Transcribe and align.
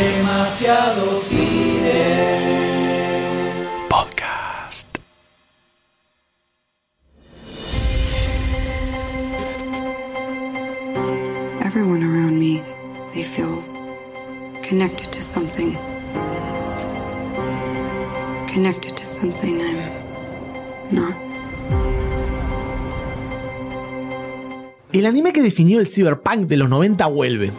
Demasiado 0.00 1.20
cine. 1.20 1.92
Podcast. 3.90 4.86
Everyone 11.62 12.02
around 12.02 12.38
me, 12.38 12.62
they 13.12 13.22
feel 13.22 13.62
connected 14.62 15.12
to 15.12 15.20
something. 15.20 15.76
Connected 18.48 18.96
to 18.96 19.04
something 19.04 19.60
I'm 19.60 20.94
not. 20.96 21.14
El 24.94 25.04
anime 25.04 25.34
que 25.34 25.42
definió 25.42 25.78
el 25.78 25.88
cyberpunk 25.88 26.46
de 26.48 26.56
los 26.56 26.70
90 26.70 27.06
vuelve. 27.08 27.52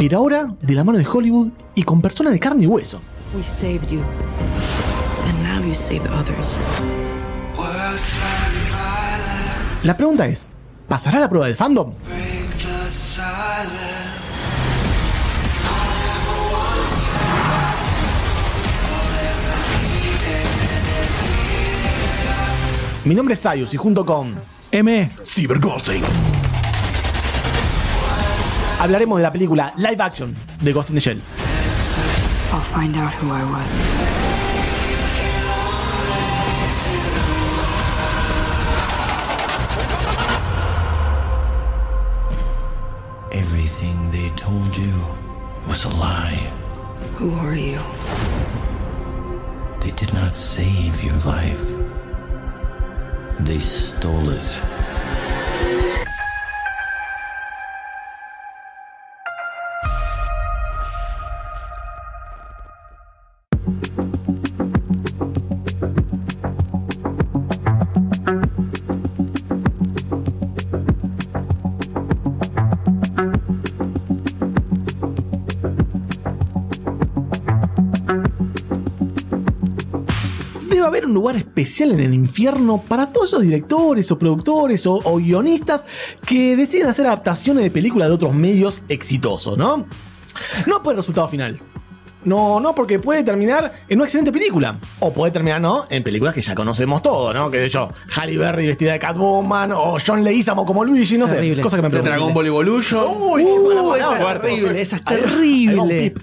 Pero 0.00 0.16
ahora 0.16 0.54
de 0.62 0.72
la 0.72 0.82
mano 0.82 0.96
de 0.96 1.06
Hollywood 1.06 1.48
y 1.74 1.82
con 1.82 2.00
personas 2.00 2.32
de 2.32 2.40
carne 2.40 2.64
y 2.64 2.66
hueso. 2.66 3.02
We 3.36 3.42
saved 3.42 3.90
you. 3.90 4.00
And 5.28 5.42
now 5.42 5.62
you 5.62 5.74
save 5.74 6.00
others. 6.08 6.58
La 9.82 9.94
pregunta 9.98 10.26
es, 10.26 10.48
¿pasará 10.88 11.20
la 11.20 11.28
prueba 11.28 11.48
del 11.48 11.54
fandom? 11.54 11.92
Mi 23.04 23.14
nombre 23.14 23.34
es 23.34 23.40
Sayus 23.40 23.74
y 23.74 23.76
junto 23.76 24.06
con 24.06 24.34
M. 24.72 25.10
Cyberghosting 25.26 26.39
hablaremos 28.80 29.18
de 29.18 29.22
la 29.22 29.32
película 29.32 29.72
live 29.76 30.02
action 30.02 30.34
de 30.62 30.72
Ghost 30.72 30.88
in 30.88 30.94
the 30.94 31.00
Shell. 31.00 31.20
I'll 32.52 32.60
find 32.60 32.96
out 32.96 33.12
who 33.14 33.30
I 33.30 33.44
was. 33.44 34.10
Everything 43.32 44.10
they 44.10 44.30
told 44.30 44.76
you 44.76 45.04
was 45.68 45.84
a 45.84 45.90
lie. 45.90 46.50
Who 47.18 47.32
are 47.34 47.54
you? 47.54 47.80
They 49.80 49.92
did 49.92 50.12
not 50.14 50.36
save 50.36 51.04
your 51.04 51.16
life. 51.24 51.64
They 53.40 53.58
stole 53.58 54.30
it. 54.30 54.79
Especial 81.60 81.92
en 81.92 82.00
el 82.00 82.14
infierno 82.14 82.82
para 82.86 83.12
todos 83.12 83.28
esos 83.30 83.42
directores 83.42 84.10
o 84.10 84.18
productores 84.18 84.86
o, 84.86 84.94
o 85.04 85.16
guionistas 85.16 85.84
que 86.26 86.56
deciden 86.56 86.88
hacer 86.88 87.06
adaptaciones 87.06 87.62
de 87.62 87.70
películas 87.70 88.08
de 88.08 88.14
otros 88.14 88.34
medios 88.34 88.82
exitosos, 88.88 89.56
¿no? 89.56 89.86
No 90.66 90.82
por 90.82 90.92
el 90.92 90.96
resultado 90.98 91.28
final. 91.28 91.60
No, 92.22 92.60
no, 92.60 92.74
porque 92.74 92.98
puede 92.98 93.22
terminar 93.24 93.72
en 93.88 93.96
una 93.98 94.04
excelente 94.04 94.30
película. 94.30 94.78
O 94.98 95.10
puede 95.10 95.32
terminar, 95.32 95.58
¿no? 95.58 95.86
En 95.88 96.02
películas 96.02 96.34
que 96.34 96.42
ya 96.42 96.54
conocemos 96.54 97.02
todos, 97.02 97.34
¿no? 97.34 97.50
Que 97.50 97.66
yo, 97.68 97.88
Halle 98.14 98.36
Berry 98.36 98.66
vestida 98.66 98.92
de 98.92 98.98
Catwoman, 98.98 99.72
o 99.72 99.96
John 100.06 100.22
Leguizamo 100.22 100.66
como 100.66 100.84
Luigi, 100.84 101.16
no 101.16 101.24
Terrible. 101.26 101.56
sé. 101.56 101.62
Cosa 101.62 101.76
que 101.78 101.82
me 101.82 101.88
preguntan. 101.88 102.12
Dragon 102.18 102.34
Ball 102.34 102.46
Evolution. 102.46 103.06
Uy, 103.16 103.44
Uh, 103.44 103.94
esa 103.94 104.16
es 104.16 104.34
terrible, 104.34 104.80
esa 104.82 104.96
es 104.96 105.02
Ahí 105.06 105.16
va, 105.16 105.22
ahí 105.30 105.66
va 105.76 105.82
un 105.82 105.88
terrible. 105.88 106.14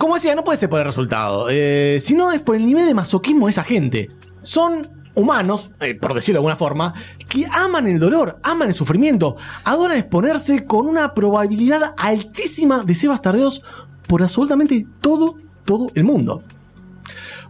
Como 0.00 0.14
decía, 0.14 0.34
no 0.34 0.44
puede 0.44 0.56
ser 0.56 0.70
por 0.70 0.78
el 0.78 0.86
resultado, 0.86 1.48
eh, 1.50 1.98
sino 2.00 2.32
es 2.32 2.40
por 2.40 2.56
el 2.56 2.64
nivel 2.64 2.86
de 2.86 2.94
masoquismo 2.94 3.48
de 3.48 3.50
esa 3.50 3.64
gente. 3.64 4.08
Son 4.40 4.80
humanos, 5.14 5.70
eh, 5.78 5.94
por 5.94 6.14
decirlo 6.14 6.38
de 6.38 6.38
alguna 6.38 6.56
forma, 6.56 6.94
que 7.28 7.44
aman 7.52 7.86
el 7.86 7.98
dolor, 7.98 8.38
aman 8.42 8.68
el 8.68 8.74
sufrimiento, 8.74 9.36
adoran 9.62 9.98
exponerse 9.98 10.64
con 10.64 10.86
una 10.86 11.12
probabilidad 11.12 11.94
altísima 11.98 12.82
de 12.82 12.94
ser 12.94 13.10
bastardeos 13.10 13.62
por 14.08 14.22
absolutamente 14.22 14.86
todo, 15.02 15.36
todo 15.66 15.88
el 15.94 16.04
mundo. 16.04 16.44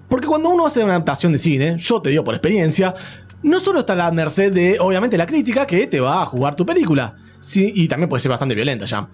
Porque 0.08 0.26
cuando 0.26 0.48
uno 0.48 0.66
hace 0.66 0.82
una 0.82 0.94
adaptación 0.94 1.30
de 1.30 1.38
cine, 1.38 1.76
yo 1.78 2.02
te 2.02 2.10
digo 2.10 2.24
por 2.24 2.34
experiencia, 2.34 2.96
no 3.44 3.60
solo 3.60 3.78
está 3.78 3.92
a 3.92 3.96
la 3.96 4.10
merced 4.10 4.52
de, 4.52 4.76
obviamente, 4.80 5.16
la 5.16 5.26
crítica 5.26 5.68
que 5.68 5.86
te 5.86 6.00
va 6.00 6.20
a 6.20 6.26
jugar 6.26 6.56
tu 6.56 6.66
película, 6.66 7.14
sí, 7.38 7.72
y 7.76 7.86
también 7.86 8.08
puede 8.08 8.22
ser 8.22 8.30
bastante 8.30 8.56
violenta 8.56 8.86
ya, 8.86 9.08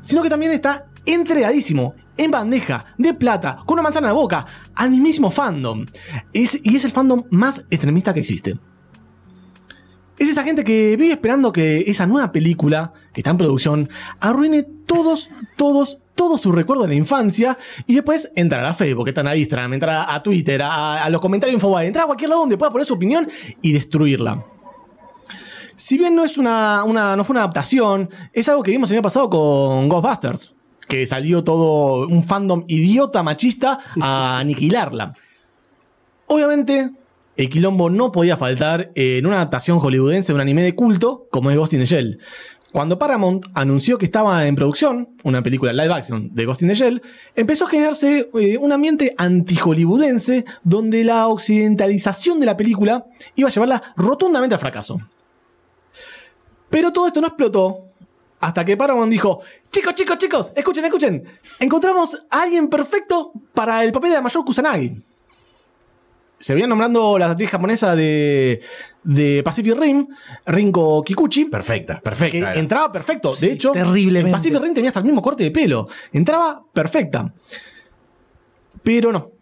sino 0.00 0.22
que 0.22 0.30
también 0.30 0.52
está 0.52 0.86
entregadísimo, 1.04 1.94
en 2.20 2.30
bandeja, 2.30 2.84
de 2.98 3.14
plata, 3.14 3.58
con 3.66 3.74
una 3.74 3.82
manzana 3.82 4.08
en 4.08 4.14
la 4.14 4.20
boca, 4.20 4.46
al 4.74 4.90
mismísimo 4.90 5.30
fandom. 5.30 5.86
Y 6.32 6.44
es 6.76 6.84
el 6.84 6.90
fandom 6.90 7.24
más 7.30 7.64
extremista 7.70 8.12
que 8.14 8.20
existe. 8.20 8.58
Es 10.18 10.28
esa 10.28 10.44
gente 10.44 10.64
que 10.64 10.96
vive 10.98 11.12
esperando 11.12 11.50
que 11.50 11.78
esa 11.86 12.06
nueva 12.06 12.30
película, 12.30 12.92
que 13.14 13.22
está 13.22 13.30
en 13.30 13.38
producción, 13.38 13.88
arruine 14.20 14.64
todos, 14.84 15.30
todos, 15.56 16.02
todos 16.14 16.42
sus 16.42 16.54
recuerdos 16.54 16.86
de 16.86 16.90
la 16.94 16.98
infancia 16.98 17.56
y 17.86 17.94
después 17.94 18.30
entrar 18.36 18.62
a 18.66 18.74
Facebook, 18.74 19.08
entrar 19.08 19.26
a 19.26 19.34
Instagram, 19.36 19.72
entrar 19.72 20.04
a, 20.06 20.22
Twitter, 20.22 20.60
a, 20.62 21.08
los 21.08 21.22
comentarios 21.22 21.54
Infobae, 21.54 21.86
entrar 21.86 22.02
a 22.04 22.06
cualquier 22.06 22.28
lado 22.28 22.42
donde 22.42 22.58
pueda 22.58 22.70
poner 22.70 22.86
su 22.86 22.92
opinión 22.94 23.26
y 23.62 23.72
destruirla. 23.72 24.44
Si 25.74 25.96
bien 25.96 26.14
no 26.14 26.22
es 26.22 26.36
una, 26.36 26.84
una- 26.84 27.16
no 27.16 27.24
fue 27.24 27.32
una 27.32 27.40
adaptación, 27.40 28.10
es 28.34 28.46
algo 28.50 28.62
que 28.62 28.72
vimos 28.72 28.90
el 28.90 28.96
año 28.96 29.02
pasado 29.02 29.30
con 29.30 29.88
Ghostbusters, 29.88 30.52
que 30.90 31.06
salió 31.06 31.44
todo 31.44 32.08
un 32.08 32.24
fandom 32.24 32.64
idiota 32.66 33.22
machista 33.22 33.78
a 34.02 34.38
aniquilarla. 34.40 35.14
Obviamente, 36.26 36.90
el 37.36 37.48
quilombo 37.48 37.88
no 37.88 38.10
podía 38.10 38.36
faltar 38.36 38.90
en 38.96 39.24
una 39.24 39.36
adaptación 39.36 39.78
hollywoodense 39.78 40.32
de 40.32 40.34
un 40.34 40.40
anime 40.40 40.62
de 40.62 40.74
culto 40.74 41.26
como 41.30 41.50
es 41.50 41.56
Ghost 41.56 41.72
in 41.74 41.80
the 41.80 41.86
Shell. 41.86 42.18
Cuando 42.72 42.98
Paramount 42.98 43.46
anunció 43.54 43.98
que 43.98 44.04
estaba 44.04 44.46
en 44.46 44.56
producción 44.56 45.10
una 45.22 45.42
película 45.42 45.72
live 45.72 45.92
action 45.92 46.34
de 46.34 46.44
Ghost 46.44 46.62
in 46.62 46.68
the 46.68 46.74
Shell, 46.74 47.02
empezó 47.36 47.66
a 47.66 47.70
generarse 47.70 48.28
eh, 48.34 48.58
un 48.58 48.72
ambiente 48.72 49.14
anti-hollywoodense 49.16 50.44
donde 50.64 51.04
la 51.04 51.28
occidentalización 51.28 52.40
de 52.40 52.46
la 52.46 52.56
película 52.56 53.06
iba 53.36 53.48
a 53.48 53.52
llevarla 53.52 53.82
rotundamente 53.96 54.54
al 54.56 54.60
fracaso. 54.60 55.00
Pero 56.68 56.92
todo 56.92 57.06
esto 57.06 57.20
no 57.20 57.28
explotó 57.28 57.90
hasta 58.40 58.64
que 58.64 58.76
Paramount 58.76 59.12
dijo, 59.12 59.40
chicos, 59.70 59.94
chicos, 59.94 60.18
chicos, 60.18 60.52
escuchen, 60.54 60.84
escuchen, 60.84 61.24
encontramos 61.58 62.24
a 62.30 62.42
alguien 62.42 62.68
perfecto 62.68 63.32
para 63.54 63.84
el 63.84 63.92
papel 63.92 64.10
de 64.10 64.16
la 64.16 64.22
mayor 64.22 64.44
Kusanagi. 64.44 65.00
Se 66.38 66.54
venían 66.54 66.70
nombrando 66.70 67.18
la 67.18 67.30
actriz 67.30 67.50
japonesa 67.50 67.94
de, 67.94 68.62
de 69.04 69.42
Pacific 69.44 69.76
Rim, 69.78 70.06
Rinko 70.46 71.02
Kikuchi. 71.04 71.44
Perfecta, 71.44 71.96
Que 71.96 72.00
perfecta. 72.00 72.38
era. 72.38 72.54
entraba 72.54 72.90
perfecto. 72.90 73.34
De 73.36 73.52
hecho, 73.52 73.72
terriblemente. 73.72 74.30
en 74.30 74.32
Pacific 74.36 74.58
Rim 74.62 74.72
tenía 74.72 74.88
hasta 74.88 75.00
el 75.00 75.04
mismo 75.06 75.20
corte 75.20 75.42
de 75.44 75.50
pelo. 75.50 75.86
Entraba 76.12 76.62
perfecta. 76.72 77.34
Pero 78.82 79.12
no. 79.12 79.32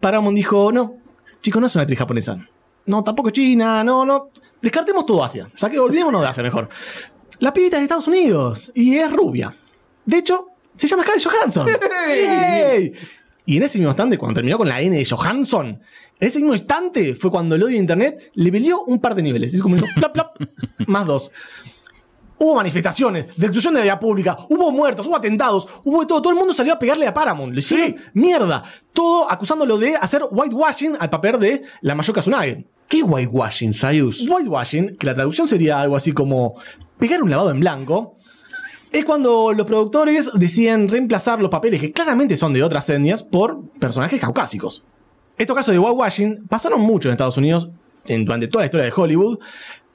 Paramount 0.00 0.36
dijo, 0.36 0.70
no, 0.70 0.96
chicos, 1.40 1.60
no 1.62 1.66
es 1.66 1.74
una 1.76 1.82
actriz 1.82 1.98
japonesa. 1.98 2.36
No, 2.86 3.02
tampoco 3.02 3.28
es 3.28 3.32
china, 3.34 3.82
no, 3.82 4.04
no. 4.04 4.28
Descartemos 4.60 5.06
todo 5.06 5.24
Asia. 5.24 5.48
O 5.54 5.56
sea 5.56 5.70
que 5.70 5.78
olvidémonos 5.78 6.20
de 6.20 6.28
Asia 6.28 6.42
mejor. 6.42 6.68
La 7.38 7.54
pibita 7.54 7.76
es 7.76 7.80
de 7.80 7.84
Estados 7.84 8.08
Unidos 8.08 8.70
y 8.74 8.96
es 8.98 9.10
rubia. 9.10 9.56
De 10.04 10.18
hecho, 10.18 10.48
se 10.76 10.86
llama 10.86 11.02
Scarlett 11.02 11.24
Johansson. 11.24 11.68
Y 13.46 13.58
en 13.58 13.62
ese 13.62 13.78
mismo 13.78 13.90
instante, 13.90 14.16
cuando 14.16 14.36
terminó 14.36 14.56
con 14.56 14.68
la 14.68 14.80
N 14.80 14.96
de 14.96 15.04
Johansson, 15.04 15.66
en 16.18 16.28
ese 16.28 16.38
mismo 16.38 16.54
instante 16.54 17.14
fue 17.14 17.30
cuando 17.30 17.54
el 17.54 17.62
odio 17.62 17.74
de 17.74 17.80
internet 17.80 18.30
le 18.34 18.50
peleó 18.50 18.82
un 18.84 19.00
par 19.00 19.14
de 19.14 19.22
niveles. 19.22 19.52
Es 19.52 19.60
como 19.60 19.76
hizo 19.76 19.86
plap, 19.94 20.12
plap, 20.12 20.36
más 20.86 21.06
dos. 21.06 21.30
Hubo 22.38 22.56
manifestaciones, 22.56 23.26
destrucción 23.36 23.74
de 23.74 23.80
la 23.80 23.84
vía 23.84 23.98
pública, 23.98 24.36
hubo 24.48 24.70
muertos, 24.72 25.06
hubo 25.06 25.16
atentados, 25.16 25.68
hubo 25.84 26.00
de 26.00 26.06
todo. 26.06 26.20
Todo 26.20 26.32
el 26.32 26.38
mundo 26.38 26.52
salió 26.52 26.72
a 26.72 26.78
pegarle 26.78 27.06
a 27.06 27.14
Paramount. 27.14 27.52
Le 27.52 27.60
hicieron 27.60 27.96
mierda. 28.14 28.62
Todo 28.92 29.30
acusándolo 29.30 29.78
de 29.78 29.96
hacer 29.96 30.22
whitewashing 30.30 30.96
al 30.98 31.10
papel 31.10 31.38
de 31.38 31.62
la 31.82 31.94
Mayoka 31.94 32.20
Tsunade. 32.20 32.66
¿Qué 32.88 33.02
whitewashing, 33.02 33.72
Sayus? 33.72 34.26
Whitewashing, 34.28 34.96
que 34.96 35.06
la 35.06 35.14
traducción 35.14 35.46
sería 35.46 35.80
algo 35.80 35.96
así 35.96 36.12
como 36.12 36.54
pegar 36.98 37.22
un 37.22 37.30
lavado 37.30 37.50
en 37.50 37.60
blanco, 37.60 38.16
es 38.94 39.04
cuando 39.04 39.52
los 39.52 39.66
productores 39.66 40.30
deciden 40.34 40.88
reemplazar 40.88 41.40
los 41.40 41.50
papeles 41.50 41.80
que 41.80 41.92
claramente 41.92 42.36
son 42.36 42.52
de 42.52 42.62
otras 42.62 42.88
etnias 42.88 43.22
por 43.22 43.60
personajes 43.78 44.20
caucásicos. 44.20 44.84
Estos 45.36 45.56
casos 45.56 45.72
de 45.72 45.78
whitewashing 45.78 46.46
pasaron 46.48 46.80
mucho 46.80 47.08
en 47.08 47.12
Estados 47.12 47.36
Unidos 47.36 47.68
en- 48.06 48.24
durante 48.24 48.48
toda 48.48 48.62
la 48.62 48.66
historia 48.66 48.86
de 48.86 48.92
Hollywood, 48.94 49.38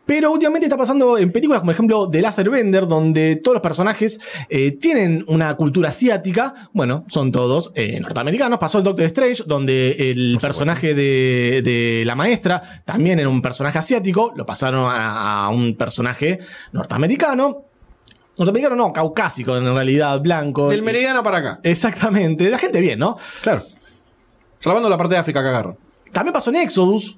Pero 0.05 0.31
últimamente 0.31 0.65
está 0.65 0.75
pasando 0.75 1.19
en 1.19 1.31
películas 1.31 1.59
como, 1.59 1.67
por 1.67 1.75
ejemplo, 1.75 2.09
The 2.09 2.19
Laser 2.23 2.49
Bender, 2.49 2.87
donde 2.87 3.35
todos 3.35 3.53
los 3.53 3.61
personajes 3.61 4.19
eh, 4.49 4.71
tienen 4.71 5.23
una 5.27 5.55
cultura 5.55 5.89
asiática. 5.89 6.55
Bueno, 6.73 7.05
son 7.09 7.31
todos 7.31 7.71
eh, 7.75 7.99
norteamericanos. 7.99 8.57
Pasó 8.57 8.79
el 8.79 8.85
Doctor 8.85 9.05
Strange, 9.05 9.43
donde 9.45 10.09
el 10.09 10.39
personaje 10.41 10.95
de, 10.95 11.61
de 11.63 12.03
la 12.07 12.15
maestra 12.15 12.59
también 12.85 13.19
era 13.19 13.29
un 13.29 13.39
personaje 13.43 13.77
asiático. 13.77 14.33
Lo 14.35 14.47
pasaron 14.47 14.89
a, 14.89 15.45
a 15.45 15.49
un 15.49 15.75
personaje 15.77 16.39
norteamericano. 16.71 17.65
Norteamericano 18.39 18.75
no, 18.75 18.93
caucásico 18.93 19.55
en 19.57 19.65
realidad, 19.73 20.19
blanco. 20.21 20.69
Del 20.69 20.81
meridiano 20.81 21.21
para 21.23 21.37
acá. 21.37 21.59
Exactamente. 21.63 22.49
La 22.49 22.57
gente 22.57 22.81
bien, 22.81 22.99
¿no? 22.99 23.17
Claro. 23.41 23.63
Salvando 24.59 24.89
la 24.89 24.97
parte 24.97 25.15
de 25.15 25.19
África 25.19 25.41
que 25.41 25.49
agarro. 25.49 25.77
También 26.11 26.33
pasó 26.33 26.49
en 26.49 26.57
Exodus, 26.57 27.17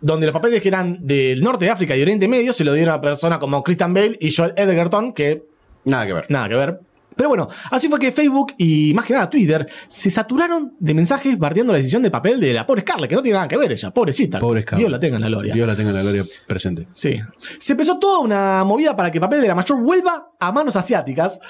donde 0.00 0.26
los 0.26 0.32
papeles 0.32 0.62
que 0.62 0.68
eran 0.68 0.98
del 1.00 1.42
norte 1.42 1.64
de 1.66 1.70
África 1.70 1.96
y 1.96 2.02
Oriente 2.02 2.28
Medio 2.28 2.52
se 2.52 2.64
lo 2.64 2.72
dieron 2.72 2.94
a 2.94 3.00
personas 3.00 3.38
como 3.38 3.62
Christian 3.62 3.92
Bale 3.92 4.16
y 4.20 4.34
Joel 4.34 4.54
Edgerton, 4.56 5.12
que 5.12 5.42
Nada 5.84 6.06
que 6.06 6.12
ver. 6.12 6.26
nada 6.28 6.48
que 6.48 6.54
ver. 6.54 6.80
Pero 7.20 7.28
bueno, 7.28 7.48
así 7.70 7.86
fue 7.86 7.98
que 7.98 8.12
Facebook 8.12 8.54
y 8.56 8.94
más 8.94 9.04
que 9.04 9.12
nada 9.12 9.28
Twitter 9.28 9.68
se 9.88 10.08
saturaron 10.08 10.72
de 10.78 10.94
mensajes 10.94 11.38
bardeando 11.38 11.70
la 11.70 11.76
decisión 11.76 12.02
de 12.02 12.10
papel 12.10 12.40
de 12.40 12.54
la 12.54 12.64
pobre 12.64 12.80
Scarlett, 12.80 13.10
que 13.10 13.14
no 13.14 13.20
tiene 13.20 13.36
nada 13.36 13.46
que 13.46 13.58
ver 13.58 13.70
ella, 13.70 13.90
pobrecita. 13.90 14.40
Pobre 14.40 14.62
Scarlett. 14.62 14.80
Dios 14.80 14.90
la 14.90 14.98
tenga 14.98 15.16
en 15.16 15.20
la 15.20 15.28
gloria. 15.28 15.52
Dios 15.52 15.66
la 15.66 15.76
tenga 15.76 15.90
en 15.90 15.96
la 15.96 16.02
gloria 16.02 16.24
presente. 16.46 16.86
Sí. 16.92 17.20
Se 17.58 17.74
empezó 17.74 17.98
toda 17.98 18.20
una 18.20 18.64
movida 18.64 18.96
para 18.96 19.10
que 19.10 19.18
el 19.18 19.20
papel 19.20 19.42
de 19.42 19.48
la 19.48 19.54
mayor 19.54 19.82
vuelva 19.82 20.30
a 20.40 20.50
manos 20.50 20.76
asiáticas. 20.76 21.40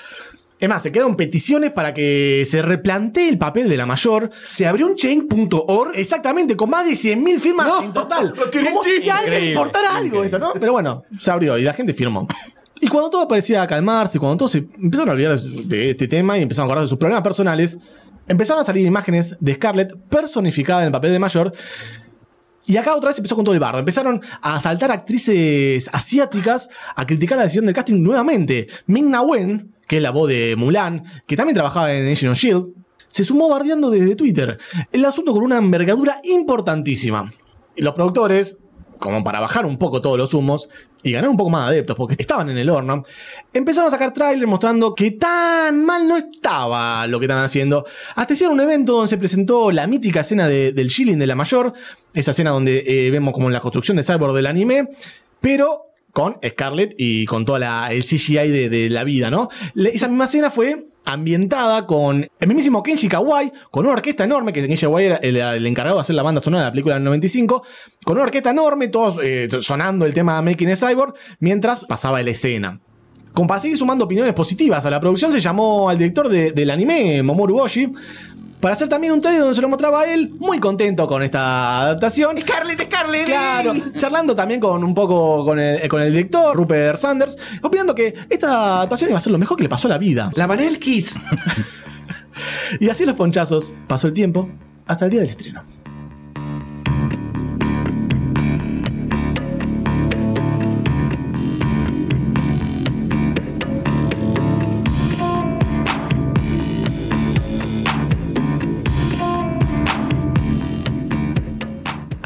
Es 0.59 0.69
más, 0.69 0.83
se 0.83 0.91
crearon 0.91 1.15
peticiones 1.15 1.71
para 1.71 1.95
que 1.95 2.43
se 2.51 2.63
replantee 2.63 3.29
el 3.29 3.39
papel 3.39 3.69
de 3.69 3.77
la 3.77 3.87
mayor. 3.87 4.29
Se 4.43 4.67
abrió 4.67 4.89
un 4.89 4.97
chain.org. 4.97 5.93
Exactamente, 5.95 6.57
con 6.57 6.69
más 6.69 6.85
de 6.85 6.95
100.000 6.95 7.39
firmas 7.39 7.69
No, 7.69 7.85
en 7.85 7.93
total. 7.93 8.35
Como 8.35 8.83
si 8.83 9.09
alguien 9.09 9.45
importara 9.45 9.99
algo 9.99 10.25
esto, 10.25 10.41
¿no? 10.41 10.53
Pero 10.59 10.73
bueno, 10.73 11.05
se 11.17 11.31
abrió 11.31 11.57
y 11.57 11.63
la 11.63 11.75
gente 11.75 11.95
firmó. 11.95 12.27
Y 12.81 12.89
cuando 12.89 13.11
todo 13.11 13.29
parecía 13.29 13.67
calmarse, 13.67 14.19
cuando 14.19 14.39
todos 14.39 14.53
se 14.53 14.67
empezaron 14.79 15.11
a 15.11 15.13
olvidar 15.13 15.39
de 15.39 15.91
este 15.91 16.09
tema 16.09 16.39
y 16.39 16.43
empezaron 16.43 16.65
a 16.65 16.73
acordar 16.73 16.85
de 16.85 16.89
sus 16.89 16.99
problemas 16.99 17.23
personales, 17.23 17.79
empezaron 18.27 18.63
a 18.63 18.65
salir 18.65 18.87
imágenes 18.87 19.37
de 19.39 19.55
Scarlett 19.55 19.95
personificada 20.09 20.81
en 20.81 20.87
el 20.87 20.93
papel 20.93 21.13
de 21.13 21.19
mayor. 21.19 21.53
Y 22.67 22.77
acá 22.77 22.95
otra 22.95 23.09
vez 23.09 23.19
empezó 23.19 23.37
con 23.37 23.45
todo 23.45 23.55
el 23.55 23.61
bardo. 23.61 23.81
Empezaron 23.81 24.23
a 24.41 24.61
saltar 24.61 24.93
actrices 24.93 25.91
asiáticas 25.93 26.71
a 26.95 27.05
criticar 27.05 27.37
la 27.37 27.45
decisión 27.45 27.67
del 27.67 27.75
casting 27.75 28.03
nuevamente. 28.03 28.69
Ming 28.87 29.11
Na 29.11 29.23
Wen, 29.23 29.75
que 29.87 29.97
es 29.97 30.03
la 30.03 30.11
voz 30.11 30.29
de 30.29 30.55
Mulan, 30.57 31.03
que 31.27 31.37
también 31.37 31.55
trabajaba 31.55 31.93
en 31.93 32.11
Agent 32.11 32.37
Shield, 32.37 32.67
se 33.09 33.25
sumó 33.25 33.49
bardeando 33.49 33.91
desde 33.91 34.15
Twitter. 34.15 34.57
El 34.93 35.05
asunto 35.05 35.33
con 35.33 35.43
una 35.43 35.59
envergadura 35.59 36.21
importantísima. 36.23 37.33
Y 37.75 37.83
los 37.83 37.93
productores, 37.93 38.59
como 38.99 39.25
para 39.25 39.41
bajar 39.41 39.67
un 39.67 39.77
poco 39.77 40.01
todos 40.01 40.17
los 40.17 40.33
humos 40.33 40.69
y 41.03 41.13
ganar 41.13 41.31
un 41.31 41.37
poco 41.37 41.51
más 41.51 41.63
de 41.69 41.77
adeptos, 41.77 41.97
porque 41.97 42.17
estaban 42.19 42.51
en 42.51 42.59
el 42.59 42.69
horno, 42.69 43.05
empezaron 43.53 43.89
a 43.89 43.91
sacar 43.91 44.13
trailers 44.13 44.47
mostrando 44.49 44.95
que 44.95 45.13
tan 45.13 45.85
mal 45.85 46.07
no 46.07 46.17
estaba 46.17 47.07
lo 47.07 47.19
que 47.19 47.25
estaban 47.27 47.45
haciendo. 47.45 47.87
Hasta 48.17 48.33
hicieron 48.35 48.55
un 48.55 48.61
evento 48.61 48.93
donde 48.93 49.09
se 49.09 49.17
presentó 49.19 49.71
la 49.71 49.87
mítica 49.87 50.21
escena 50.21 50.47
de- 50.47 50.73
del 50.73 50.89
Shilling 50.89 51.19
de 51.19 51.27
la 51.27 51.35
Mayor, 51.35 51.73
esa 52.13 52.33
escena 52.33 52.51
donde 52.51 52.85
eh, 52.87 53.11
vemos 53.11 53.33
como 53.33 53.49
la 53.51 53.61
construcción 53.61 53.97
de 53.97 54.03
Cyborg 54.03 54.35
del 54.35 54.47
anime, 54.47 54.89
pero 55.41 55.87
con 56.13 56.37
Scarlett 56.45 56.95
y 56.99 57.25
con 57.27 57.45
toda 57.45 57.59
la, 57.61 57.93
el 57.93 58.03
CGI 58.03 58.49
de, 58.69 58.91
la 58.91 59.05
vida, 59.05 59.31
¿no? 59.31 59.49
Esa 59.77 60.09
misma 60.09 60.25
escena 60.25 60.51
fue 60.51 60.89
ambientada 61.05 61.87
con 61.87 62.29
el 62.39 62.49
mismísimo 62.49 62.83
Kenji 62.83 63.09
Kawai, 63.09 63.53
con 63.71 63.85
una 63.87 63.95
orquesta 63.95 64.25
enorme, 64.25 64.53
que 64.53 64.61
Kenji 64.67 64.83
Kawai 64.83 65.05
era 65.07 65.17
el, 65.17 65.67
encargado 65.67 65.97
de 65.97 66.03
hacer 66.03 66.15
la 66.17 66.23
banda 66.23 66.41
sonora 66.41 66.65
de 66.65 66.69
la 66.69 66.73
película 66.73 66.95
del 66.95 67.05
95, 67.05 67.63
con 68.05 68.15
una 68.17 68.25
orquesta 68.25 68.51
enorme, 68.51 68.89
todos 68.89 69.19
eh, 69.23 69.49
sonando 69.61 70.05
el 70.07 70.15
tema 70.15 70.41
Making 70.43 70.71
a 70.71 70.77
Cyborg, 70.77 71.15
mientras 71.41 71.85
pasaba 71.85 72.23
la 72.23 72.31
escena. 72.31 72.81
Con 73.33 73.47
para 73.47 73.61
seguir 73.61 73.79
sumando 73.79 74.05
opiniones 74.07 74.35
positivas 74.35 74.85
a 74.87 74.91
la 74.91 74.99
producción, 74.99 75.31
se 75.31 75.39
llamó 75.41 75.89
al 75.89 75.97
director 75.97 76.29
de- 76.29 76.51
del 76.51 76.69
anime, 76.71 77.23
Momoru 77.23 77.61
Oshii, 77.61 77.91
para 78.61 78.75
hacer 78.75 78.89
también 78.89 79.13
un 79.13 79.21
trailer 79.21 79.41
donde 79.41 79.55
se 79.55 79.63
lo 79.63 79.69
mostraba 79.69 80.03
a 80.03 80.13
él, 80.13 80.35
muy 80.39 80.61
contento 80.61 81.07
con 81.07 81.23
esta 81.23 81.81
adaptación. 81.81 82.39
Scarlett, 82.39 82.83
Scarlett. 82.83 83.27
Claro, 83.27 83.73
charlando 83.97 84.35
también 84.35 84.61
con 84.61 84.85
un 84.85 84.95
poco 84.95 85.45
con 85.45 85.59
el, 85.59 85.89
con 85.89 86.03
el 86.03 86.13
director, 86.13 86.57
Rupert 86.57 86.99
Sanders, 86.99 87.39
opinando 87.63 87.95
que 87.95 88.15
esta 88.29 88.77
adaptación 88.77 89.11
iba 89.11 89.19
a 89.19 89.21
ser 89.21 89.33
lo 89.33 89.39
mejor 89.39 89.57
que 89.57 89.63
le 89.63 89.69
pasó 89.69 89.89
a 89.89 89.91
la 89.91 89.99
vida. 89.99 90.31
La 90.35 90.47
Vanel 90.47 90.79
Kiss. 90.79 91.19
Y 92.79 92.89
así 92.89 93.05
los 93.05 93.17
ponchazos, 93.17 93.75
pasó 93.87 94.07
el 94.07 94.15
tiempo, 94.15 94.49
hasta 94.87 95.05
el 95.05 95.11
día 95.11 95.21
del 95.21 95.31
estreno. 95.31 95.63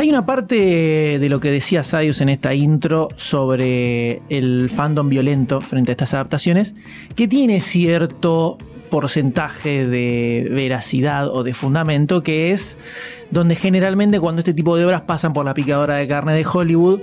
Hay 0.05 0.11
una 0.11 0.27
parte 0.27 1.19
de 1.19 1.29
lo 1.31 1.41
que 1.41 1.51
decía 1.51 1.83
Sayus 1.83 2.21
en 2.21 2.29
esta 2.29 2.53
intro 2.53 3.09
sobre 3.17 4.21
el 4.29 4.69
fandom 4.69 5.09
violento 5.09 5.63
frente 5.63 5.93
a 5.93 5.95
estas 5.95 6.13
adaptaciones 6.13 6.75
que 7.17 7.27
tiene 7.27 7.63
cierto 7.63 8.59
porcentaje 8.91 9.87
de 9.87 10.47
veracidad 10.51 11.29
o 11.29 11.43
de 11.43 11.55
fundamento 11.55 12.23
que 12.23 12.53
es 12.53 12.77
donde 13.31 13.57
generalmente 13.57 14.21
cuando 14.21 14.41
este 14.41 14.53
tipo 14.53 14.77
de 14.77 14.85
obras 14.85 15.01
pasan 15.01 15.33
por 15.33 15.47
la 15.47 15.55
picadora 15.55 15.95
de 15.95 16.07
carne 16.07 16.35
de 16.35 16.45
Hollywood 16.45 17.01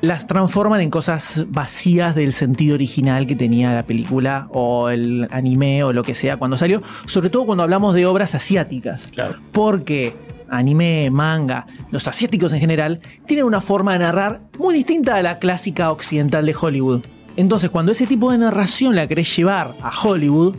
las 0.00 0.26
transforman 0.26 0.80
en 0.80 0.88
cosas 0.88 1.44
vacías 1.48 2.14
del 2.14 2.32
sentido 2.32 2.76
original 2.76 3.26
que 3.26 3.36
tenía 3.36 3.74
la 3.74 3.82
película 3.82 4.48
o 4.52 4.88
el 4.88 5.28
anime 5.30 5.84
o 5.84 5.92
lo 5.92 6.02
que 6.02 6.14
sea 6.14 6.38
cuando 6.38 6.56
salió, 6.56 6.82
sobre 7.06 7.28
todo 7.28 7.44
cuando 7.44 7.64
hablamos 7.64 7.94
de 7.94 8.06
obras 8.06 8.34
asiáticas. 8.34 9.12
Claro. 9.12 9.36
Porque 9.52 10.14
anime, 10.50 11.10
manga, 11.10 11.66
los 11.90 12.06
asiáticos 12.08 12.52
en 12.52 12.60
general, 12.60 13.00
tienen 13.26 13.46
una 13.46 13.60
forma 13.60 13.92
de 13.92 14.00
narrar 14.00 14.40
muy 14.58 14.74
distinta 14.74 15.16
a 15.16 15.22
la 15.22 15.38
clásica 15.38 15.90
occidental 15.90 16.46
de 16.46 16.56
Hollywood. 16.58 17.06
Entonces, 17.36 17.70
cuando 17.70 17.92
ese 17.92 18.06
tipo 18.06 18.32
de 18.32 18.38
narración 18.38 18.96
la 18.96 19.06
querés 19.06 19.36
llevar 19.36 19.76
a 19.80 19.92
Hollywood, 19.96 20.56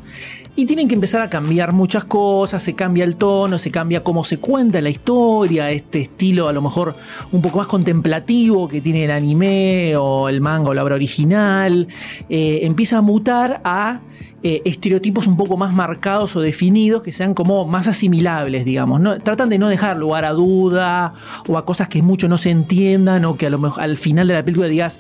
y 0.56 0.66
tienen 0.66 0.90
que 0.90 0.96
empezar 0.96 1.22
a 1.22 1.30
cambiar 1.30 1.72
muchas 1.72 2.04
cosas, 2.04 2.62
se 2.62 2.76
cambia 2.76 3.06
el 3.06 3.16
tono, 3.16 3.58
se 3.58 3.72
cambia 3.72 4.04
cómo 4.04 4.26
se 4.26 4.40
cuenta 4.40 4.82
la 4.82 4.90
historia, 4.90 5.72
este 5.72 6.02
estilo 6.02 6.50
a 6.50 6.54
lo 6.54 6.62
mejor 6.62 6.98
un 7.32 7.42
poco 7.42 7.60
más 7.60 7.68
contemplativo 7.68 8.68
que 8.68 8.82
tiene 8.82 9.06
el 9.06 9.12
anime 9.12 9.96
o 9.96 10.28
el 10.28 10.42
manga 10.42 10.72
o 10.72 10.74
la 10.74 10.84
obra 10.84 10.96
original, 10.96 11.88
eh, 12.28 12.60
empieza 12.64 12.98
a 12.98 13.02
mutar 13.02 13.62
a 13.64 14.02
eh, 14.44 14.62
estereotipos 14.66 15.28
un 15.28 15.36
poco 15.38 15.58
más 15.58 15.74
marcados 15.74 16.36
o 16.36 16.42
definidos 16.42 17.04
que 17.04 17.12
sean 17.14 17.34
como 17.34 17.66
más 17.68 17.88
asimilables, 17.88 18.64
digamos. 18.66 19.02
¿no? 19.02 19.20
Tratan 19.20 19.50
de 19.50 19.60
no 19.60 19.68
dejar 19.68 19.98
lugar 19.98 20.24
a 20.26 20.32
duda 20.34 21.14
o 21.48 21.58
a 21.58 21.66
cosas 21.66 21.90
que 21.90 22.02
mucho 22.02 22.28
no 22.30 22.38
se 22.38 22.50
entiendan 22.50 23.26
o 23.26 23.36
que 23.38 23.48
a 23.48 23.50
lo 23.50 23.58
mejor 23.60 23.84
al 23.84 23.98
final 23.98 24.28
de 24.28 24.34
la 24.36 24.44
película 24.44 24.68
digas, 24.68 25.00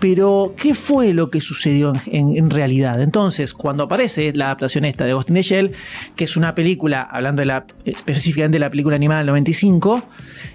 pero 0.00 0.54
¿qué 0.56 0.74
fue 0.74 1.12
lo 1.12 1.30
que 1.30 1.40
sucedió 1.40 1.92
en, 2.06 2.30
en- 2.30 2.36
en 2.36 2.50
realidad? 2.50 3.02
Entonces, 3.02 3.52
cuando 3.52 3.82
aparece 3.84 4.32
la 4.34 4.46
adaptación 4.46 4.84
esta 4.84 5.04
de 5.04 5.12
Ghost 5.12 5.28
in 5.30 5.34
the 5.34 5.42
Shell, 5.42 5.72
que 6.16 6.24
es 6.24 6.36
una 6.36 6.54
película, 6.54 7.02
hablando 7.02 7.40
de 7.40 7.46
la, 7.46 7.66
específicamente 7.84 8.56
de 8.56 8.60
la 8.60 8.70
película 8.70 8.96
animada 8.96 9.18
del 9.20 9.26
95, 9.28 10.02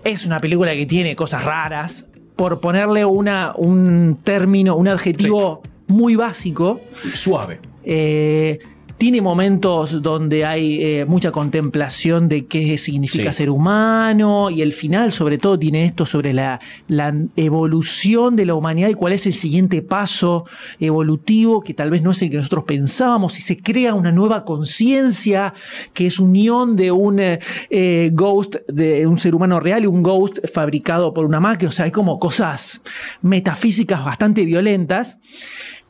es 0.03 0.25
una 0.25 0.39
película 0.39 0.73
que 0.73 0.85
tiene 0.85 1.15
cosas 1.15 1.43
raras, 1.43 2.05
por 2.35 2.59
ponerle 2.61 3.05
una, 3.05 3.53
un 3.55 4.17
término, 4.23 4.75
un 4.75 4.87
adjetivo 4.87 5.61
muy 5.87 6.15
básico, 6.15 6.81
Suave. 7.13 7.59
Eh, 7.83 8.59
tiene 8.97 9.21
momentos 9.21 10.01
donde 10.01 10.45
hay 10.45 10.81
eh, 10.81 11.05
mucha 11.05 11.31
contemplación 11.31 12.29
de 12.29 12.45
qué 12.45 12.77
significa 12.77 13.33
Sí. 13.33 13.39
ser 13.39 13.49
humano 13.49 14.49
y 14.49 14.61
el 14.61 14.71
final 14.71 15.11
sobre 15.11 15.37
todo 15.37 15.59
tiene 15.59 15.83
esto 15.83 16.05
sobre 16.05 16.31
la, 16.31 16.61
la 16.87 17.13
evolución 17.35 18.35
de 18.37 18.45
la 18.45 18.55
humanidad 18.55 18.89
y 18.89 18.93
cuál 18.93 19.11
es 19.11 19.25
el 19.25 19.33
siguiente 19.33 19.81
paso 19.81 20.45
evolutivo 20.79 21.61
que 21.61 21.73
tal 21.73 21.89
vez 21.89 22.01
no 22.01 22.11
es 22.11 22.21
el 22.21 22.29
que 22.29 22.37
nosotros 22.37 22.63
pensábamos 22.65 23.37
y 23.39 23.41
se 23.41 23.57
crea 23.57 23.93
una 23.93 24.11
nueva 24.11 24.45
conciencia 24.45 25.53
que 25.93 26.05
es 26.05 26.19
unión 26.19 26.75
de 26.77 26.91
un 26.91 27.19
eh, 27.19 27.39
eh, 27.69 28.09
ghost 28.13 28.55
de 28.67 29.05
un 29.05 29.17
ser 29.17 29.35
humano 29.35 29.59
real 29.59 29.83
y 29.83 29.87
un 29.87 30.01
ghost 30.03 30.39
fabricado 30.53 31.13
por 31.13 31.25
una 31.25 31.39
máquina 31.41 31.69
o 31.69 31.73
sea 31.73 31.85
hay 31.85 31.91
como 31.91 32.19
cosas 32.19 32.81
metafísicas 33.21 34.05
bastante 34.05 34.45
violentas 34.45 35.19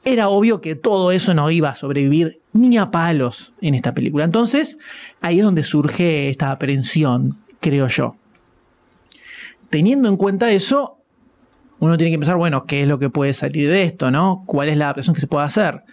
era 0.05 0.29
obvio 0.29 0.62
que 0.62 0.75
todo 0.75 1.12
eso 1.12 1.33
no 1.33 1.50
iba 1.50 1.69
a 1.69 1.75
sobrevivir 1.75 2.41
ni 2.51 2.77
a 2.77 2.91
palos 2.91 3.53
en 3.62 3.74
esta 3.74 3.93
película. 3.93 4.25
Entonces, 4.25 4.77
ahí 5.22 5.39
es 5.39 5.45
donde 5.45 5.63
surge 5.63 6.29
esta 6.29 6.51
aprensión, 6.51 7.38
creo 7.60 7.88
yo. 7.88 8.15
Teniendo 9.69 10.10
en 10.10 10.17
cuenta 10.17 10.51
eso, 10.51 10.98
uno 11.79 11.98
tiene 11.98 12.12
que 12.12 12.19
pensar, 12.19 12.36
bueno, 12.36 12.65
¿qué 12.65 12.83
es 12.83 12.88
lo 12.88 13.00
que 13.00 13.10
puede 13.10 13.33
salir 13.33 13.69
de 13.69 13.83
esto, 13.83 14.12
no? 14.12 14.43
¿Cuál 14.45 14.69
es 14.69 14.77
la 14.77 14.86
adaptación 14.86 15.15
que 15.15 15.22
se 15.22 15.27
puede 15.27 15.45
hacer? 15.45 15.83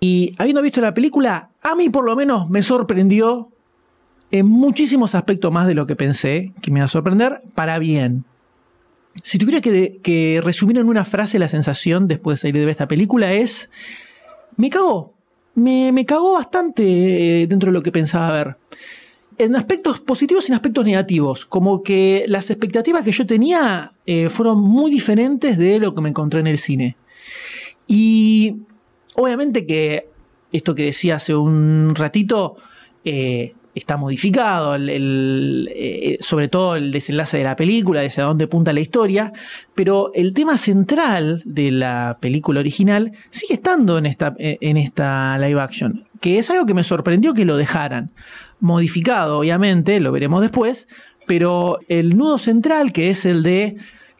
Y 0.00 0.34
habiendo 0.38 0.62
visto 0.62 0.80
la 0.80 0.94
película, 0.94 1.50
a 1.62 1.74
mí 1.74 1.90
por 1.90 2.04
lo 2.04 2.14
menos 2.14 2.48
me 2.48 2.62
sorprendió 2.62 3.50
en 4.30 4.46
muchísimos 4.46 5.14
aspectos 5.14 5.52
más 5.52 5.66
de 5.66 5.74
lo 5.74 5.86
que 5.86 5.96
pensé 5.96 6.52
que 6.62 6.70
me 6.70 6.78
iba 6.78 6.84
a 6.84 6.88
sorprender, 6.88 7.42
para 7.54 7.78
bien. 7.78 8.24
Si 9.22 9.38
tuviera 9.38 9.60
que, 9.60 10.00
que 10.02 10.40
resumir 10.42 10.78
en 10.78 10.88
una 10.88 11.04
frase 11.04 11.38
la 11.38 11.48
sensación 11.48 12.08
después 12.08 12.38
de 12.38 12.42
salir 12.42 12.54
de 12.54 12.60
ver 12.60 12.70
esta 12.70 12.88
película 12.88 13.32
es, 13.32 13.70
me 14.56 14.70
cagó, 14.70 15.14
me, 15.54 15.92
me 15.92 16.06
cagó 16.06 16.34
bastante 16.34 17.42
eh, 17.42 17.46
dentro 17.46 17.68
de 17.68 17.72
lo 17.72 17.82
que 17.82 17.92
pensaba 17.92 18.32
ver. 18.32 18.56
En 19.38 19.54
aspectos 19.54 20.00
positivos 20.00 20.48
y 20.48 20.52
en 20.52 20.56
aspectos 20.56 20.84
negativos, 20.84 21.46
como 21.46 21.82
que 21.82 22.24
las 22.26 22.50
expectativas 22.50 23.04
que 23.04 23.12
yo 23.12 23.26
tenía 23.26 23.92
eh, 24.04 24.28
fueron 24.28 24.60
muy 24.60 24.90
diferentes 24.90 25.56
de 25.58 25.78
lo 25.78 25.94
que 25.94 26.00
me 26.00 26.08
encontré 26.08 26.40
en 26.40 26.48
el 26.48 26.58
cine. 26.58 26.96
Y 27.86 28.56
obviamente 29.14 29.64
que 29.66 30.08
esto 30.52 30.74
que 30.74 30.86
decía 30.86 31.16
hace 31.16 31.36
un 31.36 31.94
ratito 31.94 32.56
eh, 33.04 33.54
está 33.78 33.96
modificado, 33.96 34.76
eh, 34.78 36.18
sobre 36.20 36.48
todo 36.48 36.76
el 36.76 36.92
desenlace 36.92 37.38
de 37.38 37.44
la 37.44 37.56
película, 37.56 38.00
desde 38.00 38.22
dónde 38.22 38.46
punta 38.46 38.72
la 38.72 38.80
historia, 38.80 39.32
pero 39.74 40.12
el 40.14 40.34
tema 40.34 40.58
central 40.58 41.42
de 41.44 41.70
la 41.70 42.18
película 42.20 42.60
original 42.60 43.12
sigue 43.30 43.54
estando 43.54 43.98
en 43.98 44.06
esta, 44.06 44.34
eh, 44.38 44.58
en 44.60 44.76
esta 44.76 45.38
live 45.38 45.60
action, 45.60 46.06
que 46.20 46.38
es 46.38 46.50
algo 46.50 46.66
que 46.66 46.74
me 46.74 46.84
sorprendió 46.84 47.34
que 47.34 47.44
lo 47.44 47.56
dejaran. 47.56 48.12
Modificado, 48.60 49.38
obviamente, 49.38 50.00
lo 50.00 50.12
veremos 50.12 50.42
después, 50.42 50.88
pero 51.26 51.78
el 51.88 52.16
nudo 52.16 52.38
central, 52.38 52.92
que 52.92 53.10
es 53.10 53.24
el 53.24 53.42
de 53.42 53.76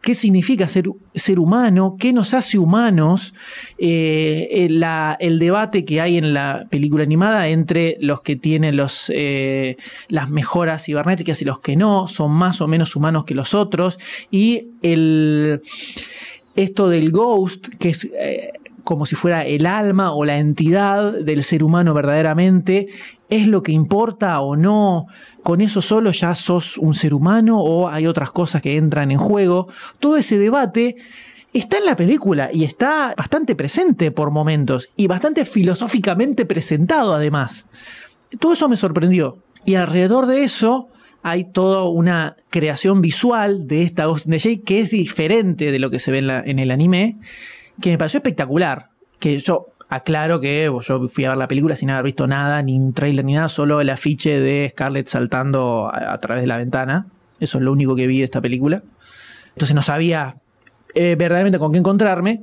qué 0.09 0.15
significa 0.15 0.67
ser, 0.71 0.89
ser 1.15 1.39
humano, 1.39 1.97
qué 1.99 2.15
nos 2.15 2.33
hace 2.33 2.57
humanos, 2.57 3.35
eh, 3.77 4.49
el, 4.53 4.81
la- 4.81 5.19
el 5.21 5.39
debate 5.39 5.85
que 5.85 6.01
hay 6.01 6.17
en 6.17 6.33
la 6.33 6.65
película 6.71 7.03
animada 7.05 7.49
entre 7.49 7.99
los 8.01 8.23
que 8.23 8.35
tienen 8.35 8.75
los, 8.79 9.13
eh, 9.15 9.77
las 10.09 10.31
mejoras 10.31 10.87
cibernéticas 10.87 11.43
y 11.43 11.45
los 11.45 11.61
que 11.61 11.77
no, 11.77 12.07
son 12.07 12.31
más 12.33 12.63
o 12.63 12.67
menos 12.67 12.97
humanos 12.97 13.27
que 13.27 13.35
los 13.35 13.53
otros, 13.53 13.99
y 14.31 14.69
el, 14.81 15.61
esto 16.57 16.89
del 16.89 17.11
ghost, 17.11 17.69
que 17.79 17.91
es 17.91 18.09
eh, 18.19 18.53
como 18.85 19.05
si 19.05 19.15
fuera 19.15 19.45
el 19.45 19.67
alma 19.67 20.13
o 20.15 20.25
la 20.25 20.39
entidad 20.39 21.13
del 21.21 21.43
ser 21.43 21.63
humano 21.63 21.93
verdaderamente, 21.93 22.87
¿es 23.29 23.47
lo 23.47 23.63
que 23.63 23.73
importa 23.73 24.41
o 24.41 24.57
no? 24.57 25.07
¿Con 25.43 25.61
eso 25.61 25.81
solo 25.81 26.11
ya 26.11 26.35
sos 26.35 26.79
un 26.79 26.95
ser 26.95 27.15
humano 27.15 27.61
o 27.61 27.89
hay 27.89 28.07
otras 28.07 28.31
cosas 28.31 28.63
que 28.63 28.77
entran 28.77 29.11
en 29.11 29.19
juego? 29.19 29.69
Todo 30.01 30.17
ese 30.17 30.39
debate 30.39 30.97
está 31.53 31.79
en 31.79 31.87
la 31.87 31.97
película 31.97 32.51
y 32.53 32.65
está 32.65 33.15
bastante 33.17 33.55
presente 33.55 34.11
por 34.11 34.31
momentos 34.31 34.91
y 34.97 35.07
bastante 35.07 35.45
filosóficamente 35.45 36.45
presentado 36.45 37.15
además. 37.15 37.67
Todo 38.39 38.53
eso 38.53 38.69
me 38.69 38.77
sorprendió. 38.77 39.39
Y 39.65 39.75
alrededor 39.75 40.27
de 40.27 40.45
eso 40.45 40.89
hay 41.23 41.45
toda 41.45 41.85
una 41.85 42.37
creación 42.51 43.03
visual 43.03 43.67
de 43.67 43.83
esta 43.83 44.07
Ghost 44.07 44.27
in 44.27 44.33
the 44.33 44.39
Shell 44.39 44.63
que 44.63 44.81
es 44.81 44.91
diferente 44.91 45.73
de 45.73 45.79
lo 45.79 45.91
que 45.91 45.99
se 45.99 46.11
ve 46.11 46.19
en, 46.19 46.31
en 46.31 46.59
el 46.59 46.71
anime, 46.71 47.17
que 47.81 47.91
me 47.91 47.99
pareció 47.99 48.19
espectacular. 48.19 48.91
Que 49.19 49.39
yo 49.39 49.67
aclaro 49.89 50.41
que 50.41 50.71
yo 50.83 51.09
fui 51.09 51.25
a 51.25 51.31
ver 51.31 51.39
la 51.39 51.49
película 51.49 51.77
sin 51.77 51.91
haber 51.91 52.05
visto 52.05 52.27
nada, 52.27 52.63
ni 52.63 52.79
un 52.79 52.93
trailer 52.93 53.25
ni 53.25 53.35
nada, 53.35 53.49
solo 53.49 53.81
el 53.81 53.91
afiche 53.91 54.41
de 54.41 54.69
Scarlett 54.71 55.09
saltando 55.09 55.91
a, 55.93 56.19
través 56.19 56.43
de 56.43 56.47
la 56.47 56.57
ventana. 56.57 57.07
Eso 57.41 57.59
es 57.59 57.65
lo 57.65 57.73
único 57.73 57.95
que 57.95 58.07
vi 58.07 58.19
de 58.19 58.25
esta 58.25 58.41
película. 58.41 58.83
Entonces 59.49 59.75
no 59.75 59.83
sabía 59.83 60.37
eh, 60.95 61.17
verdaderamente 61.19 61.59
con 61.59 61.73
qué 61.73 61.79
encontrarme. 61.79 62.43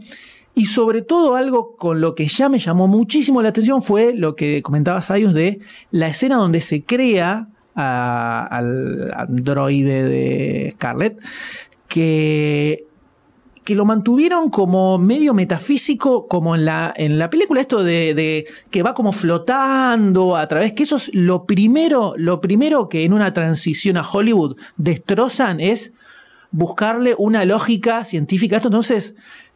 Y 0.56 0.68
sobre 0.68 1.02
todo 1.02 1.36
algo 1.36 1.76
con 1.76 2.00
lo 2.00 2.16
que 2.16 2.28
ya 2.28 2.48
me 2.48 2.60
llamó 2.60 2.88
muchísimo 2.88 3.42
la 3.42 3.50
atención 3.50 3.82
fue 3.82 4.14
lo 4.16 4.36
que 4.36 4.62
comentaba 4.62 5.02
Sayus 5.02 5.34
de 5.34 5.60
la 5.92 6.08
escena 6.08 6.38
donde 6.38 6.62
se 6.62 6.84
crea 6.84 7.50
al 7.76 9.12
androide 9.14 10.04
de 10.04 10.72
Scarlett, 10.76 11.22
que, 11.90 12.86
que 13.66 13.76
lo 13.76 13.84
mantuvieron 13.84 14.52
como 14.52 15.00
medio 15.00 15.34
metafísico, 15.34 16.28
como 16.28 16.56
en 16.56 16.66
la, 16.66 16.94
en 16.96 17.18
la 17.18 17.32
película, 17.32 17.60
esto 17.60 17.84
de, 17.84 18.14
de 18.14 18.46
que 18.70 18.84
va 18.84 18.94
como 18.94 19.12
flotando 19.12 20.38
a 20.38 20.48
través, 20.48 20.74
que 20.74 20.84
eso 20.84 20.98
es 20.98 21.10
lo 21.14 21.46
primero, 21.46 22.14
lo 22.16 22.42
primero 22.42 22.88
que 22.88 23.04
en 23.04 23.12
una 23.12 23.34
transición 23.34 23.98
a 23.98 24.08
Hollywood 24.08 24.56
destrozan 24.78 25.60
es 25.60 25.94
buscarle 26.52 27.16
una 27.18 27.44
lógica 27.44 28.06
científica 28.06 28.56
a 28.56 28.58
esto. 28.58 28.70
Entonces, 28.70 29.16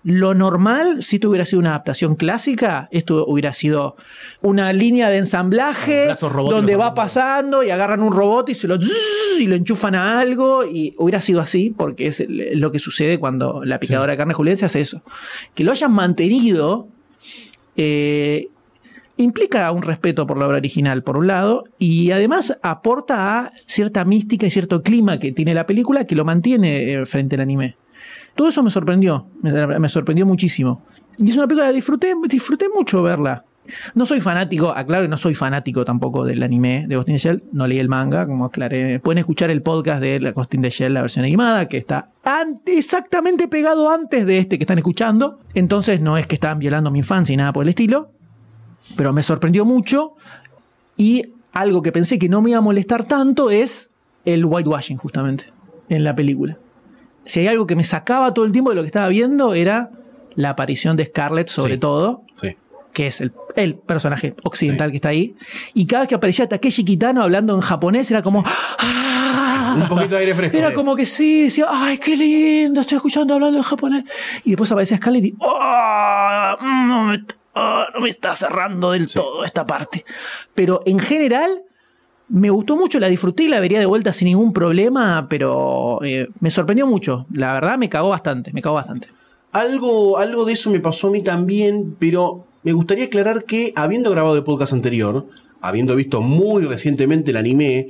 lo 0.09 0.33
normal, 0.33 1.03
si 1.03 1.17
esto 1.17 1.29
hubiera 1.29 1.45
sido 1.45 1.59
una 1.59 1.69
adaptación 1.69 2.15
clásica, 2.15 2.87
esto 2.89 3.25
hubiera 3.27 3.53
sido 3.53 3.95
una 4.41 4.73
línea 4.73 5.09
de 5.09 5.17
ensamblaje 5.17 6.07
donde 6.19 6.75
va 6.75 6.95
pasando 6.95 7.63
y 7.63 7.69
agarran 7.69 8.01
un 8.01 8.11
robot 8.11 8.49
y 8.49 8.55
se 8.55 8.67
lo 8.67 8.77
y 9.39 9.45
lo 9.45 9.55
enchufan 9.55 9.93
a 9.93 10.19
algo 10.19 10.65
y 10.65 10.95
hubiera 10.97 11.21
sido 11.21 11.41
así 11.41 11.73
porque 11.77 12.07
es 12.07 12.25
lo 12.27 12.71
que 12.71 12.79
sucede 12.79 13.19
cuando 13.19 13.63
la 13.63 13.79
picadora 13.79 14.13
de 14.13 14.17
carne 14.17 14.33
juliense 14.33 14.65
hace 14.65 14.81
eso. 14.81 15.03
Que 15.53 15.63
lo 15.63 15.71
hayan 15.71 15.91
mantenido 15.91 16.87
eh, 17.77 18.49
implica 19.17 19.71
un 19.71 19.83
respeto 19.83 20.25
por 20.25 20.39
la 20.39 20.47
obra 20.47 20.57
original, 20.57 21.03
por 21.03 21.17
un 21.17 21.27
lado, 21.27 21.65
y 21.77 22.09
además 22.09 22.57
aporta 22.63 23.37
a 23.37 23.51
cierta 23.67 24.05
mística 24.05 24.47
y 24.47 24.49
cierto 24.49 24.81
clima 24.81 25.19
que 25.19 25.31
tiene 25.33 25.53
la 25.53 25.67
película 25.67 26.05
que 26.05 26.15
lo 26.15 26.25
mantiene 26.25 26.93
eh, 26.93 27.05
frente 27.05 27.35
al 27.35 27.41
anime. 27.41 27.75
Todo 28.39 28.47
eso 28.47 28.63
me 28.63 28.71
sorprendió, 28.71 29.27
me, 29.41 29.89
sorprendió 29.89 30.25
muchísimo. 30.25 30.81
Y 31.17 31.29
es 31.29 31.35
una 31.35 31.45
película 31.45 31.67
que 31.67 31.73
disfruté, 31.73 32.13
disfruté 32.29 32.67
mucho 32.73 33.03
verla. 33.03 33.43
No 33.95 34.05
soy 34.05 34.21
fanático, 34.21 34.69
aclaro 34.69 35.03
que 35.03 35.09
no 35.09 35.17
soy 35.17 35.33
fanático 35.33 35.83
tampoco 35.83 36.23
del 36.23 36.41
anime 36.41 36.85
de 36.87 36.95
Ghost 36.95 37.09
in 37.09 37.15
the 37.15 37.19
Shell, 37.19 37.43
no 37.51 37.67
leí 37.67 37.79
el 37.79 37.89
manga, 37.89 38.25
como 38.25 38.45
aclaré. 38.45 39.01
Pueden 39.01 39.17
escuchar 39.17 39.49
el 39.49 39.61
podcast 39.61 40.01
de 40.01 40.21
la 40.21 40.31
Ghost 40.31 40.53
in 40.53 40.61
the 40.61 40.69
Shell, 40.69 40.93
la 40.93 41.01
versión 41.01 41.25
animada, 41.25 41.67
que 41.67 41.75
está 41.75 42.11
exactamente 42.65 43.49
pegado 43.49 43.89
antes 43.89 44.25
de 44.25 44.37
este 44.37 44.57
que 44.57 44.63
están 44.63 44.77
escuchando. 44.77 45.41
Entonces 45.53 45.99
no 45.99 46.17
es 46.17 46.25
que 46.25 46.35
estaban 46.35 46.59
violando 46.59 46.91
mi 46.91 46.99
infancia 46.99 47.33
y 47.33 47.35
nada 47.35 47.51
por 47.51 47.63
el 47.63 47.69
estilo, 47.69 48.13
pero 48.95 49.11
me 49.11 49.21
sorprendió 49.21 49.65
mucho. 49.65 50.13
Y 50.95 51.33
algo 51.51 51.81
que 51.81 51.91
pensé 51.91 52.17
que 52.17 52.29
no 52.29 52.41
me 52.41 52.51
iba 52.51 52.59
a 52.59 52.61
molestar 52.61 53.03
tanto 53.03 53.51
es 53.51 53.89
el 54.23 54.45
whitewashing, 54.45 54.95
justamente, 54.95 55.51
en 55.89 56.05
la 56.05 56.15
película. 56.15 56.57
Si 57.29 57.39
hay 57.41 57.47
algo 57.47 57.67
que 57.67 57.75
me 57.75 57.83
sacaba 57.83 58.33
todo 58.33 58.45
el 58.45 58.51
tiempo 58.51 58.71
de 58.71 58.75
lo 58.75 58.81
que 58.81 58.87
estaba 58.87 59.07
viendo, 59.07 59.53
era 59.53 59.91
la 60.35 60.49
aparición 60.49 60.97
de 60.97 61.05
Scarlett, 61.05 61.47
sobre 61.49 61.73
Sí. 61.73 61.79
todo, 61.79 62.23
Sí. 62.41 62.57
que 62.91 63.05
es 63.07 63.21
el, 63.21 63.31
el 63.55 63.75
personaje 63.75 64.33
occidental 64.43 64.89
que 64.89 64.97
está 64.97 65.09
ahí. 65.09 65.35
Y 65.75 65.85
cada 65.85 66.01
vez 66.01 66.09
que 66.09 66.15
aparecía 66.15 66.49
Takeshi 66.49 66.83
Kitano 66.83 67.21
hablando 67.21 67.53
en 67.53 67.61
japonés, 67.61 68.09
era 68.09 68.21
como. 68.23 68.43
¡Ah! 68.45 69.75
Un 69.79 69.87
poquito 69.87 70.15
de 70.15 70.17
aire 70.21 70.33
fresco. 70.33 70.57
Era 70.57 70.73
como 70.73 70.95
que 70.95 71.05
sí, 71.05 71.43
decía, 71.43 71.67
ay, 71.69 71.99
qué 71.99 72.17
lindo, 72.17 72.81
estoy 72.81 72.95
escuchando 72.95 73.35
hablando 73.35 73.57
en 73.57 73.63
japonés. 73.63 74.03
Y 74.43 74.49
después 74.51 74.71
aparecía 74.71 74.97
Scarlett 74.97 75.25
y, 75.25 75.35
"Ah, 75.41 76.57
mm, 76.59 76.87
no, 76.87 77.03
me, 77.05 77.23
ah, 77.53 77.85
no 77.93 78.01
me 78.01 78.09
está 78.09 78.33
cerrando 78.33 78.91
del 78.91 79.05
todo 79.11 79.43
esta 79.43 79.65
parte. 79.67 80.03
Pero 80.55 80.81
en 80.87 80.97
general, 80.99 81.63
me 82.29 82.49
gustó 82.49 82.77
mucho, 82.77 82.99
la 82.99 83.07
disfruté 83.07 83.43
y 83.43 83.47
la 83.47 83.59
vería 83.59 83.79
de 83.79 83.85
vuelta 83.85 84.13
sin 84.13 84.27
ningún 84.27 84.53
problema, 84.53 85.27
pero 85.29 85.99
eh, 86.03 86.27
me 86.39 86.51
sorprendió 86.51 86.87
mucho. 86.87 87.25
La 87.33 87.53
verdad, 87.53 87.77
me 87.77 87.89
cagó 87.89 88.09
bastante, 88.09 88.53
me 88.53 88.61
cagó 88.61 88.75
bastante. 88.75 89.09
Algo, 89.51 90.19
algo 90.19 90.45
de 90.45 90.53
eso 90.53 90.69
me 90.69 90.79
pasó 90.79 91.07
a 91.07 91.11
mí 91.11 91.21
también, 91.23 91.95
pero 91.97 92.45
me 92.63 92.71
gustaría 92.71 93.05
aclarar 93.05 93.45
que 93.45 93.73
habiendo 93.75 94.11
grabado 94.11 94.35
el 94.35 94.43
podcast 94.43 94.73
anterior, 94.73 95.27
habiendo 95.59 95.95
visto 95.95 96.21
muy 96.21 96.65
recientemente 96.65 97.31
el 97.31 97.37
anime, 97.37 97.89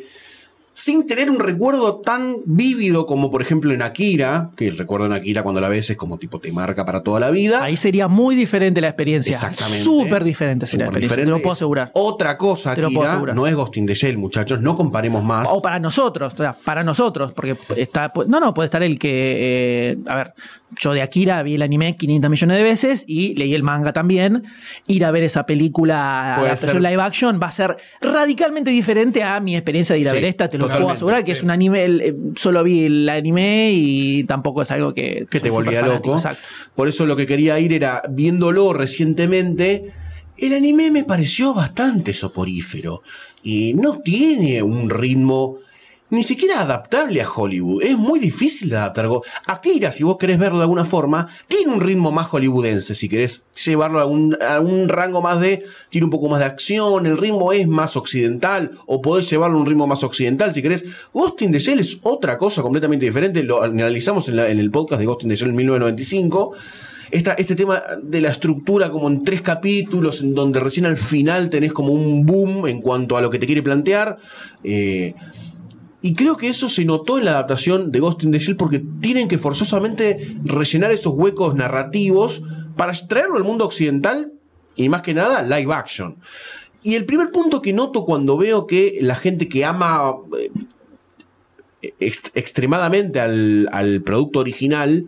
sin 0.74 1.06
tener 1.08 1.30
un 1.30 1.40
recuerdo 1.40 1.98
tan 2.00 2.36
vívido 2.46 3.06
como 3.06 3.30
por 3.32 3.42
ejemplo 3.42 3.74
en 3.74 3.82
Akira, 3.82 4.52
que 4.56 4.68
el 4.68 4.78
recuerdo 4.78 5.08
en 5.08 5.14
Akira 5.14 5.44
cuando 5.44 5.60
la 5.60 5.68
ves 5.70 5.90
es 5.90 5.98
como 5.98 6.18
tipo 6.18 6.40
te 6.40 6.52
marca 6.52 6.86
para 6.86 7.04
toda 7.04 7.20
la 7.20 7.32
vida. 7.32 7.64
Ahí 7.64 7.76
sería 7.76 8.08
muy 8.08 8.36
diferente 8.36 8.80
la 8.80 8.88
experiencia. 8.88 9.34
Exactamente. 9.34 9.84
Súper 9.84 10.24
diferente 10.24 10.66
sería 10.68 10.86
la 10.86 10.90
Súper 10.92 11.04
experiencia, 11.04 11.16
te 11.16 11.22
diferente. 11.22 11.32
lo 11.32 11.42
puedo 11.44 11.54
asegurar. 11.54 11.92
Otra 11.96 12.38
cosa, 12.38 12.76
Te 12.76 12.86
Akira, 12.86 13.34
no 13.34 13.46
es 13.48 13.56
Ghost 13.56 13.76
in 13.78 13.86
the 13.88 13.94
Shell, 13.94 14.18
muchachos, 14.18 14.62
no 14.62 14.76
comparemos 14.78 15.24
más. 15.24 15.48
O 15.52 15.62
para 15.62 15.80
nosotros, 15.80 16.34
o 16.34 16.38
sea, 16.38 16.54
para 16.54 16.84
nosotros, 16.84 17.34
porque 17.34 17.58
está. 17.76 18.12
No, 18.28 18.40
no, 18.40 18.54
puede 18.54 18.66
estar 18.66 18.84
el 18.84 18.98
que. 18.98 19.90
eh, 19.92 19.98
a 20.08 20.16
ver, 20.16 20.34
yo 20.80 20.94
de 20.94 21.02
Akira 21.02 21.42
vi 21.44 21.56
el 21.56 21.64
anime 21.64 21.98
500 21.98 22.30
millones 22.30 22.58
de 22.58 22.64
veces 22.64 23.04
y 23.08 23.34
leí 23.36 23.56
el 23.56 23.64
manga 23.64 23.92
también. 23.92 24.44
Ir 24.88 25.04
a 25.04 25.10
ver 25.12 25.24
esa 25.24 25.46
película, 25.48 26.54
ser. 26.56 26.80
live 26.80 27.02
action, 27.02 27.40
va 27.42 27.48
a 27.48 27.52
ser 27.52 27.78
radicalmente 28.02 28.70
diferente 28.70 29.24
a 29.24 29.40
mi 29.40 29.56
experiencia 29.56 29.96
de 29.96 30.02
ir 30.02 30.08
a 30.08 30.12
Sí, 30.12 30.16
ver 30.18 30.26
esta. 30.26 30.48
Te 30.48 30.59
lo 30.60 30.66
puedo 30.68 30.78
totalmente, 30.80 30.96
asegurar 30.98 31.24
que 31.24 31.32
es 31.32 31.44
un 31.44 31.52
anime. 31.52 31.84
el- 31.86 32.02
eh, 32.02 32.16
solo 32.36 32.64
vi 32.64 32.86
el 32.86 33.10
anime 33.10 33.72
y 33.74 34.24
tampoco 34.26 34.62
es 34.62 34.72
algo 34.72 34.94
que. 34.94 35.26
que 35.30 35.40
te 35.40 35.50
volvía 35.50 35.82
loco. 35.82 36.16
Exacto. 36.16 36.42
Por 36.76 36.88
eso 36.88 37.06
lo 37.06 37.16
que 37.16 37.26
quería 37.26 37.60
ir 37.60 37.74
era, 37.74 38.02
viéndolo 38.10 38.74
recientemente, 38.74 39.92
el 40.38 40.54
anime 40.54 40.92
me 40.92 41.04
pareció 41.04 41.54
bastante 41.54 42.14
soporífero. 42.14 43.02
Y 43.44 43.74
no 43.74 44.00
tiene 44.00 44.62
un 44.62 44.90
ritmo 44.90 45.58
ni 46.12 46.24
siquiera 46.24 46.62
adaptable 46.62 47.22
a 47.22 47.30
Hollywood. 47.30 47.84
Es 47.84 47.98
muy 47.98 48.20
difícil 48.20 48.70
de 48.70 48.78
adaptar. 48.78 49.08
Akira, 49.46 49.92
si 49.92 50.04
vos 50.04 50.18
querés 50.18 50.40
verlo 50.40 50.58
de 50.58 50.64
alguna 50.64 50.86
forma, 50.86 51.28
tiene 51.48 51.72
un 51.72 51.82
ritmo 51.82 52.12
más 52.12 52.28
hollywoodense. 52.28 52.96
Si 52.96 53.08
querés 53.08 53.44
llevarlo 53.66 54.00
a 54.00 54.06
un, 54.06 54.38
a 54.42 54.60
un 54.60 54.90
rango 54.90 55.22
más 55.22 55.40
de. 55.40 55.64
Tiene 55.90 56.06
un 56.06 56.12
poco 56.12 56.28
más 56.30 56.40
de 56.40 56.46
acción, 56.46 57.06
el 57.06 57.18
ritmo 57.18 57.54
es 57.54 57.68
más 57.68 57.96
occidental, 57.96 58.72
o 58.88 59.02
podés 59.02 59.30
llevarlo 59.30 59.58
a 59.58 59.62
un 59.62 59.68
ritmo 59.68 59.86
más 59.88 60.04
occidental 60.04 60.54
si 60.54 60.62
querés. 60.62 60.84
Ghost 61.14 61.42
in 61.44 61.52
the 61.52 61.60
Shell 61.60 61.80
es 61.80 62.00
otra 62.04 62.38
cosa 62.38 62.62
completamente 62.62 63.06
diferente. 63.06 63.44
Lo 63.44 63.62
analizamos 63.62 64.28
en, 64.30 64.40
el 64.40 64.72
podcast 64.72 65.00
de 65.00 65.06
Ghost 65.06 65.24
in 65.24 65.30
the 65.30 65.36
Shell 65.36 65.50
en 65.50 65.56
1995. 65.58 66.54
Esta- 67.12 67.34
este 67.34 67.56
tema 67.56 67.82
de 68.04 68.22
la 68.22 68.30
estructura 68.30 68.92
como 68.92 69.08
en 69.08 69.24
tres 69.24 69.42
capítulos, 69.42 70.22
en 70.22 70.36
donde 70.36 70.60
recién 70.60 70.86
al 70.86 70.96
final 70.98 71.50
tenés 71.50 71.74
como 71.74 71.92
un 71.94 72.24
boom 72.26 72.68
en 72.68 72.82
cuanto 72.82 73.18
a 73.18 73.22
lo 73.22 73.30
que 73.32 73.40
te 73.40 73.46
quiere 73.48 73.64
plantear. 73.64 74.18
Eh, 74.64 75.16
y 76.02 76.16
creo 76.16 76.38
que 76.38 76.48
eso 76.48 76.70
se 76.70 76.86
notó 76.86 77.18
en 77.18 77.26
la 77.26 77.32
adaptación 77.32 77.92
de 77.92 78.00
Ghost 78.00 78.24
in 78.24 78.32
the 78.32 78.40
Shell 78.40 78.56
porque 78.56 78.82
tienen 79.02 79.28
que 79.28 79.38
forzosamente 79.38 80.38
rellenar 80.44 80.92
esos 80.92 81.14
huecos 81.14 81.56
narrativos 81.56 82.42
para 82.78 82.94
traerlo 82.94 83.36
al 83.36 83.44
mundo 83.44 83.66
occidental 83.66 84.32
y 84.76 84.88
más 84.88 85.02
que 85.02 85.14
nada 85.14 85.42
live 85.42 85.74
action. 85.74 86.16
Y 86.84 86.96
el 86.96 87.06
primer 87.06 87.32
punto 87.32 87.62
que 87.62 87.74
noto 87.74 88.06
cuando 88.06 88.38
veo 88.38 88.66
que 88.66 89.00
la 89.02 89.18
gente 89.18 89.50
que 89.50 89.66
ama 89.66 90.14
eh, 90.38 91.92
ext- 92.00 92.32
extremadamente 92.36 93.20
al, 93.20 93.68
al 93.74 94.02
producto 94.02 94.40
original, 94.40 95.06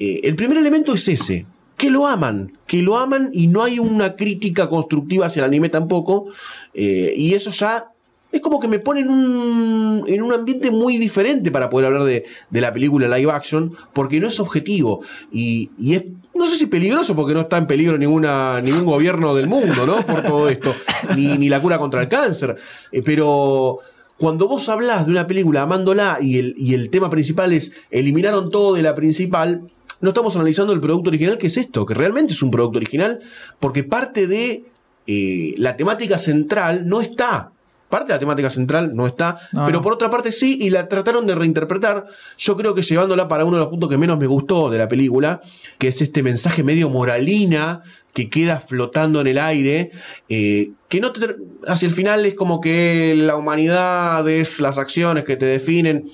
eh, 0.00 0.22
el 0.24 0.34
primer 0.34 0.58
elemento 0.58 0.92
es 0.92 1.06
ese, 1.06 1.46
que 1.76 1.90
lo 1.90 2.08
aman, 2.08 2.58
que 2.66 2.82
lo 2.82 2.98
aman 2.98 3.30
y 3.32 3.46
no 3.46 3.62
hay 3.62 3.78
una 3.78 4.16
crítica 4.16 4.68
constructiva 4.68 5.26
hacia 5.26 5.40
el 5.40 5.46
anime 5.46 5.68
tampoco, 5.68 6.26
eh, 6.74 7.14
y 7.16 7.34
eso 7.34 7.50
ya 7.50 7.89
es 8.32 8.40
como 8.40 8.60
que 8.60 8.68
me 8.68 8.78
pone 8.78 9.00
en 9.00 9.10
un, 9.10 10.04
en 10.06 10.22
un 10.22 10.32
ambiente 10.32 10.70
muy 10.70 10.98
diferente 10.98 11.50
para 11.50 11.68
poder 11.68 11.86
hablar 11.86 12.04
de, 12.04 12.24
de 12.48 12.60
la 12.60 12.72
película 12.72 13.08
live 13.16 13.32
action, 13.32 13.74
porque 13.92 14.20
no 14.20 14.28
es 14.28 14.38
objetivo, 14.40 15.02
y, 15.32 15.70
y 15.78 15.94
es, 15.94 16.04
no 16.34 16.46
sé 16.46 16.56
si 16.56 16.66
peligroso, 16.66 17.16
porque 17.16 17.34
no 17.34 17.40
está 17.40 17.58
en 17.58 17.66
peligro 17.66 17.98
ninguna, 17.98 18.60
ningún 18.60 18.84
gobierno 18.84 19.34
del 19.34 19.48
mundo, 19.48 19.86
¿no? 19.86 20.04
Por 20.06 20.22
todo 20.22 20.48
esto, 20.48 20.74
ni, 21.16 21.38
ni 21.38 21.48
la 21.48 21.60
cura 21.60 21.78
contra 21.78 22.02
el 22.02 22.08
cáncer, 22.08 22.56
eh, 22.92 23.02
pero 23.04 23.80
cuando 24.16 24.48
vos 24.48 24.68
hablás 24.68 25.06
de 25.06 25.12
una 25.12 25.26
película 25.26 25.62
amándola 25.62 26.18
y 26.20 26.38
el, 26.38 26.54
y 26.58 26.74
el 26.74 26.90
tema 26.90 27.08
principal 27.08 27.54
es 27.54 27.72
eliminaron 27.90 28.50
todo 28.50 28.74
de 28.74 28.82
la 28.82 28.94
principal, 28.94 29.62
no 30.02 30.10
estamos 30.10 30.36
analizando 30.36 30.72
el 30.72 30.80
producto 30.80 31.08
original, 31.08 31.38
que 31.38 31.46
es 31.46 31.56
esto, 31.56 31.86
que 31.86 31.94
realmente 31.94 32.34
es 32.34 32.42
un 32.42 32.50
producto 32.50 32.78
original, 32.78 33.20
porque 33.58 33.82
parte 33.82 34.26
de 34.26 34.64
eh, 35.06 35.54
la 35.56 35.76
temática 35.76 36.18
central 36.18 36.86
no 36.86 37.00
está. 37.00 37.52
Parte 37.90 38.06
de 38.06 38.14
la 38.14 38.20
temática 38.20 38.48
central 38.50 38.94
no 38.94 39.06
está, 39.06 39.36
No, 39.52 39.64
pero 39.66 39.78
no. 39.78 39.82
por 39.82 39.92
otra 39.92 40.08
parte 40.08 40.30
sí, 40.32 40.56
y 40.60 40.70
la 40.70 40.86
trataron 40.88 41.26
de 41.26 41.34
reinterpretar. 41.34 42.06
Yo 42.38 42.56
creo 42.56 42.74
que 42.74 42.82
llevándola 42.82 43.26
para 43.28 43.44
uno 43.44 43.56
de 43.56 43.60
los 43.64 43.68
puntos 43.68 43.90
que 43.90 43.98
menos 43.98 44.16
me 44.18 44.26
gustó 44.28 44.70
de 44.70 44.78
la 44.78 44.86
película, 44.88 45.40
que 45.78 45.88
es 45.88 46.00
este 46.00 46.22
mensaje 46.22 46.62
medio 46.62 46.88
moralina 46.88 47.82
que 48.14 48.30
queda 48.30 48.60
flotando 48.60 49.20
en 49.20 49.26
el 49.28 49.38
aire, 49.38 49.90
eh, 50.28 50.70
que 50.88 51.00
no 51.00 51.12
te, 51.12 51.36
hacia 51.66 51.86
el 51.86 51.92
final 51.94 52.24
es 52.26 52.34
como 52.34 52.60
que 52.60 53.14
la 53.16 53.36
humanidad 53.36 54.28
es 54.28 54.60
las 54.60 54.78
acciones 54.78 55.24
que 55.24 55.36
te 55.36 55.46
definen. 55.46 56.08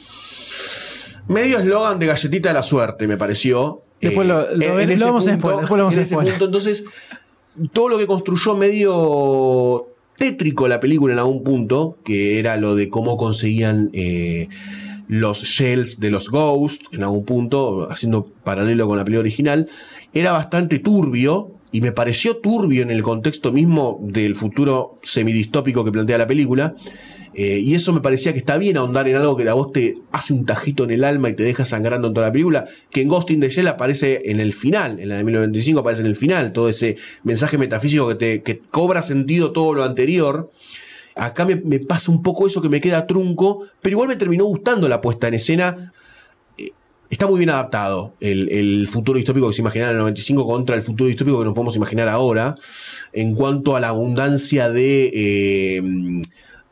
Medio 1.28 1.58
eslogan 1.58 1.98
de 1.98 2.06
galletita 2.06 2.50
de 2.50 2.54
la 2.54 2.62
suerte, 2.62 3.06
me 3.06 3.16
pareció. 3.16 3.82
Después 4.00 4.26
lo- 4.28 4.42
lo 4.54 4.60
spoiler, 4.66 4.88
después 6.00 6.28
entonces, 6.46 6.84
todo 7.72 7.88
lo 7.88 7.98
que 7.98 8.06
construyó 8.06 8.54
medio 8.54 9.88
tétrico 10.16 10.68
la 10.68 10.80
película 10.80 11.12
en 11.14 11.18
algún 11.18 11.42
punto, 11.42 11.98
que 12.04 12.38
era 12.38 12.56
lo 12.56 12.74
de 12.74 12.88
cómo 12.88 13.16
conseguían 13.16 13.90
eh, 13.92 14.48
los 15.08 15.42
shells 15.42 16.00
de 16.00 16.10
los 16.10 16.30
Ghosts, 16.30 16.88
en 16.92 17.02
algún 17.02 17.24
punto, 17.24 17.88
haciendo 17.90 18.26
paralelo 18.44 18.88
con 18.88 18.98
la 18.98 19.04
película 19.04 19.20
original, 19.20 19.68
era 20.12 20.32
bastante 20.32 20.78
turbio. 20.78 21.52
Y 21.72 21.80
me 21.82 21.92
pareció 21.92 22.38
turbio 22.38 22.82
en 22.82 22.90
el 22.90 23.02
contexto 23.02 23.52
mismo 23.52 23.98
del 24.00 24.34
futuro 24.34 24.98
semidistópico 25.02 25.84
que 25.84 25.92
plantea 25.92 26.16
la 26.16 26.26
película. 26.26 26.74
Eh, 27.38 27.60
y 27.62 27.74
eso 27.74 27.92
me 27.92 28.00
parecía 28.00 28.32
que 28.32 28.38
está 28.38 28.56
bien 28.56 28.78
ahondar 28.78 29.06
en 29.08 29.16
algo 29.16 29.36
que 29.36 29.46
a 29.46 29.52
vos 29.52 29.70
te 29.70 29.98
hace 30.10 30.32
un 30.32 30.46
tajito 30.46 30.84
en 30.84 30.90
el 30.90 31.04
alma 31.04 31.28
y 31.28 31.34
te 31.34 31.42
deja 31.42 31.66
sangrando 31.66 32.08
en 32.08 32.14
toda 32.14 32.28
la 32.28 32.32
película. 32.32 32.64
Que 32.88 33.02
en 33.02 33.08
Ghost 33.08 33.30
in 33.30 33.40
the 33.40 33.50
Shell 33.50 33.68
aparece 33.68 34.22
en 34.24 34.40
el 34.40 34.54
final, 34.54 34.98
en 35.00 35.10
la 35.10 35.16
de 35.16 35.24
1995 35.24 35.80
aparece 35.80 36.00
en 36.00 36.06
el 36.06 36.16
final, 36.16 36.54
todo 36.54 36.70
ese 36.70 36.96
mensaje 37.24 37.58
metafísico 37.58 38.08
que 38.08 38.14
te 38.14 38.42
que 38.42 38.58
cobra 38.58 39.02
sentido 39.02 39.52
todo 39.52 39.74
lo 39.74 39.84
anterior. 39.84 40.50
Acá 41.14 41.44
me, 41.44 41.56
me 41.56 41.78
pasa 41.78 42.10
un 42.10 42.22
poco 42.22 42.46
eso 42.46 42.62
que 42.62 42.70
me 42.70 42.80
queda 42.80 43.06
trunco, 43.06 43.66
pero 43.82 43.92
igual 43.92 44.08
me 44.08 44.16
terminó 44.16 44.46
gustando 44.46 44.88
la 44.88 45.02
puesta 45.02 45.28
en 45.28 45.34
escena. 45.34 45.92
Eh, 46.56 46.72
Está 47.08 47.28
muy 47.28 47.38
bien 47.38 47.50
adaptado 47.50 48.14
el, 48.18 48.50
el 48.50 48.88
futuro 48.88 49.16
distópico 49.16 49.46
que 49.46 49.52
se 49.52 49.60
imaginaba 49.60 49.90
en 49.90 49.96
el 49.96 50.00
95 50.00 50.46
contra 50.46 50.74
el 50.74 50.82
futuro 50.82 51.06
distópico 51.06 51.38
que 51.38 51.44
nos 51.44 51.54
podemos 51.54 51.76
imaginar 51.76 52.08
ahora 52.08 52.56
en 53.12 53.34
cuanto 53.34 53.76
a 53.76 53.80
la 53.80 53.88
abundancia 53.88 54.70
de 54.70 55.10
eh, 55.14 55.82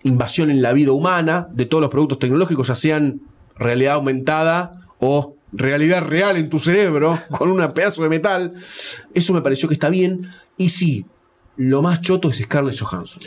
invasión 0.04 0.50
en 0.50 0.62
la 0.62 0.72
vida 0.72 0.92
humana 0.92 1.48
de 1.52 1.66
todos 1.66 1.80
los 1.82 1.90
productos 1.90 2.18
tecnológicos, 2.20 2.68
ya 2.68 2.74
sean 2.76 3.20
realidad 3.56 3.94
aumentada 3.94 4.72
o 5.00 5.34
realidad 5.52 6.02
real 6.02 6.36
en 6.36 6.48
tu 6.48 6.58
cerebro 6.58 7.18
con 7.30 7.50
un 7.50 7.72
pedazo 7.74 8.02
de 8.02 8.08
metal. 8.08 8.52
Eso 9.12 9.32
me 9.32 9.42
pareció 9.42 9.68
que 9.68 9.74
está 9.74 9.88
bien. 9.88 10.28
Y 10.56 10.68
sí, 10.68 11.04
lo 11.56 11.82
más 11.82 12.00
choto 12.00 12.28
es 12.28 12.36
Scarlett 12.36 12.78
Johansson. 12.78 13.22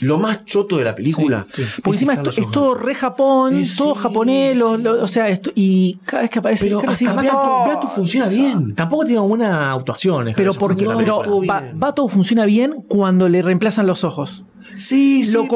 Lo 0.00 0.18
más 0.18 0.44
choto 0.44 0.76
de 0.76 0.84
la 0.84 0.94
película. 0.94 1.44
Porque 1.82 1.96
es 1.96 2.02
encima 2.02 2.14
es, 2.14 2.50
todo 2.52 2.74
re 2.74 2.94
Japón, 2.94 3.56
Eh, 3.56 3.66
todo 3.76 3.94
sí, 3.94 4.00
japonés, 4.00 4.56
lo- 4.56 4.76
sí. 4.76 4.82
lo- 4.82 5.02
o 5.02 5.08
sea, 5.08 5.28
esto, 5.28 5.50
y 5.56 5.98
cada 6.04 6.22
vez 6.22 6.30
que 6.30 6.38
aparece 6.38 6.64
Pero 6.66 6.80
Scarlett 6.80 7.02
hasta. 7.32 7.64
Beatu 7.66 7.88
funciona 7.88 8.28
bien. 8.28 8.74
Tampoco 8.74 9.04
tiene 9.04 9.20
buena 9.20 9.72
actuación. 9.72 10.32
Pero 10.36 10.54
porque 10.54 10.84
No, 10.84 10.96
pero 10.96 11.92
todo 11.94 12.08
funciona 12.08 12.46
bien 12.46 12.82
cuando 12.88 13.28
le 13.28 13.42
reemplazan 13.42 13.86
los 13.86 14.04
ojos. 14.04 14.44
Sí, 14.76 15.24
sí, 15.24 15.32
lo 15.32 15.46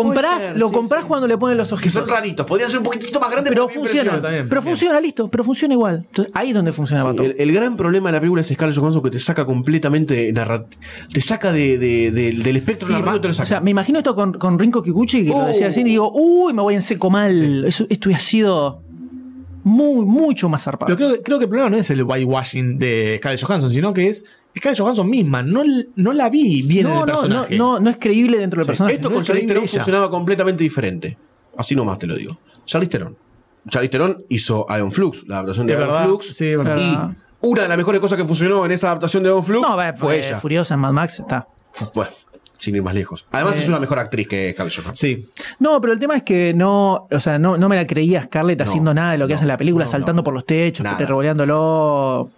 ser, 0.40 0.56
lo 0.56 0.68
sí, 0.68 0.74
sí. 1.02 1.08
cuando 1.08 1.26
le 1.28 1.38
ponen 1.38 1.56
los 1.58 1.68
Que 1.68 1.74
ojitos. 1.74 1.92
son 1.92 2.08
raritos. 2.08 2.46
Podría 2.46 2.68
ser 2.68 2.78
un 2.78 2.84
poquitito 2.84 3.20
más 3.20 3.30
grande, 3.30 3.50
pero 3.50 3.68
funciona, 3.68 4.20
también. 4.22 4.48
pero 4.48 4.60
Bien. 4.60 4.72
funciona, 4.74 5.00
listo, 5.00 5.28
pero 5.28 5.44
funciona 5.44 5.74
igual. 5.74 6.04
Entonces, 6.08 6.32
ahí 6.34 6.48
es 6.48 6.54
donde 6.54 6.72
funciona 6.72 7.02
el, 7.24 7.36
el 7.38 7.52
gran 7.52 7.76
problema 7.76 8.08
de 8.08 8.12
la 8.14 8.20
película 8.20 8.40
es 8.40 8.48
Scarlett 8.48 8.76
Johansson 8.78 9.02
que 9.02 9.10
te 9.10 9.18
saca 9.18 9.44
completamente 9.44 10.32
te 11.12 11.20
saca 11.20 11.52
de, 11.52 11.78
de- 11.78 12.10
de- 12.10 12.32
del 12.32 12.56
espectro 12.56 12.86
Sí, 12.88 12.92
narrativo 12.94 13.20
te 13.20 13.28
lo 13.28 13.34
saca. 13.34 13.44
o 13.44 13.48
sea, 13.48 13.60
me 13.60 13.70
imagino 13.70 13.98
esto 13.98 14.14
con, 14.14 14.32
con 14.34 14.58
Rinko 14.58 14.82
Kikuchi, 14.82 15.22
que 15.24 15.28
lo 15.30 15.36
Oh. 15.38 15.46
decía 15.46 15.68
así, 15.68 15.80
y 15.80 15.84
digo, 15.84 16.10
uy, 16.14 16.52
me 16.52 16.62
voy 16.62 16.74
en 16.74 16.82
seco 16.82 17.10
mal. 17.10 17.64
Eso, 17.64 17.86
esto 17.88 18.08
hubiera 18.08 18.22
sido 18.22 18.82
muy, 19.64 20.04
mucho 20.04 20.48
más 20.48 20.64
zarpado. 20.64 20.86
Pero 20.86 20.96
creo, 20.96 21.12
que- 21.16 21.22
creo 21.22 21.38
que 21.38 21.44
el 21.44 21.48
problema 21.48 21.70
no 21.70 21.76
es 21.76 21.90
el 21.90 22.02
whitewashing 22.02 22.78
de 22.78 23.16
Scarlett 23.18 23.42
Johansson, 23.44 23.70
sino 23.70 23.92
que 23.94 24.08
es 24.08 24.24
Scarlett 24.56 24.78
Johansson 24.80 25.08
misma. 25.08 25.42
No, 25.42 25.62
no 25.96 26.12
la 26.12 26.28
vi 26.28 26.62
bien 26.62 26.86
en 26.86 26.92
no, 26.92 27.00
el 27.04 27.06
no, 27.06 27.14
no, 27.14 27.20
personaje. 27.20 27.56
no, 27.58 27.80
no 27.80 27.90
es 27.90 27.96
creíble 27.98 28.38
dentro 28.38 28.58
del 28.60 28.66
personaje. 28.66 28.96
Esto 28.96 29.08
no 29.08 29.14
con 29.16 29.24
Charlize 29.24 29.46
Theron 29.46 29.66
funcionaba 29.68 30.10
completamente 30.10 30.62
diferente. 30.62 31.16
Así 31.56 31.74
nomás 31.74 31.98
te 31.98 32.06
lo 32.06 32.14
digo. 32.16 32.38
Charlize 32.66 32.90
Theron. 32.90 33.16
Charlize 33.68 33.90
Theron 33.90 34.24
hizo 34.28 34.66
Iron 34.76 34.92
Flux, 34.92 35.24
la 35.26 35.36
adaptación 35.36 35.66
de 35.66 35.72
Iron 35.74 35.86
verdad, 35.86 36.04
Flux. 36.04 36.26
sí, 36.36 36.54
verdad. 36.56 36.76
Y 36.78 37.46
una 37.46 37.62
de 37.62 37.68
las 37.68 37.76
mejores 37.76 38.00
cosas 38.00 38.18
que 38.18 38.24
funcionó 38.24 38.64
en 38.64 38.72
esa 38.72 38.88
adaptación 38.88 39.22
de 39.22 39.28
Iron 39.30 39.42
Flux 39.44 39.66
No, 39.68 39.76
fue 39.96 40.16
eh, 40.16 40.18
ella. 40.26 40.38
Furiosa 40.38 40.74
en 40.74 40.80
Mad 40.80 40.92
Max, 40.92 41.20
está. 41.20 41.46
Bueno, 41.94 42.10
sin 42.58 42.76
ir 42.76 42.82
más 42.82 42.94
lejos. 42.94 43.24
Además 43.32 43.56
Eh. 43.58 43.62
es 43.62 43.68
una 43.68 43.80
mejor 43.80 43.98
actriz 43.98 44.28
que 44.28 44.52
Scarlett 44.52 44.74
Johansson. 44.76 44.96
Sí. 44.96 45.28
No, 45.58 45.80
pero 45.80 45.92
el 45.92 45.98
tema 45.98 46.14
es 46.16 46.22
que 46.22 46.52
no, 46.54 47.08
o 47.10 47.20
sea, 47.20 47.38
no, 47.38 47.56
no 47.56 47.68
me 47.68 47.76
la 47.76 47.86
creía 47.86 48.22
Scarlett 48.22 48.58
No, 48.60 48.64
haciendo 48.64 48.94
nada 48.94 49.12
de 49.12 49.18
lo 49.18 49.26
que 49.26 49.32
no, 49.32 49.36
hace 49.36 49.44
en 49.44 49.48
la 49.48 49.56
película, 49.56 49.84
no, 49.86 49.90
saltando 49.90 50.20
no. 50.20 50.24
por 50.24 50.34
los 50.34 50.44
techos, 50.44 50.84
Nada. 50.84 50.98
revoleándolo. 50.98 52.30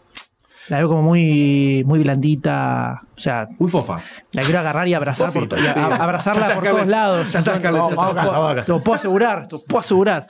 La 0.68 0.78
veo 0.78 0.88
como 0.88 1.02
muy, 1.02 1.82
muy 1.86 1.98
blandita. 2.00 3.02
O 3.16 3.20
sea, 3.20 3.46
Muy 3.58 3.70
fofa. 3.70 4.02
la 4.32 4.42
quiero 4.42 4.58
agarrar 4.60 4.88
y 4.88 4.94
abrazar 4.94 5.30
por, 5.32 5.48
Fofita, 5.48 5.60
y 5.62 5.66
a- 5.66 5.72
sí. 5.74 5.78
abrazarla 5.80 6.54
por 6.54 6.64
todos 6.64 6.86
lados. 6.86 7.32
Ya 7.32 7.38
está, 7.40 7.56
Scarlett, 7.56 7.82
No, 7.82 7.88
ya 7.88 7.90
está. 7.90 7.96
vamos 7.96 8.12
a 8.12 8.14
casa, 8.20 8.30
vamos 8.32 8.50
a 8.50 8.54
casa. 8.56 8.66
Te 8.66 8.72
lo 8.72 8.82
puedo 8.82 8.96
asegurar, 8.96 9.46
te 9.48 9.52
lo 9.56 9.62
puedo 9.62 9.80
asegurar. 9.80 10.26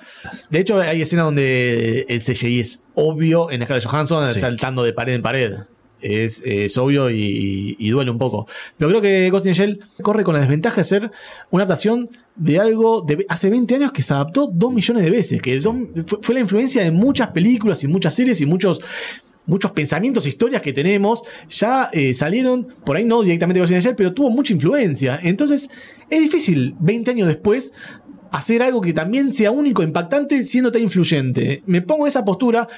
De 0.51 0.59
hecho, 0.59 0.81
hay 0.81 1.03
escena 1.03 1.23
donde 1.23 2.05
el 2.09 2.21
CGI 2.21 2.61
es 2.61 2.85
obvio 2.95 3.51
en 3.51 3.63
Scarlett 3.63 3.87
Johansson 3.87 4.29
Sí. 4.35 4.41
saltando 4.41 4.83
de 4.83 4.93
pared 4.93 5.15
en 5.15 5.23
pared. 5.23 5.53
Es, 6.01 6.43
es 6.45 6.77
obvio 6.77 7.09
y, 7.09 7.77
y 7.79 7.89
duele 7.89 8.11
un 8.11 8.19
poco. 8.19 8.47
Pero 8.77 8.91
creo 8.91 9.01
que 9.01 9.31
Ghost 9.31 9.47
in 9.47 9.53
the 9.53 9.59
Shell 9.59 9.81
corre 10.03 10.23
con 10.23 10.35
la 10.35 10.41
desventaja 10.41 10.77
de 10.77 10.85
ser 10.85 11.11
una 11.51 11.63
adaptación 11.65 12.07
de 12.35 12.61
algo 12.61 13.01
de 13.01 13.25
hace 13.31 13.49
20 13.49 13.77
años 13.77 13.93
que 13.93 14.03
se 14.03 14.13
adaptó 14.13 14.51
dos 14.53 14.71
millones 14.75 15.03
de 15.03 15.11
veces. 15.11 15.41
Que 15.41 15.59
fue 16.21 16.35
la 16.35 16.41
influencia 16.41 16.83
de 16.83 16.91
muchas 16.91 17.29
películas 17.29 17.83
y 17.85 17.89
muchas 17.89 18.13
series 18.15 18.39
y 18.43 18.45
muchos 18.47 18.83
muchos 19.47 19.73
pensamientos, 19.73 20.27
historias 20.27 20.63
que 20.63 20.73
tenemos, 20.73 21.23
ya 21.49 21.91
eh, 21.93 22.15
salieron, 22.15 22.69
por 22.85 22.97
ahí 22.97 23.05
no 23.05 23.23
directamente 23.23 23.61
de 23.61 23.81
Shell, 23.81 23.95
pero 23.95 24.13
tuvo 24.13 24.31
mucha 24.31 24.53
influencia. 24.53 25.19
Entonces, 25.23 25.71
es 26.11 26.21
difícil, 26.21 26.75
20 26.81 27.11
años 27.11 27.29
después, 27.29 27.73
hacer 28.31 28.63
algo 28.63 28.81
que 28.81 28.93
también 28.93 29.33
sea 29.33 29.51
único, 29.51 29.83
impactante, 29.83 30.43
siendo 30.43 30.73
tan 30.73 30.83
influyente. 30.83 31.63
Me 31.67 31.83
pongo 31.83 32.05
en 32.05 32.09
esa 32.09 32.25
postura. 32.25 32.69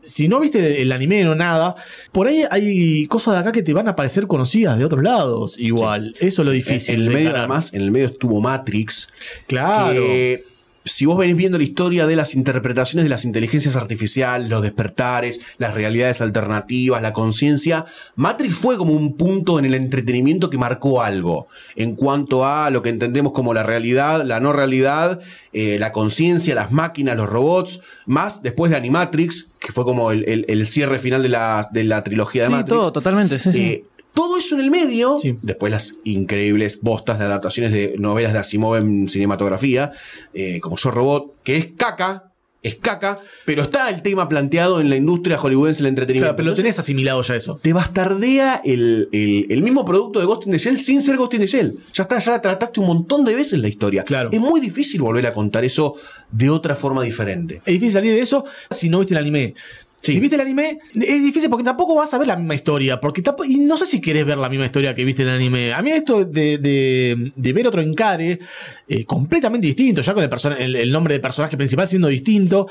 Si 0.00 0.26
no 0.26 0.40
viste 0.40 0.82
el 0.82 0.90
anime 0.90 1.28
o 1.28 1.34
nada, 1.36 1.76
por 2.10 2.26
ahí 2.26 2.44
hay 2.50 3.06
cosas 3.06 3.34
de 3.34 3.40
acá 3.40 3.52
que 3.52 3.62
te 3.62 3.72
van 3.72 3.86
a 3.86 3.94
parecer 3.94 4.26
conocidas 4.26 4.76
de 4.76 4.84
otros 4.84 5.02
lados. 5.02 5.56
Igual, 5.60 6.14
eso 6.18 6.42
es 6.42 6.46
lo 6.46 6.50
difícil. 6.50 6.96
en 6.96 7.00
el 7.02 7.08
medio 7.08 7.28
encarar. 7.30 7.62
en 7.72 7.82
el 7.82 7.90
medio 7.92 8.06
estuvo 8.06 8.40
Matrix. 8.40 9.08
Claro. 9.46 9.94
que 9.94 10.44
si 10.84 11.06
vos 11.06 11.16
venís 11.18 11.36
viendo 11.36 11.58
la 11.58 11.64
historia 11.64 12.06
de 12.06 12.16
las 12.16 12.34
interpretaciones 12.34 13.04
de 13.04 13.08
las 13.10 13.24
inteligencias 13.24 13.76
artificiales, 13.76 14.48
los 14.48 14.62
despertares, 14.62 15.40
las 15.58 15.74
realidades 15.74 16.20
alternativas, 16.20 17.00
la 17.02 17.12
conciencia, 17.12 17.84
Matrix 18.16 18.54
fue 18.54 18.76
como 18.76 18.92
un 18.92 19.16
punto 19.16 19.58
en 19.58 19.64
el 19.64 19.74
entretenimiento 19.74 20.50
que 20.50 20.58
marcó 20.58 21.02
algo 21.02 21.46
en 21.76 21.94
cuanto 21.94 22.44
a 22.46 22.70
lo 22.70 22.82
que 22.82 22.88
entendemos 22.88 23.32
como 23.32 23.54
la 23.54 23.62
realidad, 23.62 24.24
la 24.24 24.40
no 24.40 24.52
realidad, 24.52 25.20
eh, 25.52 25.76
la 25.78 25.92
conciencia, 25.92 26.54
las 26.54 26.72
máquinas, 26.72 27.16
los 27.16 27.28
robots, 27.28 27.80
más 28.06 28.42
después 28.42 28.70
de 28.70 28.76
Animatrix, 28.76 29.48
que 29.60 29.70
fue 29.72 29.84
como 29.84 30.10
el, 30.10 30.28
el- 30.28 30.44
el 30.48 30.66
cierre 30.66 30.98
final 30.98 31.22
de 31.22 31.28
la, 31.28 31.68
de 31.70 31.84
la 31.84 32.02
trilogía 32.02 32.42
de 32.42 32.48
Sí, 32.48 32.52
Matrix. 32.52 32.68
todo, 32.80 32.92
totalmente. 32.92 33.38
sí, 33.38 33.52
sí. 33.52 33.84
Todo 34.14 34.36
eso 34.36 34.54
en 34.54 34.60
el 34.60 34.70
medio, 34.70 35.18
Sí. 35.18 35.36
después 35.42 35.70
las 35.72 35.94
increíbles 36.04 36.80
bostas 36.82 37.18
de 37.18 37.24
adaptaciones 37.24 37.72
de 37.72 37.94
novelas 37.98 38.32
de 38.32 38.40
Asimov 38.40 38.76
en 38.76 39.08
cinematografía, 39.08 39.92
eh, 40.34 40.60
como 40.60 40.76
Yo 40.76 40.90
Robot, 40.90 41.34
que 41.42 41.56
es 41.56 41.66
caca, 41.76 42.28
es 42.62 42.76
caca, 42.76 43.18
pero 43.44 43.62
está 43.62 43.90
el 43.90 44.02
tema 44.02 44.28
planteado 44.28 44.80
en 44.80 44.88
la 44.88 44.94
industria 44.96 45.36
hollywoodense 45.36 45.78
del 45.82 45.88
entretenimiento. 45.88 46.26
Claro, 46.28 46.36
pero 46.36 46.50
lo 46.50 46.54
tenés 46.54 46.78
asimilado 46.78 47.20
ya 47.22 47.34
eso. 47.34 47.58
te 47.60 47.72
bastardea 47.72 48.60
el, 48.64 49.08
el- 49.10 49.46
el 49.50 49.62
mismo 49.62 49.84
producto 49.84 50.20
de 50.20 50.26
Ghost 50.26 50.46
in 50.46 50.52
the 50.52 50.58
Shell 50.58 50.78
sin 50.78 51.02
ser 51.02 51.16
Ghost 51.16 51.34
in 51.34 51.40
the 51.40 51.46
Shell. 51.48 51.76
Ya 51.92 52.02
está, 52.04 52.18
ya 52.20 52.30
la 52.32 52.40
trataste 52.40 52.78
un 52.78 52.86
montón 52.86 53.24
de 53.24 53.34
veces 53.34 53.58
la 53.58 53.66
historia. 53.68 54.04
Claro. 54.04 54.28
Es 54.32 54.38
muy 54.38 54.60
difícil 54.60 55.00
volver 55.00 55.26
a 55.26 55.34
contar 55.34 55.64
eso 55.64 55.96
de 56.30 56.50
otra 56.50 56.76
forma 56.76 57.02
diferente. 57.02 57.56
Es 57.66 57.72
difícil 57.72 57.92
salir 57.94 58.12
de 58.12 58.20
eso 58.20 58.44
si 58.70 58.88
no 58.90 59.00
viste 59.00 59.14
el 59.14 59.18
anime. 59.18 59.54
Sí. 60.02 60.14
Si 60.14 60.20
viste 60.20 60.34
el 60.34 60.42
anime, 60.42 60.80
es 60.94 61.22
difícil 61.22 61.48
porque 61.48 61.62
tampoco 61.64 61.94
vas 61.94 62.12
a 62.12 62.18
ver 62.18 62.26
la 62.26 62.36
misma 62.36 62.56
historia. 62.56 63.00
Porque 63.00 63.22
tampo- 63.22 63.44
y 63.48 63.58
no 63.58 63.76
sé 63.76 63.86
si 63.86 64.00
querés 64.00 64.26
ver 64.26 64.36
la 64.36 64.48
misma 64.48 64.66
historia 64.66 64.94
que 64.96 65.04
viste 65.04 65.22
en 65.22 65.28
el 65.28 65.34
anime. 65.36 65.72
A 65.72 65.80
mí 65.80 65.92
esto 65.92 66.24
de, 66.24 66.58
de- 66.58 67.32
de 67.36 67.52
ver 67.52 67.68
otro 67.68 67.80
encare 67.80 68.40
eh, 68.88 69.04
completamente 69.04 69.66
distinto, 69.68 70.00
ya 70.02 70.12
con 70.12 70.22
el, 70.24 70.28
persona- 70.28 70.56
el, 70.58 70.74
el 70.74 70.90
nombre 70.90 71.14
del 71.14 71.20
personaje 71.20 71.56
principal 71.56 71.86
siendo 71.86 72.08
distinto, 72.08 72.66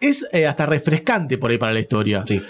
es 0.00 0.26
eh, 0.32 0.46
hasta 0.46 0.66
refrescante 0.66 1.38
por 1.38 1.50
ahí 1.52 1.58
para 1.58 1.72
la 1.72 1.80
historia. 1.80 2.24
Sí. 2.26 2.40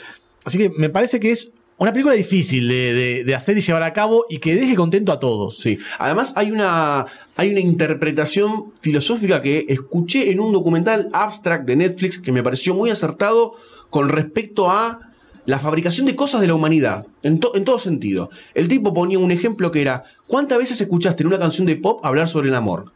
Así 0.44 0.57
que 0.57 0.71
me 0.71 0.88
parece 0.88 1.21
que 1.21 1.31
es 1.31 1.51
una 1.77 1.92
película 1.92 2.14
difícil 2.14 2.66
de, 2.66 2.94
de- 2.94 3.25
de 3.25 3.35
hacer 3.35 3.59
y 3.59 3.61
llevar 3.61 3.83
a 3.83 3.92
cabo 3.92 4.25
y 4.31 4.38
que 4.38 4.55
deje 4.57 4.75
contento 4.75 5.12
a 5.12 5.21
todos. 5.21 5.59
Sí. 5.59 5.79
Además, 5.99 6.33
hay 6.35 6.51
una, 6.51 7.05
hay 7.37 7.51
una 7.51 7.61
interpretación 7.61 8.73
filosófica 8.81 9.42
que 9.42 9.66
escuché 9.68 10.31
en 10.31 10.40
un 10.40 10.53
documental 10.53 11.11
abstract 11.12 11.66
de 11.66 11.77
Netflix 11.77 12.18
que 12.18 12.33
me 12.33 12.42
pareció 12.42 12.75
muy 12.75 12.88
acertado 12.90 13.53
con 13.90 14.09
respecto 14.09 14.70
a 14.70 15.01
la 15.46 15.59
fabricación 15.59 16.07
de 16.07 16.14
cosas 16.14 16.40
de 16.42 16.46
la 16.46 16.55
humanidad, 16.55 17.07
en, 17.22 17.40
to- 17.40 17.55
en 17.55 17.64
todo 17.64 17.79
sentido. 17.79 18.29
El 18.55 18.68
tipo 18.68 18.92
ponía 18.92 19.18
un 19.18 19.31
ejemplo 19.31 19.70
que 19.70 19.81
era, 19.81 20.05
¿cuántas 20.27 20.59
veces 20.59 20.81
escuchaste 20.81 21.22
en 21.22 21.29
una 21.29 21.38
canción 21.38 21.66
de 21.66 21.77
pop 21.77 22.05
hablar 22.05 22.29
sobre 22.29 22.48
el 22.51 22.55
amor? 22.55 22.92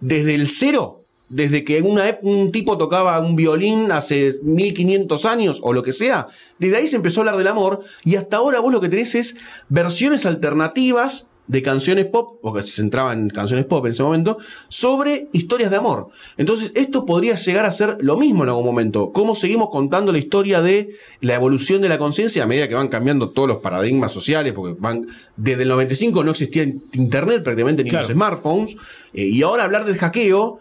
Desde 0.00 0.34
el 0.34 0.48
cero, 0.48 1.02
desde 1.28 1.64
que 1.64 1.80
una 1.80 2.18
un 2.22 2.50
tipo 2.50 2.76
tocaba 2.76 3.20
un 3.20 3.36
violín 3.36 3.92
hace 3.92 4.30
1500 4.42 5.24
años 5.26 5.60
o 5.62 5.72
lo 5.72 5.82
que 5.84 5.92
sea, 5.92 6.26
desde 6.58 6.76
ahí 6.76 6.88
se 6.88 6.96
empezó 6.96 7.20
a 7.20 7.22
hablar 7.22 7.36
del 7.36 7.46
amor 7.46 7.80
y 8.04 8.16
hasta 8.16 8.36
ahora 8.38 8.58
vos 8.58 8.72
lo 8.72 8.80
que 8.80 8.88
tenés 8.88 9.14
es 9.14 9.36
versiones 9.68 10.26
alternativas 10.26 11.26
de 11.48 11.60
canciones 11.62 12.06
pop, 12.06 12.38
porque 12.40 12.62
se 12.62 12.70
centraba 12.72 13.12
en 13.12 13.28
canciones 13.28 13.66
pop 13.66 13.84
en 13.84 13.92
ese 13.92 14.02
momento, 14.02 14.38
sobre 14.68 15.28
historias 15.32 15.70
de 15.70 15.76
amor. 15.76 16.08
Entonces, 16.36 16.72
esto 16.74 17.04
podría 17.04 17.34
llegar 17.34 17.66
a 17.66 17.70
ser 17.70 17.98
lo 18.00 18.16
mismo 18.16 18.42
en 18.44 18.48
algún 18.48 18.64
momento. 18.64 19.12
Cómo 19.12 19.34
seguimos 19.34 19.68
contando 19.70 20.12
la 20.12 20.18
historia 20.18 20.62
de 20.62 20.90
la 21.20 21.34
evolución 21.34 21.82
de 21.82 21.88
la 21.88 21.98
conciencia 21.98 22.44
a 22.44 22.46
medida 22.46 22.68
que 22.68 22.74
van 22.74 22.88
cambiando 22.88 23.28
todos 23.30 23.48
los 23.48 23.58
paradigmas 23.58 24.12
sociales, 24.12 24.52
porque 24.54 24.76
van 24.80 25.06
desde 25.36 25.62
el 25.64 25.68
95 25.68 26.24
no 26.24 26.30
existía 26.30 26.62
internet 26.62 27.42
prácticamente 27.42 27.82
ni 27.84 27.90
Claro. 27.90 28.06
los 28.06 28.14
smartphones, 28.14 28.76
eh, 29.12 29.24
y 29.26 29.42
ahora 29.42 29.64
hablar 29.64 29.84
del 29.84 29.98
hackeo 29.98 30.58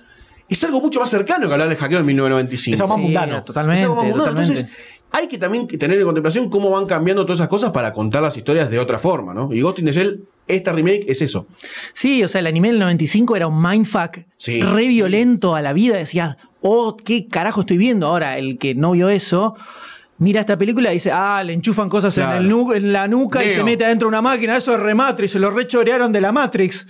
es 0.49 0.63
algo 0.65 0.81
mucho 0.81 0.99
más 0.99 1.09
cercano 1.09 1.47
que 1.47 1.53
hablar 1.53 1.69
del 1.69 1.77
hackeo 1.77 1.99
en 1.99 2.05
1995. 2.07 2.73
Es 2.75 2.81
algo 2.81 2.89
más 2.89 2.97
Sí, 2.97 3.03
mundano. 3.03 3.43
Totalmente, 3.43 3.79
Es 3.81 3.83
algo 3.83 3.95
más 3.95 4.03
mundano. 4.05 4.23
totalmente. 4.25 4.59
Entonces, 4.59 4.77
hay 5.11 5.27
que 5.27 5.37
también 5.37 5.67
tener 5.67 5.99
en 5.99 6.05
contemplación 6.05 6.49
cómo 6.49 6.69
van 6.69 6.85
cambiando 6.85 7.25
todas 7.25 7.39
esas 7.39 7.49
cosas 7.49 7.71
para 7.71 7.91
contar 7.93 8.21
las 8.21 8.37
historias 8.37 8.69
de 8.71 8.79
otra 8.79 8.97
forma, 8.99 9.33
¿no? 9.33 9.51
Y 9.53 9.61
Ghost 9.61 9.79
in 9.79 9.85
the 9.85 9.91
Shell, 9.91 10.23
esta 10.47 10.71
remake 10.73 11.05
es 11.07 11.21
eso. 11.21 11.47
Sí, 11.93 12.23
o 12.23 12.27
sea, 12.27 12.39
el 12.39 12.47
anime 12.47 12.69
del 12.69 12.79
95 12.79 13.35
era 13.35 13.47
un 13.47 13.61
mindfuck 13.61 14.19
Sí. 14.37 14.61
re 14.61 14.87
violento 14.87 15.55
a 15.55 15.61
la 15.61 15.73
vida. 15.73 15.97
Decías, 15.97 16.37
oh, 16.61 16.95
¿qué 16.97 17.27
carajo 17.27 17.61
estoy 17.61 17.77
viendo? 17.77 18.07
Ahora, 18.07 18.37
el 18.37 18.57
que 18.57 18.73
no 18.75 18.91
vio 18.91 19.09
eso, 19.09 19.55
mira 20.21 20.39
esta 20.39 20.57
película 20.57 20.91
y 20.91 20.93
dice, 20.95 21.11
ah, 21.11 21.43
le 21.43 21.51
enchufan 21.53 21.89
cosas 21.89 22.17
en, 22.17 22.29
el 22.29 22.47
nu- 22.47 22.71
en 22.73 22.93
la 22.93 23.07
nuca 23.07 23.43
y 23.43 23.49
se 23.49 23.63
mete 23.63 23.83
adentro 23.85 24.05
de 24.07 24.09
una 24.09 24.21
máquina. 24.21 24.55
Eso 24.55 24.73
es 24.73 24.79
Rematrix, 24.79 25.31
se 25.31 25.39
lo 25.39 25.49
rechorearon 25.51 26.11
de 26.11 26.21
la 26.21 26.31
Matrix. 26.31 26.87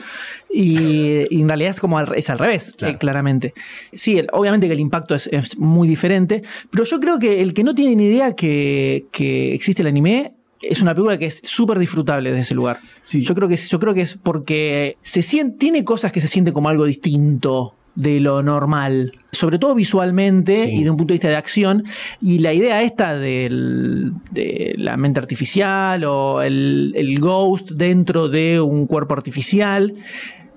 Y, 0.53 1.25
y 1.33 1.41
en 1.41 1.47
realidad 1.47 1.71
es 1.71 1.79
como 1.79 1.97
al, 1.97 2.13
es 2.15 2.29
al 2.29 2.37
revés, 2.39 2.73
Claro. 2.77 2.93
eh, 2.93 2.97
claramente. 2.97 3.53
Sí, 3.93 4.17
el- 4.19 4.27
obviamente 4.33 4.67
que 4.67 4.73
el 4.73 4.79
impacto 4.79 5.15
es, 5.15 5.27
es 5.31 5.57
muy 5.57 5.87
diferente, 5.87 6.43
pero 6.69 6.83
yo 6.83 6.99
creo 6.99 7.19
que 7.19 7.41
el 7.41 7.53
que 7.53 7.63
no 7.63 7.73
tiene 7.73 7.95
ni 7.95 8.05
idea 8.05 8.35
que, 8.35 9.05
que 9.11 9.53
existe 9.53 9.81
el 9.81 9.87
anime 9.87 10.33
es 10.61 10.81
una 10.81 10.93
película 10.93 11.17
que 11.17 11.25
es 11.25 11.41
súper 11.43 11.79
disfrutable 11.79 12.29
desde 12.29 12.41
ese 12.41 12.53
lugar. 12.53 12.79
Sí. 13.03 13.21
Yo 13.21 13.33
creo 13.33 13.47
que 13.47 13.55
es, 13.55 13.67
yo 13.69 13.79
creo 13.79 13.93
que 13.93 14.01
es 14.01 14.17
porque 14.21 14.97
se 15.01 15.21
siente, 15.23 15.57
tiene 15.57 15.83
cosas 15.83 16.11
que 16.11 16.21
se 16.21 16.27
siente 16.27 16.53
como 16.53 16.69
algo 16.69 16.85
distinto 16.85 17.73
de 17.95 18.19
lo 18.21 18.41
normal, 18.41 19.11
sobre 19.31 19.59
todo 19.59 19.75
visualmente 19.75 20.65
Sí. 20.67 20.77
y 20.77 20.83
de 20.83 20.89
un 20.89 20.97
punto 20.97 21.11
de 21.11 21.15
vista 21.15 21.27
de 21.29 21.35
acción. 21.35 21.83
Y 22.21 22.39
la 22.39 22.53
idea 22.53 22.81
esta 22.83 23.15
del- 23.17 24.13
de 24.31 24.75
la 24.77 24.95
mente 24.97 25.19
artificial 25.19 26.03
o 26.05 26.41
el, 26.41 26.93
el 26.95 27.19
ghost 27.19 27.71
dentro 27.71 28.29
de 28.29 28.61
un 28.61 28.87
cuerpo 28.87 29.13
artificial. 29.13 29.93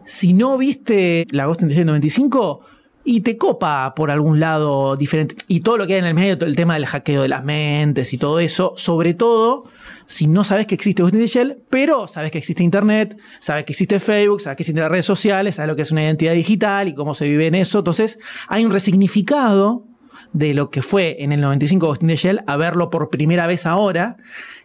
Si 0.05 0.33
no 0.33 0.59
viste 0.59 1.27
la 1.31 1.47
Ghost 1.47 1.63
Shell 1.63 1.87
95, 1.87 2.61
y 3.05 3.21
te 3.21 3.37
copa 3.37 3.95
por 3.95 4.11
algún 4.11 4.41
lado 4.41 4.97
diferente. 4.97 5.37
Y 5.47 5.61
todo 5.61 5.77
lo 5.77 5.87
que 5.87 5.95
hay 5.95 5.99
en 6.01 6.07
el 6.07 6.15
medio, 6.15 6.39
todo 6.39 6.49
el 6.49 6.57
tema 6.57 6.75
del 6.75 6.87
hackeo 6.87 7.23
de 7.23 7.29
las 7.29 7.45
mentes 7.45 8.13
y 8.13 8.19
todo 8.19 8.41
eso, 8.41 8.73
sobre 8.77 9.15
todo 9.15 9.67
si 10.07 10.27
no 10.27 10.45
sabes 10.45 10.67
que 10.67 10.75
existe 10.75 11.03
Ghost 11.03 11.15
in 11.15 11.21
the 11.21 11.27
Shell, 11.27 11.59
pero 11.71 12.09
sabes 12.09 12.31
que 12.31 12.39
existe 12.39 12.63
Internet, 12.63 13.17
sabes 13.41 13.65
que 13.65 13.73
existe 13.73 14.01
Facebook, 14.01 14.41
sabes 14.41 14.57
que 14.57 14.63
existen 14.63 14.83
las 14.83 14.91
redes 14.91 15.07
sociales, 15.07 15.57
sabes 15.57 15.69
lo 15.69 15.77
que 15.77 15.83
es 15.83 15.93
una 15.93 16.03
identidad 16.03 16.35
digital 16.35 16.89
y 16.89 16.95
cómo 16.95 17.15
se 17.15 17.27
vive 17.27 17.47
en 17.47 17.55
eso. 17.55 17.79
Entonces, 17.79 18.19
hay 18.49 18.65
un 18.65 18.73
resignificado 18.73 19.85
de 20.33 20.53
lo 20.53 20.71
que 20.71 20.83
fue 20.83 21.17
en 21.21 21.33
el 21.33 21.41
95 21.41 21.87
Ghost 21.87 22.03
in 22.03 22.09
the 22.09 22.17
Shell 22.17 22.41
a 22.47 22.57
verlo 22.57 22.91
por 22.91 23.09
primera 23.11 23.47
vez 23.47 23.67
ahora, 23.67 24.17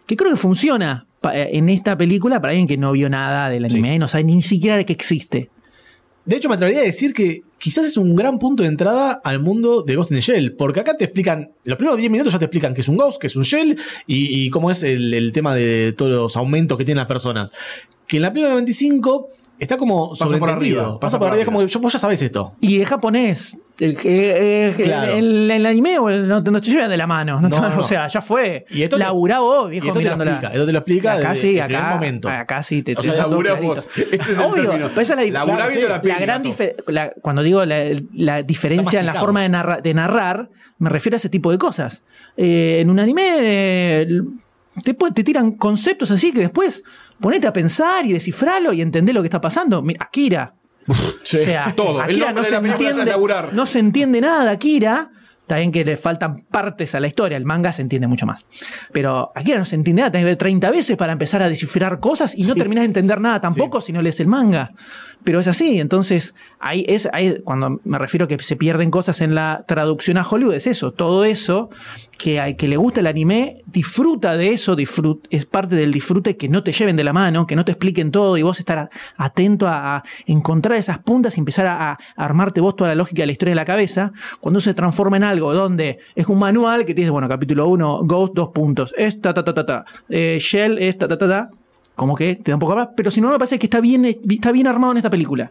que 0.06 0.16
creo 0.16 0.30
que 0.30 0.36
funciona 0.36 1.06
eh, 1.32 1.50
en 1.52 1.68
esta 1.68 1.96
película 1.96 2.40
para 2.40 2.50
alguien 2.50 2.66
que 2.66 2.76
no 2.76 2.92
vio 2.92 3.08
nada 3.08 3.48
del 3.48 3.64
anime 3.64 3.94
y 3.94 3.98
no 3.98 4.08
sabe 4.08 4.24
ni 4.24 4.42
siquiera 4.42 4.76
de 4.76 4.84
que 4.84 4.92
existe. 4.92 5.50
De 6.24 6.36
hecho, 6.36 6.48
me 6.48 6.54
atrevería 6.54 6.82
a 6.82 6.84
decir 6.84 7.14
que 7.14 7.42
quizás 7.58 7.86
es 7.86 7.96
un 7.96 8.14
gran 8.14 8.38
punto 8.38 8.62
de 8.62 8.68
entrada 8.68 9.20
al 9.24 9.40
mundo 9.40 9.82
de 9.82 9.96
Ghost 9.96 10.10
in 10.10 10.18
the 10.18 10.20
Shell, 10.20 10.54
porque 10.54 10.80
acá 10.80 10.96
te 10.96 11.04
explican, 11.04 11.52
los 11.64 11.76
primeros 11.76 11.98
10 11.98 12.10
minutos 12.10 12.32
ya 12.32 12.38
te 12.38 12.44
explican 12.44 12.74
que 12.74 12.82
es 12.82 12.88
un 12.88 12.96
Ghost, 12.96 13.20
que 13.20 13.26
es 13.26 13.36
un 13.36 13.42
Shell 13.42 13.78
y, 14.06 14.50
cómo 14.50 14.70
es 14.70 14.82
el, 14.82 15.14
el 15.14 15.32
tema 15.32 15.54
de 15.54 15.94
todos 15.96 16.12
los 16.12 16.36
aumentos 16.36 16.76
que 16.76 16.84
tienen 16.84 17.00
las 17.00 17.08
personas. 17.08 17.50
Que 18.06 18.16
en 18.16 18.22
la 18.22 18.32
película 18.32 18.52
95 18.52 19.28
está 19.60 19.76
como 19.76 20.10
Pasa 20.10 20.38
por 20.38 20.50
arriba, 20.50 20.98
Pasa 20.98 21.18
por 21.18 21.28
arriba, 21.28 21.42
es 21.42 21.46
como 21.46 21.60
que 21.60 21.66
yo- 21.68 21.80
vos 21.80 21.92
ya 21.92 21.98
sabés 21.98 22.20
esto. 22.22 22.54
Y 22.60 22.80
es 22.80 22.88
japonés. 22.88 23.56
El, 23.78 23.96
el, 24.06 24.74
Claro. 24.74 25.14
el- 25.14 25.50
el 25.50 25.64
anime 25.64 25.98
o 25.98 26.10
el- 26.10 26.28
no, 26.28 26.42
te- 26.44 26.50
no 26.50 26.60
te 26.60 26.70
llevan 26.70 26.90
de 26.90 26.96
la 26.98 27.06
mano. 27.06 27.40
No 27.40 27.48
te- 27.48 27.58
No, 27.60 27.70
no. 27.70 27.80
O 27.80 27.84
sea, 27.84 28.06
ya 28.08 28.20
fue. 28.20 28.66
Y 28.68 28.82
esto 28.82 28.96
te- 28.96 29.00
Laburá 29.04 29.40
vos, 29.40 29.70
viejo, 29.70 29.86
y 29.86 29.88
esto 29.88 29.98
te 30.00 30.04
lo 30.04 30.12
explica, 30.22 30.48
esto 30.48 30.66
te 30.66 30.72
lo 30.72 30.78
explica 30.80 31.12
Acá 31.14 31.28
desde 31.30 31.40
sí, 31.40 31.58
el 31.58 31.64
primer 31.64 31.82
acá, 31.82 31.94
momento. 31.94 32.28
acá 32.28 32.62
sí 32.62 32.82
te 32.82 32.92
O 32.94 33.02
sea, 33.02 33.12
te- 33.12 33.18
laburá 33.18 33.54
vos. 33.54 33.88
Este 33.96 34.16
es 34.16 34.38
el 34.38 34.44
Obvio, 34.44 34.72
esa 34.86 35.00
es 35.00 35.32
la, 35.32 35.44
claro, 35.44 35.70
sí, 35.72 35.80
la 35.88 36.02
peli, 36.02 36.14
gran 36.20 36.42
gato. 36.42 36.48
dife- 36.50 36.74
la- 36.88 37.12
Cuando 37.22 37.42
digo 37.42 37.64
la, 37.64 37.84
la 38.14 38.42
diferencia 38.42 39.00
en 39.00 39.06
la 39.06 39.14
forma 39.14 39.40
de, 39.42 39.48
narra- 39.48 39.80
de 39.80 39.94
narrar, 39.94 40.50
me 40.78 40.90
refiero 40.90 41.16
a 41.16 41.18
ese 41.18 41.30
tipo 41.30 41.50
de 41.50 41.56
cosas. 41.56 42.02
Eh, 42.36 42.78
en 42.80 42.90
un 42.90 43.00
anime 43.00 43.22
eh, 43.38 44.20
te, 44.84 44.94
te 44.94 45.24
tiran 45.24 45.52
conceptos 45.52 46.10
así 46.10 46.32
que 46.32 46.40
después 46.40 46.82
ponete 47.20 47.46
a 47.46 47.52
pensar 47.52 48.06
y 48.06 48.12
descifralo 48.12 48.72
y 48.72 48.82
entender 48.82 49.14
lo 49.14 49.22
que 49.22 49.26
está 49.26 49.40
pasando. 49.40 49.82
Mira, 49.82 50.04
Akira. 50.04 50.54
O 50.90 50.94
sea, 51.24 51.72
Todo. 51.76 52.00
Akira 52.00 52.32
no 52.32 52.42
se, 52.42 52.56
entiende, 52.56 53.14
no 53.52 53.66
se 53.66 53.78
entiende 53.78 54.20
nada, 54.20 54.50
Akira. 54.50 55.10
Está 55.42 55.58
bien 55.58 55.72
que 55.72 55.84
le 55.84 55.96
faltan 55.96 56.44
partes 56.44 56.94
a 56.94 57.00
la 57.00 57.08
historia, 57.08 57.36
el 57.36 57.44
manga 57.44 57.72
se 57.72 57.82
entiende 57.82 58.06
mucho 58.06 58.24
más. 58.24 58.46
Pero 58.92 59.32
Akira 59.34 59.58
no 59.58 59.64
se 59.64 59.74
entiende 59.74 60.02
nada, 60.02 60.12
tenés 60.12 60.24
que 60.24 60.30
ver 60.30 60.36
30 60.36 60.70
veces 60.70 60.96
para 60.96 61.12
empezar 61.12 61.42
a 61.42 61.48
descifrar 61.48 61.98
cosas 61.98 62.34
y 62.36 62.44
no 62.44 62.54
terminás 62.54 62.82
de 62.82 62.86
entender 62.86 63.20
nada 63.20 63.40
tampoco 63.40 63.80
si 63.80 63.92
no 63.92 64.00
lees 64.00 64.20
el 64.20 64.28
manga. 64.28 64.72
Pero 65.22 65.40
es 65.40 65.46
así, 65.48 65.80
entonces 65.80 66.34
ahí 66.58 66.84
es 66.88 67.08
ahí, 67.12 67.40
cuando 67.44 67.80
me 67.84 67.98
refiero 67.98 68.24
a 68.24 68.28
que 68.28 68.42
se 68.42 68.56
pierden 68.56 68.90
cosas 68.90 69.20
en 69.20 69.34
la 69.34 69.64
traducción 69.68 70.16
a 70.16 70.26
Hollywood, 70.26 70.54
es 70.54 70.66
eso, 70.66 70.92
todo 70.92 71.24
eso 71.24 71.68
que 72.16 72.38
al 72.38 72.56
que 72.56 72.68
le 72.68 72.76
gusta 72.76 73.00
el 73.00 73.06
anime 73.06 73.62
disfruta 73.66 74.36
de 74.36 74.52
eso, 74.52 74.76
disfrut- 74.76 75.26
es 75.30 75.46
parte 75.46 75.74
del 75.74 75.92
disfrute 75.92 76.36
que 76.36 76.48
no 76.48 76.62
te 76.62 76.72
lleven 76.72 76.96
de 76.96 77.04
la 77.04 77.12
mano, 77.12 77.46
que 77.46 77.56
no 77.56 77.64
te 77.64 77.72
expliquen 77.72 78.10
todo 78.10 78.36
y 78.36 78.42
vos 78.42 78.58
estar 78.58 78.90
atento 79.16 79.66
a, 79.68 80.04
encontrar 80.26 80.78
esas 80.78 80.98
puntas 80.98 81.36
y 81.36 81.40
empezar 81.40 81.66
a, 81.66 81.98
armarte 82.16 82.60
vos 82.60 82.76
toda 82.76 82.88
la 82.88 82.94
lógica 82.94 83.22
de 83.22 83.26
la 83.26 83.32
historia 83.32 83.52
en 83.52 83.56
la 83.56 83.64
cabeza, 83.64 84.12
cuando 84.40 84.60
se 84.60 84.74
transforma 84.74 85.16
en 85.16 85.24
algo 85.24 85.52
donde 85.54 85.98
es 86.14 86.26
un 86.26 86.38
manual 86.38 86.84
que 86.84 86.94
tienes, 86.94 87.10
bueno, 87.10 87.28
capítulo 87.28 87.66
1, 87.68 88.00
Ghost, 88.04 88.34
dos 88.34 88.50
puntos, 88.50 88.94
es 88.96 89.20
ta 89.20 89.34
ta 89.34 89.44
ta 89.44 89.54
ta 89.54 89.66
ta, 89.66 89.84
eh, 90.08 90.38
Shell 90.40 90.78
es 90.78 90.98
ta 90.98 91.08
ta 91.08 91.16
ta 91.18 91.28
ta, 91.28 91.50
como 91.96 92.14
que 92.14 92.36
te 92.36 92.50
da 92.50 92.56
un 92.56 92.60
poco 92.60 92.74
más, 92.76 92.88
pero 92.96 93.10
si 93.10 93.20
no 93.20 93.30
me 93.30 93.38
parece 93.38 93.58
que 93.58 93.66
está 93.66 93.80
bien, 93.80 94.04
está 94.04 94.52
bien 94.52 94.66
armado 94.66 94.92
en 94.92 94.96
esta 94.98 95.10
película. 95.10 95.50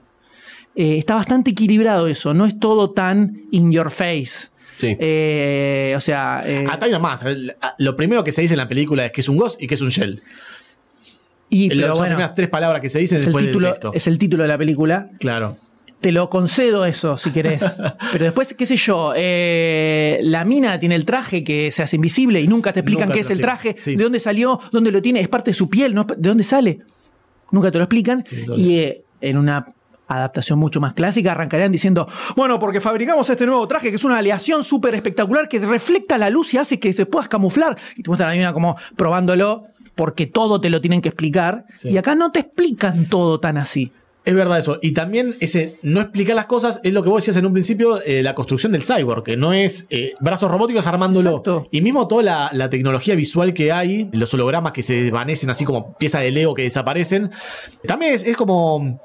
eh, 0.75 0.97
está 0.97 1.15
bastante 1.15 1.51
equilibrado 1.51 2.07
eso, 2.07 2.33
no 2.33 2.45
es 2.45 2.59
todo 2.59 2.91
tan 2.91 3.43
in 3.51 3.71
your 3.71 3.91
face. 3.91 4.49
Sí. 4.77 4.95
Eh, 4.97 5.93
o 5.95 5.99
sea, 5.99 6.41
eh, 6.45 6.65
Acá 6.69 6.85
hay 6.85 6.97
más. 6.99 7.25
Lo 7.79 7.95
primero 7.97 8.23
que 8.23 8.31
se 8.31 8.41
dice 8.41 8.53
en 8.53 8.59
la 8.59 8.67
película 8.69 9.05
es 9.05 9.11
que 9.11 9.19
es 9.21 9.27
un 9.27 9.35
Ghost 9.37 9.61
y 9.61 9.67
que 9.67 9.73
es 9.75 9.81
un 9.81 9.89
Shell. 9.89 10.21
y, 11.49 11.67
pero 11.69 11.87
las 11.89 11.97
bueno, 11.97 12.13
primeras 12.15 12.33
tres 12.33 12.47
palabras 12.47 12.81
que 12.81 12.89
se 12.89 12.99
dicen 12.99 13.17
es 13.17 13.23
el, 13.23 13.33
después 13.33 13.45
título, 13.45 13.65
del 13.65 13.73
texto. 13.73 13.91
es 13.93 14.07
el 14.07 14.17
título 14.17 14.43
de 14.43 14.49
la 14.49 14.57
película. 14.57 15.09
Claro. 15.19 15.57
Te 16.01 16.11
lo 16.11 16.29
concedo 16.29 16.85
eso, 16.85 17.17
si 17.17 17.31
querés. 17.31 17.61
Pero 18.11 18.25
después, 18.25 18.53
qué 18.53 18.65
sé 18.65 18.77
yo, 18.77 19.13
eh, 19.15 20.19
la 20.23 20.45
mina 20.45 20.79
tiene 20.79 20.95
el 20.95 21.05
traje 21.05 21.43
que 21.43 21.71
se 21.71 21.83
hace 21.83 21.97
invisible 21.97 22.41
y 22.41 22.47
nunca 22.47 22.71
te 22.71 22.79
explican 22.79 23.09
Nunca 23.09 23.15
qué 23.15 23.19
es 23.21 23.29
el 23.31 23.41
traje, 23.41 23.75
sí. 23.79 23.95
de 23.95 24.03
dónde 24.03 24.19
salió, 24.19 24.59
dónde 24.71 24.91
lo 24.91 25.01
tiene, 25.01 25.19
es 25.19 25.27
parte 25.27 25.51
de 25.51 25.55
su 25.55 25.69
piel, 25.69 25.93
¿no? 25.93 26.05
¿de 26.05 26.29
dónde 26.29 26.43
sale? 26.43 26.79
Nunca 27.51 27.71
te 27.71 27.77
lo 27.79 27.83
explican. 27.83 28.23
Sí, 28.25 28.43
y 28.55 28.77
eh, 28.77 29.03
en 29.19 29.37
una 29.37 29.73
adaptación 30.07 30.57
mucho 30.57 30.81
más 30.81 30.93
clásica 30.93 31.31
arrancarían 31.31 31.71
diciendo, 31.71 32.07
bueno, 32.35 32.59
porque 32.59 32.81
fabricamos 32.81 33.29
este 33.29 33.45
nuevo 33.45 33.67
traje 33.67 33.89
que 33.89 33.97
es 33.97 34.03
una 34.03 34.17
aleación 34.17 34.63
súper 34.63 34.95
espectacular 34.95 35.47
que 35.47 35.59
reflecta 35.59 36.17
la 36.17 36.29
luz 36.29 36.53
y 36.53 36.57
hace 36.57 36.79
que 36.79 36.93
te 36.93 37.05
puedas 37.05 37.29
camuflar. 37.29 37.77
Y 37.95 38.03
te 38.03 38.09
muestran 38.09 38.29
a 38.29 38.33
la 38.33 38.37
mina 38.37 38.53
como 38.53 38.75
probándolo 38.95 39.67
porque 39.95 40.27
todo 40.27 40.59
te 40.61 40.69
lo 40.69 40.81
tienen 40.81 41.01
que 41.01 41.09
explicar. 41.09 41.65
Sí. 41.75 41.89
Y 41.89 41.97
acá 41.97 42.15
no 42.15 42.31
te 42.31 42.39
explican 42.39 43.05
todo 43.05 43.39
tan 43.39 43.57
así. 43.57 43.91
Es 44.29 44.35
verdad 44.35 44.59
eso. 44.59 44.77
Y 44.83 44.91
también 44.91 45.35
ese 45.39 45.77
no 45.81 46.01
explicar 46.01 46.35
las 46.35 46.45
cosas 46.45 46.79
es 46.83 46.93
lo 46.93 47.01
que 47.01 47.09
vos 47.09 47.23
decías 47.23 47.37
en 47.37 47.47
un 47.47 47.53
principio, 47.53 47.99
eh, 48.03 48.21
la 48.21 48.35
construcción 48.35 48.71
del 48.71 48.83
cyborg, 48.83 49.23
que 49.23 49.35
no 49.35 49.53
es 49.53 49.87
eh, 49.89 50.13
brazos 50.19 50.51
robóticos 50.51 50.85
armándolo. 50.85 51.29
Exacto. 51.31 51.67
Y 51.71 51.81
mismo 51.81 52.07
toda 52.07 52.21
la, 52.21 52.49
la 52.53 52.69
tecnología 52.69 53.15
visual 53.15 53.55
que 53.55 53.71
hay, 53.71 54.07
los 54.11 54.31
hologramas 54.35 54.71
que 54.71 54.83
se 54.83 55.01
desvanecen 55.01 55.49
así 55.49 55.65
como 55.65 55.97
piezas 55.97 56.21
de 56.21 56.29
Lego 56.29 56.53
que 56.53 56.61
desaparecen, 56.61 57.31
también 57.87 58.13
es, 58.13 58.23
es 58.23 58.37
como 58.37 59.01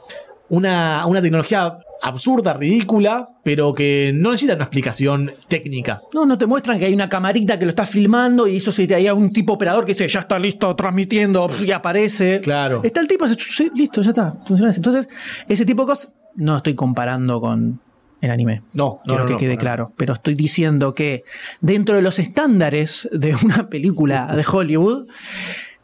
una, 0.54 1.04
una 1.06 1.20
tecnología 1.20 1.78
absurda, 2.02 2.54
ridícula, 2.54 3.30
pero 3.42 3.72
que 3.72 4.12
no 4.14 4.30
necesita 4.30 4.54
una 4.54 4.64
explicación 4.64 5.32
técnica. 5.48 6.02
No, 6.12 6.26
no 6.26 6.36
te 6.38 6.46
muestran 6.46 6.78
que 6.78 6.84
hay 6.84 6.94
una 6.94 7.08
camarita 7.08 7.58
que 7.58 7.64
lo 7.64 7.70
está 7.70 7.86
filmando 7.86 8.46
y 8.46 8.56
eso 8.56 8.72
se 8.72 8.86
te 8.86 8.94
hay 8.94 9.08
un 9.10 9.32
tipo 9.32 9.54
operador 9.54 9.84
que 9.84 9.92
dice, 9.92 10.06
ya 10.08 10.20
está 10.20 10.38
listo, 10.38 10.74
transmitiendo, 10.76 11.50
y 11.64 11.70
aparece. 11.72 12.40
Claro. 12.40 12.80
Está 12.82 13.00
el 13.00 13.08
tipo, 13.08 13.26
sí, 13.26 13.70
listo, 13.74 14.02
ya 14.02 14.10
está, 14.10 14.34
funciona. 14.46 14.72
Entonces, 14.72 15.08
ese 15.48 15.64
tipo 15.64 15.82
de 15.82 15.86
cosas 15.88 16.10
no 16.36 16.56
estoy 16.56 16.74
comparando 16.74 17.40
con 17.40 17.80
el 18.20 18.30
anime. 18.30 18.62
No, 18.72 18.84
no, 18.84 19.00
Quiero 19.06 19.22
no, 19.22 19.26
que 19.26 19.32
no, 19.34 19.38
quede 19.38 19.54
no. 19.54 19.60
claro. 19.60 19.92
Pero 19.96 20.14
estoy 20.14 20.34
diciendo 20.34 20.94
que 20.94 21.24
dentro 21.60 21.96
de 21.96 22.02
los 22.02 22.18
estándares 22.18 23.08
de 23.12 23.34
una 23.42 23.68
película 23.68 24.34
de 24.34 24.44
Hollywood, 24.50 25.06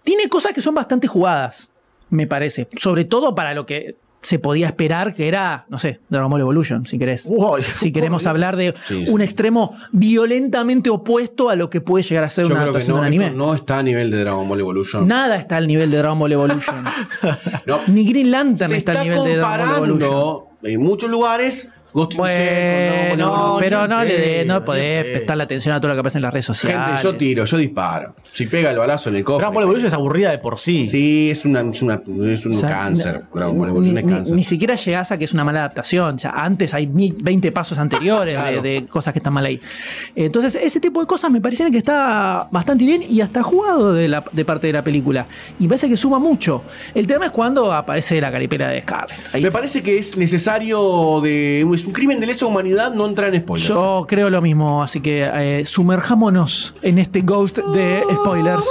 tiene 0.03 0.29
cosas 0.29 0.53
que 0.53 0.61
son 0.61 0.75
bastante 0.75 1.07
jugadas, 1.07 1.71
me 2.09 2.27
parece. 2.27 2.69
Sobre 2.77 3.05
todo 3.05 3.35
para 3.35 3.55
lo 3.55 3.67
que 3.67 3.97
se 4.23 4.39
podía 4.39 4.67
esperar 4.67 5.15
que 5.15 5.29
era, 5.29 5.65
no 5.69 5.79
sé, 5.79 6.01
Dragon 6.09 6.31
Ball 6.31 6.41
Evolution, 6.43 6.85
si 6.87 6.99
querés. 6.99 7.25
Uy, 7.27 7.63
si 7.63 7.91
queremos 7.93 8.27
hablar 8.27 8.57
de 8.57 8.75
Sí, 8.87 9.07
sí. 9.07 9.11
un 9.13 9.21
extremo 9.23 9.77
violentamente 9.93 10.91
opuesto 10.91 11.49
a 11.51 11.57
lo 11.57 11.71
que 11.71 11.81
puede 11.81 12.03
llegar 12.05 12.25
a 12.25 12.29
ser 12.31 12.45
Yo 12.45 12.53
una 12.53 12.63
creo 12.63 12.73
que 12.75 12.79
adaptación 12.79 12.97
no, 12.97 13.03
de 13.03 13.09
un 13.09 13.15
esto 13.15 13.25
anime. 13.27 13.39
no 13.39 13.55
está 13.55 13.79
a 13.79 13.83
nivel 13.83 14.11
de 14.11 14.19
Dragon 14.21 14.49
Ball 14.49 14.61
Evolution. 14.61 15.07
Nada 15.07 15.37
está 15.37 15.57
al 15.57 15.67
nivel 15.67 15.91
de 15.91 15.99
Dragon 15.99 16.19
Ball 16.19 16.33
Evolution. 16.33 16.85
No. 17.67 17.79
Ni 17.89 18.05
Green 18.07 18.31
Lantern 18.31 18.73
está 18.75 18.93
está 18.93 19.01
al 19.03 19.09
nivel 19.09 19.25
de 19.25 19.37
Dragon 19.37 19.69
Ball 19.79 19.89
Evolution. 19.91 20.45
en 20.63 20.81
muchos 20.83 21.11
lugares 21.11 21.69
Ghost 21.93 22.17
Bueno, 22.17 23.25
Evolution. 23.25 23.57
pero 23.61 23.89
no 23.89 24.05
le 24.05 24.19
de- 24.19 24.45
no 24.45 24.65
podés 24.65 25.05
prestarle 25.05 25.45
atención 25.45 25.75
a 25.75 25.81
todo 25.81 25.91
lo 25.93 25.97
que 25.97 26.03
pasa 26.05 26.19
en 26.19 26.23
las 26.23 26.33
redes 26.33 26.47
sociales. 26.47 26.87
Gente, 26.87 27.03
yo 27.03 27.17
tiro, 27.17 27.45
yo 27.45 27.57
disparo. 27.57 28.15
Si 28.31 28.47
pega 28.47 28.71
el 28.71 28.79
balazo 28.79 29.09
en 29.11 29.17
el 29.17 29.25
cofre. 29.25 29.41
Dragon 29.41 29.55
Ball 29.55 29.65
Evolution 29.65 29.87
es 29.89 29.95
aburrida 29.95 30.31
de 30.31 30.39
por 30.39 30.59
sí. 30.59 30.87
Sí, 30.87 31.31
es, 31.31 31.45
una, 31.45 31.61
es, 31.63 31.83
una- 31.83 32.01
es 32.33 32.47
un 32.47 32.53
O 32.55 32.59
sea, 32.59 32.69
cáncer. 32.69 33.23
ni- 33.33 33.39
Dragon 33.39 33.59
Ball 33.59 33.69
Evolution 33.71 33.99
es 33.99 34.07
cáncer. 34.07 34.35
ni- 34.35 34.41
ni 34.41 34.45
siquiera 34.45 34.75
llegás 34.77 35.11
a 35.13 35.19
que 35.19 35.25
es 35.25 35.33
una 35.33 35.45
mala 35.45 35.61
adaptación. 35.61 36.15
O 36.15 36.19
sea, 36.19 36.31
antes 36.31 36.73
hay 36.75 36.87
mil- 36.87 37.17
20 37.21 37.51
pasos 37.53 37.79
anteriores 37.79 38.35
de- 38.37 38.41
Claro. 38.41 38.63
de, 38.63 38.85
cosas 38.89 39.13
que 39.13 39.19
están 39.19 39.33
mal 39.33 39.45
ahí. 39.47 39.59
Entonces, 40.15 40.55
ese 40.61 40.81
tipo 40.81 41.01
de 41.01 41.07
cosas 41.07 41.31
me 41.31 41.41
parecen 41.41 41.71
que 41.71 41.79
está 41.79 42.49
bastante 42.51 42.85
bien 42.85 43.03
y 43.09 43.21
hasta 43.21 43.43
jugado 43.43 43.93
de, 43.95 44.09
la, 44.09 44.25
de 44.33 44.45
parte 44.45 44.67
de 44.69 44.73
la 44.73 44.83
película. 44.85 45.27
Y 45.59 45.65
me 45.65 45.69
parece 45.71 45.89
que 45.89 45.97
suma 45.97 46.19
mucho. 46.19 46.65
El 46.95 47.07
tema 47.07 47.27
es 47.27 47.33
cuando 47.33 47.73
aparece 47.73 48.21
la 48.21 48.31
caripera 48.31 48.69
de 48.69 48.81
Scarlett. 48.83 49.19
Ahí- 49.33 49.43
Me 49.43 49.51
parece 49.51 49.83
que 49.83 49.99
es 49.99 50.17
necesario 50.17 51.21
de. 51.23 51.65
Es 51.81 51.87
un 51.87 51.95
crimen 51.95 52.21
de 52.21 52.27
lesa 52.27 52.45
humanidad 52.45 52.93
no 52.93 53.07
entrar 53.07 53.35
en 53.35 53.43
spoilers. 53.43 53.69
Yo 53.71 54.05
creo 54.07 54.29
lo 54.29 54.43
mismo, 54.43 54.83
así 54.83 55.01
que 55.01 55.23
eh, 55.23 55.65
sumerjámonos 55.65 56.75
en 56.83 56.99
este 56.99 57.23
ghost 57.23 57.57
de 57.57 58.03
spoilers. 58.03 58.63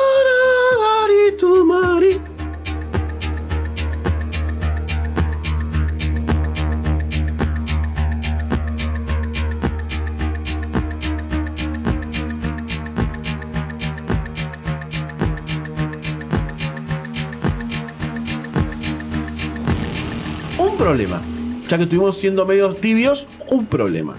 Un 20.60 20.78
problema. 20.78 21.38
Ya 21.70 21.78
que 21.78 21.84
estuvimos 21.84 22.18
siendo 22.18 22.46
medios 22.46 22.82
tibios, 22.82 23.28
un 23.50 23.66
problema. 23.68 24.16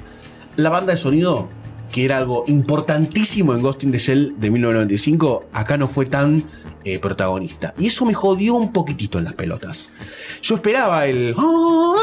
La 0.57 0.71
banda 0.71 0.93
de 0.93 0.99
sonido, 0.99 1.49
que 1.93 2.05
era 2.05 2.17
algo 2.19 2.45
importantísimo 2.47 3.55
en 3.55 3.63
Ghost 3.63 3.83
in 3.83 3.91
the 3.93 3.99
Shell 3.99 4.35
de 4.39 4.51
1995, 4.51 5.49
acá 5.53 5.77
no 5.77 5.89
fue 5.89 6.07
tan 6.07 6.43
eh, 6.85 6.99
protagonista. 7.01 7.75
Y 7.77 7.89
eso 7.89 8.07
me 8.07 8.15
jodió 8.15 8.55
un 8.55 8.73
poquitito 8.73 9.19
en 9.19 9.25
las 9.25 9.35
pelotas. 9.35 9.89
Yo 10.43 10.55
esperaba 10.55 11.07
el... 11.07 11.35
"Ah", 11.37 11.95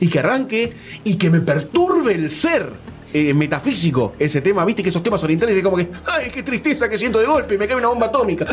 Y 0.00 0.06
que 0.08 0.20
arranque 0.20 0.72
y 1.04 1.16
que 1.16 1.28
me 1.30 1.40
perturbe 1.40 2.14
el 2.14 2.30
ser. 2.30 2.70
eh, 3.14 3.32
metafísico 3.32 4.12
ese 4.18 4.42
tema, 4.42 4.66
viste 4.66 4.82
que 4.82 4.90
esos 4.90 5.02
temas 5.02 5.24
orientales 5.24 5.56
es 5.56 5.62
como 5.62 5.78
que, 5.78 5.88
ay, 6.14 6.30
qué 6.30 6.42
tristeza 6.42 6.90
que 6.90 6.98
siento 6.98 7.18
de 7.18 7.24
golpe, 7.24 7.56
me 7.56 7.66
cae 7.66 7.74
una 7.78 7.88
bomba 7.88 8.06
atómica. 8.08 8.44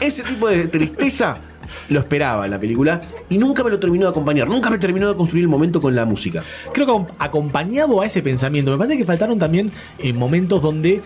Ese 0.00 0.24
tipo 0.24 0.48
de 0.48 0.66
tristeza 0.66 1.40
lo 1.88 2.00
esperaba 2.00 2.44
en 2.44 2.50
la 2.50 2.58
película 2.58 3.00
y 3.28 3.38
nunca 3.38 3.62
me 3.64 3.70
lo 3.70 3.78
terminó 3.78 4.06
de 4.06 4.10
acompañar, 4.10 4.48
nunca 4.48 4.70
me 4.70 4.78
terminó 4.78 5.08
de 5.08 5.16
construir 5.16 5.44
el 5.44 5.48
momento 5.48 5.80
con 5.80 5.94
la 5.94 6.04
música. 6.04 6.42
Creo 6.72 6.86
que 6.86 7.14
acompañado 7.18 8.00
a 8.00 8.06
ese 8.06 8.22
pensamiento, 8.22 8.70
me 8.70 8.78
parece 8.78 8.96
que 8.96 9.04
faltaron 9.04 9.38
también 9.38 9.70
eh, 9.98 10.12
momentos 10.12 10.60
donde 10.62 11.00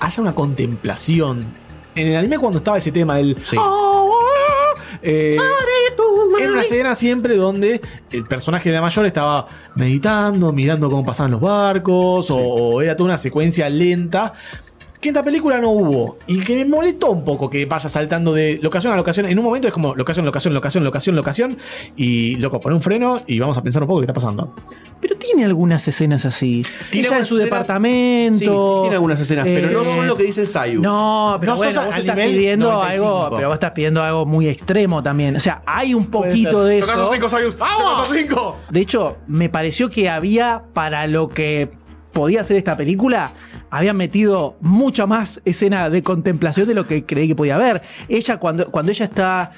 haya 0.00 0.22
una 0.22 0.34
contemplación. 0.34 1.38
En 1.94 2.08
el 2.08 2.16
anime 2.16 2.38
cuando 2.38 2.58
estaba 2.58 2.78
ese 2.78 2.92
tema 2.92 3.16
del... 3.16 3.36
Sí. 3.44 3.56
Eh, 5.02 5.36
era 6.40 6.52
una 6.52 6.62
escena 6.62 6.94
siempre 6.94 7.36
donde 7.36 7.80
el 8.12 8.24
personaje 8.24 8.68
de 8.68 8.74
la 8.74 8.82
mayor 8.82 9.06
estaba 9.06 9.46
meditando, 9.76 10.52
mirando 10.52 10.88
cómo 10.88 11.02
pasaban 11.02 11.30
los 11.32 11.40
barcos, 11.40 12.30
o, 12.30 12.36
o 12.36 12.82
era 12.82 12.96
toda 12.96 13.10
una 13.10 13.18
secuencia 13.18 13.68
lenta. 13.68 14.34
Que 15.06 15.10
en 15.10 15.14
esta 15.16 15.22
película 15.22 15.60
no 15.60 15.70
hubo. 15.70 16.16
Y 16.26 16.40
que 16.40 16.56
me 16.56 16.64
molestó 16.64 17.10
un 17.12 17.24
poco 17.24 17.48
que 17.48 17.64
vaya 17.64 17.88
saltando 17.88 18.32
de 18.34 18.58
locación 18.60 18.92
a 18.92 18.96
locación. 18.96 19.26
En 19.28 19.38
un 19.38 19.44
momento 19.44 19.68
es 19.68 19.72
como 19.72 19.94
locación, 19.94 20.26
locación, 20.26 20.52
locación, 20.52 20.82
locación, 20.82 21.14
locación. 21.14 21.56
Y 21.96 22.34
loco, 22.36 22.58
pone 22.58 22.74
un 22.74 22.82
freno 22.82 23.16
y 23.28 23.38
vamos 23.38 23.56
a 23.56 23.62
pensar 23.62 23.82
un 23.84 23.86
poco 23.86 24.00
qué 24.00 24.06
está 24.06 24.14
pasando. 24.14 24.52
Pero 25.00 25.14
tiene 25.16 25.44
algunas 25.44 25.86
escenas 25.86 26.24
así. 26.24 26.62
Tiene 26.90 27.06
Ella 27.06 27.18
en 27.18 27.26
su 27.26 27.36
escenas- 27.36 27.44
departamento. 27.44 28.38
Sí, 28.38 28.44
sí, 28.46 28.80
tiene 28.82 28.94
algunas 28.96 29.20
escenas, 29.20 29.44
pero 29.44 29.70
no 29.70 29.82
Eh, 29.82 29.84
son 29.84 30.06
lo 30.08 30.16
que 30.16 30.24
dice 30.24 30.44
Sayus. 30.44 30.82
No, 30.82 31.36
pero 31.38 31.52
No 31.52 31.58
bueno, 31.58 31.84
vos 31.86 31.96
estás 31.96 32.16
pidiendo 32.16 32.72
95. 32.72 33.16
algo, 33.22 33.36
pero 33.36 33.48
vos 33.48 33.54
estás 33.54 33.70
pidiendo 33.70 34.02
algo 34.02 34.26
muy 34.26 34.48
extremo 34.48 35.04
también. 35.04 35.36
O 35.36 35.40
sea, 35.40 35.62
hay 35.66 35.94
un 35.94 36.06
poquito 36.10 36.64
de 36.64 36.78
eso. 36.78 37.28
Sayus! 37.28 37.56
¡Vamos! 37.56 38.08
cinco! 38.12 38.56
De 38.70 38.80
hecho, 38.80 39.18
me 39.28 39.48
pareció 39.48 39.88
que 39.88 40.08
había 40.10 40.64
para 40.72 41.06
lo 41.06 41.28
que 41.28 41.70
podía 42.12 42.42
ser 42.44 42.56
esta 42.56 42.76
película, 42.78 43.30
habían 43.76 43.96
metido 43.96 44.56
mucha 44.60 45.06
más 45.06 45.42
escena 45.44 45.90
de 45.90 46.02
contemplación 46.02 46.66
de 46.66 46.74
lo 46.74 46.86
que 46.86 47.04
creí 47.04 47.28
que 47.28 47.34
podía 47.34 47.56
haber. 47.56 47.82
Ella, 48.08 48.38
cuando, 48.38 48.70
cuando 48.70 48.90
ella 48.90 49.04
está 49.04 49.52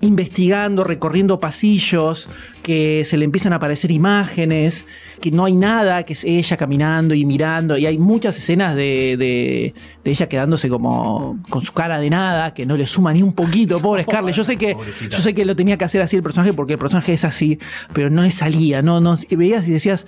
investigando, 0.00 0.84
recorriendo 0.84 1.38
pasillos, 1.38 2.28
que 2.62 3.04
se 3.04 3.16
le 3.16 3.24
empiezan 3.24 3.54
a 3.54 3.56
aparecer 3.56 3.90
imágenes, 3.90 4.88
que 5.20 5.30
no 5.30 5.44
hay 5.46 5.54
nada, 5.54 6.02
que 6.04 6.12
es 6.12 6.24
ella 6.24 6.56
caminando 6.56 7.14
y 7.14 7.24
mirando, 7.24 7.76
y 7.78 7.86
hay 7.86 7.98
muchas 7.98 8.36
escenas 8.38 8.74
de, 8.74 9.16
de- 9.18 9.74
de 10.04 10.10
ella 10.10 10.28
quedándose 10.28 10.68
como 10.68 11.38
con 11.50 11.62
su 11.62 11.72
cara 11.72 11.98
de 11.98 12.10
nada, 12.10 12.54
que 12.54 12.66
no 12.66 12.76
le 12.76 12.86
suma 12.86 13.12
ni 13.12 13.22
un 13.22 13.32
poquito, 13.32 13.80
pobre 13.80 14.02
Scarlett. 14.08 14.34
Yo 14.34 14.44
sé 14.44 14.56
que, 14.56 14.74
Pobrecita. 14.74 15.16
yo 15.16 15.22
sé 15.22 15.34
que 15.34 15.44
lo 15.44 15.56
tenía 15.56 15.76
que 15.76 15.84
hacer 15.84 16.02
así 16.02 16.16
el 16.16 16.22
personaje 16.22 16.52
porque 16.52 16.74
el 16.74 16.78
personaje 16.78 17.12
es 17.12 17.24
así, 17.24 17.58
pero 17.92 18.10
no 18.10 18.22
le 18.22 18.30
salía, 18.30 18.82
no, 18.82 19.00
no 19.00 19.18
veías 19.30 19.66
y 19.66 19.72
decías, 19.72 20.06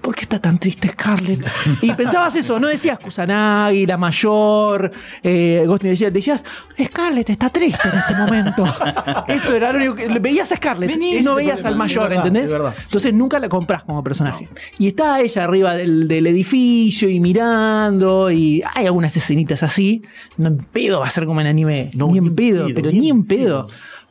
¿por 0.00 0.14
qué 0.14 0.22
está 0.22 0.38
tan 0.40 0.58
triste 0.58 0.88
Scarlett? 0.88 1.46
Y 1.82 1.92
pensabas 1.92 2.34
eso, 2.34 2.58
no 2.58 2.68
decías 2.68 2.98
Kusanagi, 2.98 3.86
la 3.86 3.96
mayor, 3.98 4.90
eh, 5.22 5.66
Shell, 5.94 6.12
decías, 6.12 6.44
Scarlett 6.82 7.30
está 7.30 7.48
triste 7.50 7.88
en 7.88 7.98
este 7.98 8.14
momento. 8.14 8.64
Eso 9.28 9.54
era 9.54 9.72
lo 9.72 9.78
único 9.78 9.94
que 9.94 10.08
veías 10.18 10.50
a 10.52 10.56
Scarlett 10.56 10.88
Vení, 10.90 11.18
y 11.18 11.22
no 11.22 11.34
veías 11.34 11.64
al 11.64 11.76
mayor, 11.76 12.08
verdad, 12.08 12.26
¿entendés? 12.26 12.50
Entonces 12.84 13.12
nunca 13.14 13.38
la 13.38 13.48
compras 13.48 13.82
como 13.84 14.02
personaje. 14.02 14.29
Y 14.78 14.88
está 14.88 15.20
ella 15.20 15.44
arriba 15.44 15.74
del, 15.74 16.08
del 16.08 16.26
edificio 16.26 17.08
y 17.08 17.20
mirando, 17.20 18.30
y 18.30 18.62
hay 18.74 18.86
algunas 18.86 19.16
escenitas 19.16 19.62
así. 19.62 20.02
No 20.38 20.48
en 20.48 20.58
pedo 20.58 21.00
va 21.00 21.06
a 21.06 21.10
ser 21.10 21.26
como 21.26 21.40
en 21.40 21.46
anime, 21.46 21.90
No, 21.94 22.06
ni 22.08 22.12
ni 22.12 22.18
en 22.18 22.34
pedo, 22.34 22.66
pedo, 22.66 22.74
pero 22.74 22.90
ni 22.90 23.00
ni 23.00 23.10
en 23.10 23.16
en 23.16 23.24
pedo. 23.24 23.68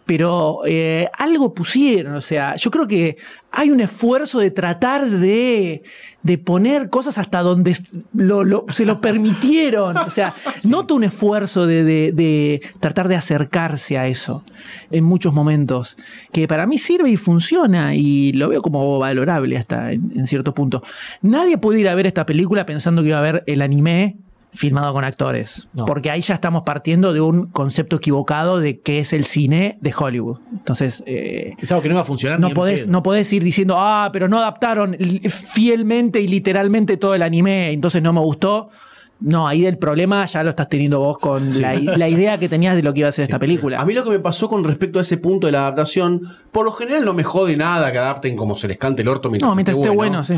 Pero 0.10 0.62
eh, 0.66 1.08
algo 1.20 1.54
pusieron, 1.54 2.16
o 2.16 2.22
sea, 2.22 2.56
yo 2.56 2.72
creo 2.72 2.88
que 2.88 3.16
hay 3.52 3.70
un 3.70 3.80
esfuerzo 3.80 4.40
de 4.40 4.50
tratar 4.50 5.08
de, 5.08 5.84
de 6.24 6.38
poner 6.40 6.90
cosas 6.90 7.20
hasta 7.20 7.42
donde 7.44 7.70
s- 7.70 7.84
lo- 8.16 8.44
lo- 8.44 8.66
se 8.70 8.88
lo 8.88 9.02
permitieron, 9.02 9.96
o 9.98 10.10
sea, 10.10 10.34
noto 10.68 10.96
un 10.96 11.04
esfuerzo 11.04 11.68
de, 11.68 11.84
de- 11.84 12.12
de 12.12 12.60
tratar 12.80 13.08
de 13.08 13.18
acercarse 13.18 14.00
a 14.00 14.08
eso 14.08 14.44
en 14.90 15.04
muchos 15.04 15.32
momentos, 15.32 15.96
que 16.32 16.48
para 16.48 16.66
mí 16.66 16.80
sirve 16.80 17.12
y 17.12 17.16
funciona 17.18 17.94
y 17.94 18.32
lo 18.34 18.50
veo 18.50 18.64
como 18.64 18.98
valorable 18.98 19.58
hasta 19.60 19.92
en, 19.92 20.12
en 20.16 20.26
cierto 20.26 20.56
punto. 20.56 20.82
Nadie 21.22 21.60
puede 21.60 21.82
ir 21.82 21.88
a 21.88 21.94
ver 21.94 22.08
esta 22.08 22.26
película 22.26 22.66
pensando 22.66 23.04
que 23.04 23.10
iba 23.10 23.20
a 23.20 23.22
ver 23.22 23.44
el 23.46 23.62
anime 23.62 24.18
filmado 24.52 24.94
con 24.94 25.04
actores. 25.04 25.68
No. 25.74 25.86
Porque 25.86 26.10
ahí 26.12 26.22
ya 26.22 26.34
estamos 26.34 26.64
partiendo 26.64 27.14
de 27.14 27.22
un 27.22 27.48
concepto 27.48 27.98
equivocado 27.98 28.60
de 28.60 28.80
qué 28.80 29.00
es 29.00 29.14
el 29.14 29.26
cine 29.26 29.78
de 29.82 29.94
Hollywood. 29.98 30.40
Entonces, 30.52 31.04
eh, 31.06 31.54
Es 31.60 31.72
algo 31.72 31.82
que 31.84 31.90
no 31.90 31.96
va 31.96 32.02
a 32.02 32.06
funcionar. 32.06 32.40
no 32.40 32.50
podés, 32.52 32.88
no 32.88 33.04
podés 33.04 33.32
ir 33.34 33.44
diciendo, 33.44 33.76
ah, 33.78 34.10
pero 34.12 34.28
no 34.28 34.40
adaptaron 34.40 34.98
fielmente 35.30 36.22
y 36.22 36.28
literalmente 36.28 36.98
todo 36.98 37.16
el 37.16 37.22
anime, 37.22 37.72
entonces 37.72 38.02
no 38.02 38.14
me 38.14 38.22
gustó. 38.22 38.70
No, 39.22 39.48
ahí 39.50 39.66
el 39.66 39.78
problema 39.78 40.26
ya 40.28 40.44
lo 40.44 40.52
estás 40.52 40.70
teniendo 40.70 41.00
vos 41.00 41.18
con 41.18 41.60
la, 41.62 41.74
la 41.74 42.08
idea 42.08 42.38
que 42.38 42.48
tenías 42.48 42.76
de 42.76 42.84
lo 42.84 42.94
que 42.94 43.02
iba 43.02 43.10
a 43.10 43.12
ser 43.12 43.24
esta 43.24 43.38
película. 43.38 43.78
A 43.78 43.86
mí 43.86 43.94
lo 43.94 44.04
que 44.06 44.12
me 44.12 44.20
pasó 44.20 44.48
con 44.48 44.64
respecto 44.64 44.98
a 44.98 45.02
ese 45.02 45.18
punto 45.18 45.48
de 45.48 45.52
la 45.52 45.60
adaptación, 45.60 46.22
por 46.54 46.64
lo 46.66 46.72
general 46.72 47.04
no 47.04 47.14
me 47.14 47.24
jode 47.26 47.58
nada 47.58 47.92
que 47.92 47.98
adapten 47.98 48.38
como 48.38 48.56
se 48.56 48.70
les 48.70 48.78
cante 48.78 49.02
el 49.02 49.10
orto 49.10 49.30
mientras, 49.30 49.50
No, 49.50 49.56
mientras 49.56 49.76
esté 49.78 49.90
bueno, 49.90 50.24
sí. 50.24 50.36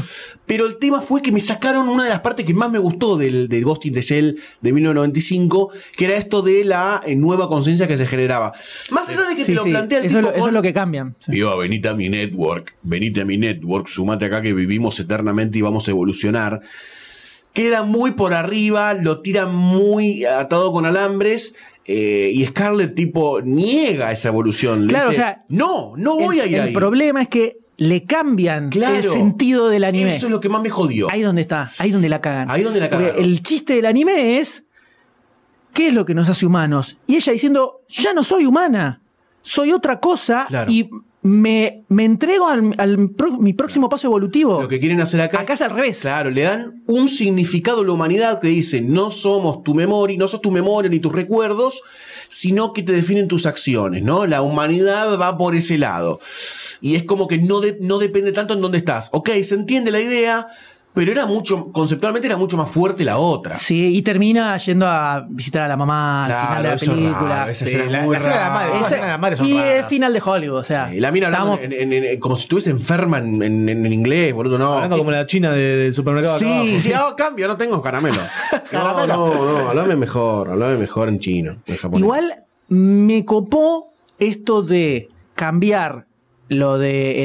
Pero 0.48 0.66
el 0.66 0.78
tema 0.78 1.00
fue 1.02 1.22
que 1.22 1.32
me 1.32 1.40
sacaron 1.40 1.90
una 1.90 2.04
de 2.06 2.10
las 2.10 2.22
partes 2.22 2.44
que 2.44 2.56
más 2.56 2.72
me 2.72 2.80
gustó 2.80 3.18
del, 3.18 3.48
del 3.48 3.64
Ghost 3.64 3.86
in 3.86 3.94
the 3.94 4.02
Shell 4.02 4.40
de 4.62 4.74
1995, 4.74 5.70
que 5.96 6.06
era 6.06 6.16
esto 6.16 6.42
de 6.42 6.64
la 6.66 7.02
eh, 7.06 7.16
nueva 7.16 7.48
conciencia 7.48 7.88
que 7.88 7.98
se 7.98 8.08
generaba. 8.08 8.52
Más 8.92 9.08
allá 9.10 9.22
de 9.30 9.36
que 9.36 9.42
Sí, 9.46 9.52
te 9.52 9.54
lo 9.56 9.64
sí, 9.64 9.70
plantea 9.70 10.00
el 10.00 10.06
eso, 10.06 10.18
tipo 10.18 10.22
lo, 10.24 10.34
eso 10.34 10.40
con- 10.40 10.50
es 10.50 10.54
lo 10.54 10.62
que 10.62 10.74
cambian. 10.74 11.16
sí. 11.20 11.32
Digo, 11.32 11.56
venite 11.58 11.88
a 11.90 11.94
mi 11.94 12.10
network, 12.10 12.74
venite 12.84 13.22
a 13.22 13.26
mi 13.26 13.38
network, 13.38 13.88
sumate 13.88 14.26
acá 14.26 14.42
que 14.42 14.54
vivimos 14.54 15.00
eternamente 15.00 15.58
y 15.58 15.62
vamos 15.62 15.88
a 15.88 15.92
evolucionar. 15.92 16.62
Queda 17.54 17.84
muy 17.84 18.12
por 18.12 18.34
arriba, 18.34 18.94
lo 18.94 19.22
tira 19.22 19.46
muy 19.48 20.26
atado 20.26 20.72
con 20.72 20.86
alambres. 20.86 21.54
eh, 21.86 22.32
y 22.34 22.46
Scarlett 22.46 22.94
tipo 22.96 23.42
niega 23.42 24.12
esa 24.12 24.30
evolución. 24.30 24.82
Le 24.88 24.94
Claro, 24.94 25.10
dice, 25.10 25.22
o 25.22 25.24
sea, 25.26 25.44
no, 25.50 25.94
no 25.98 26.16
voy 26.16 26.38
el, 26.38 26.42
a 26.42 26.46
ir 26.48 26.56
el 26.56 26.62
ahí. 26.68 26.74
problema 26.74 27.24
es 27.24 27.28
que 27.28 27.58
le 27.78 28.04
cambian 28.06 28.70
Claro. 28.70 28.96
el 28.98 29.04
sentido 29.04 29.68
del 29.70 29.84
anime. 29.84 30.16
Eso 30.16 30.28
es 30.28 30.32
lo 30.32 30.40
que 30.40 30.48
más 30.48 30.62
me 30.62 30.70
jodió. 30.70 31.08
Ahí 31.12 31.22
donde 31.22 31.42
está, 31.42 31.72
ahí 31.80 31.90
donde 31.92 32.08
la 32.08 32.22
cagan. 32.22 32.50
Ahí 32.52 32.62
donde 32.62 32.80
la 32.80 32.88
cagaron. 32.90 33.22
el 33.24 33.42
chiste 33.42 33.74
del 33.74 33.88
anime 33.88 34.38
es 34.38 34.64
¿qué 35.74 35.88
es 35.88 35.94
lo 35.94 36.06
que 36.06 36.14
nos 36.14 36.30
hace 36.30 36.46
humanos? 36.46 36.98
Y 37.08 37.16
ella 37.16 37.34
diciendo, 37.34 37.82
ya 37.90 38.14
no 38.14 38.24
soy 38.24 38.46
humana, 38.46 39.02
soy 39.42 39.72
otra 39.72 40.00
cosa 40.00 40.46
Claro. 40.48 40.72
y 40.72 40.88
me, 41.24 41.84
me 41.88 42.04
entrego 42.06 42.48
al, 42.48 42.74
al 42.78 43.10
pro- 43.12 43.38
mi 43.38 43.54
próximo 43.54 43.90
paso 43.90 44.08
evolutivo. 44.08 44.62
Lo 44.62 44.68
que 44.68 44.80
quieren 44.80 45.02
hacer 45.02 45.22
acá. 45.22 45.42
Acá 45.42 45.54
es 45.54 45.62
al 45.62 45.70
revés. 45.72 46.00
Claro, 46.02 46.32
le 46.32 46.42
dan 46.42 46.82
un 46.88 47.08
significado 47.08 47.82
a 47.82 47.86
la 47.86 47.92
humanidad 47.92 48.40
que 48.42 48.48
dice, 48.48 48.82
no 48.82 49.12
somos 49.12 49.64
tu 49.64 49.76
memoria, 49.76 50.18
no 50.18 50.28
sos 50.28 50.42
tu 50.42 50.50
memoria 50.52 50.90
ni 50.90 51.00
tus 51.00 51.14
recuerdos, 51.14 51.82
sino 52.28 52.74
que 52.74 52.82
te 52.82 52.92
definen 52.94 53.28
tus 53.28 53.46
acciones, 53.46 54.02
¿no? 54.04 54.26
La 54.26 54.42
humanidad 54.42 55.20
va 55.20 55.38
por 55.38 55.54
ese 55.56 55.78
lado. 55.78 56.20
Y 56.82 56.96
es 56.96 57.04
como 57.04 57.28
que 57.28 57.38
no, 57.38 57.60
de- 57.60 57.78
no 57.82 58.00
depende 58.00 58.32
tanto 58.32 58.56
en 58.56 58.62
dónde 58.62 58.80
estás. 58.80 59.10
Ok, 59.12 59.30
se 59.44 59.54
entiende 59.56 59.92
la 59.92 60.00
idea, 60.00 60.48
pero 60.94 61.12
era 61.12 61.26
mucho, 61.26 61.72
conceptualmente 61.72 62.28
era 62.28 62.36
mucho 62.36 62.58
más 62.58 62.70
fuerte 62.70 63.06
la 63.06 63.18
otra. 63.18 63.58
Sí, 63.58 63.96
y 63.96 64.02
termina 64.02 64.58
yendo 64.58 64.86
a 64.88 65.26
visitar 65.30 65.62
a 65.64 65.68
la 65.70 65.78
mamá 65.78 66.26
al 66.26 66.32
Claro, 66.32 66.48
final 66.48 66.64
de 66.64 66.68
la 66.70 66.76
es 66.76 66.82
película. 66.86 67.50
esa 67.50 67.66
Sí, 67.66 67.76
es 67.78 67.92
la- 67.92 68.02
muy 68.02 68.12
la 68.14 68.18
escena 68.20 68.36
de 68.36 68.42
la 68.42 68.50
madre, 68.50 68.96
de 68.96 69.02
la 69.08 69.18
madre 69.18 69.36
son 69.38 69.46
y 69.48 69.54
raras. 69.60 69.88
final 69.88 70.14
de 70.14 70.22
Hollywood, 70.26 70.58
o 70.60 70.64
sea. 70.64 70.90
Sí, 70.92 71.00
la 71.00 71.12
mina 71.12 71.28
hablando 71.28 71.54
estamos- 71.54 71.74
en- 71.82 71.94
en- 71.94 72.04
en- 72.06 72.20
como 72.20 72.36
si 72.36 72.42
estuviese 72.44 72.70
enferma 72.72 73.20
en, 73.20 73.42
en- 73.42 73.70
en 73.70 73.86
inglés, 73.94 74.34
boludo, 74.34 74.58
no. 74.58 74.74
Hablando 74.74 74.98
como 74.98 75.12
la 75.12 75.26
china 75.26 75.52
de- 75.54 75.78
del 75.78 75.94
supermercado. 75.94 76.36
acá. 76.36 76.46
Sí, 76.46 76.82
sí, 76.82 76.92
ah, 76.94 77.14
cambio, 77.16 77.48
no 77.48 77.56
tengo 77.58 77.82
caramelo. 77.82 78.18
No, 78.52 78.60
Caramelo. 78.70 79.08
no, 79.16 79.62
no, 79.64 79.70
hablame 79.70 79.96
mejor, 79.96 80.50
hablame 80.50 80.78
mejor 80.78 81.08
en 81.10 81.20
chino, 81.20 81.58
en 81.66 81.76
japonés. 81.78 82.02
Igual 82.04 82.36
me 82.70 83.24
copó 83.26 83.94
esto 84.20 84.62
de 84.62 85.10
cambiar 85.36 86.06
lo 86.50 86.78
de 86.78 87.24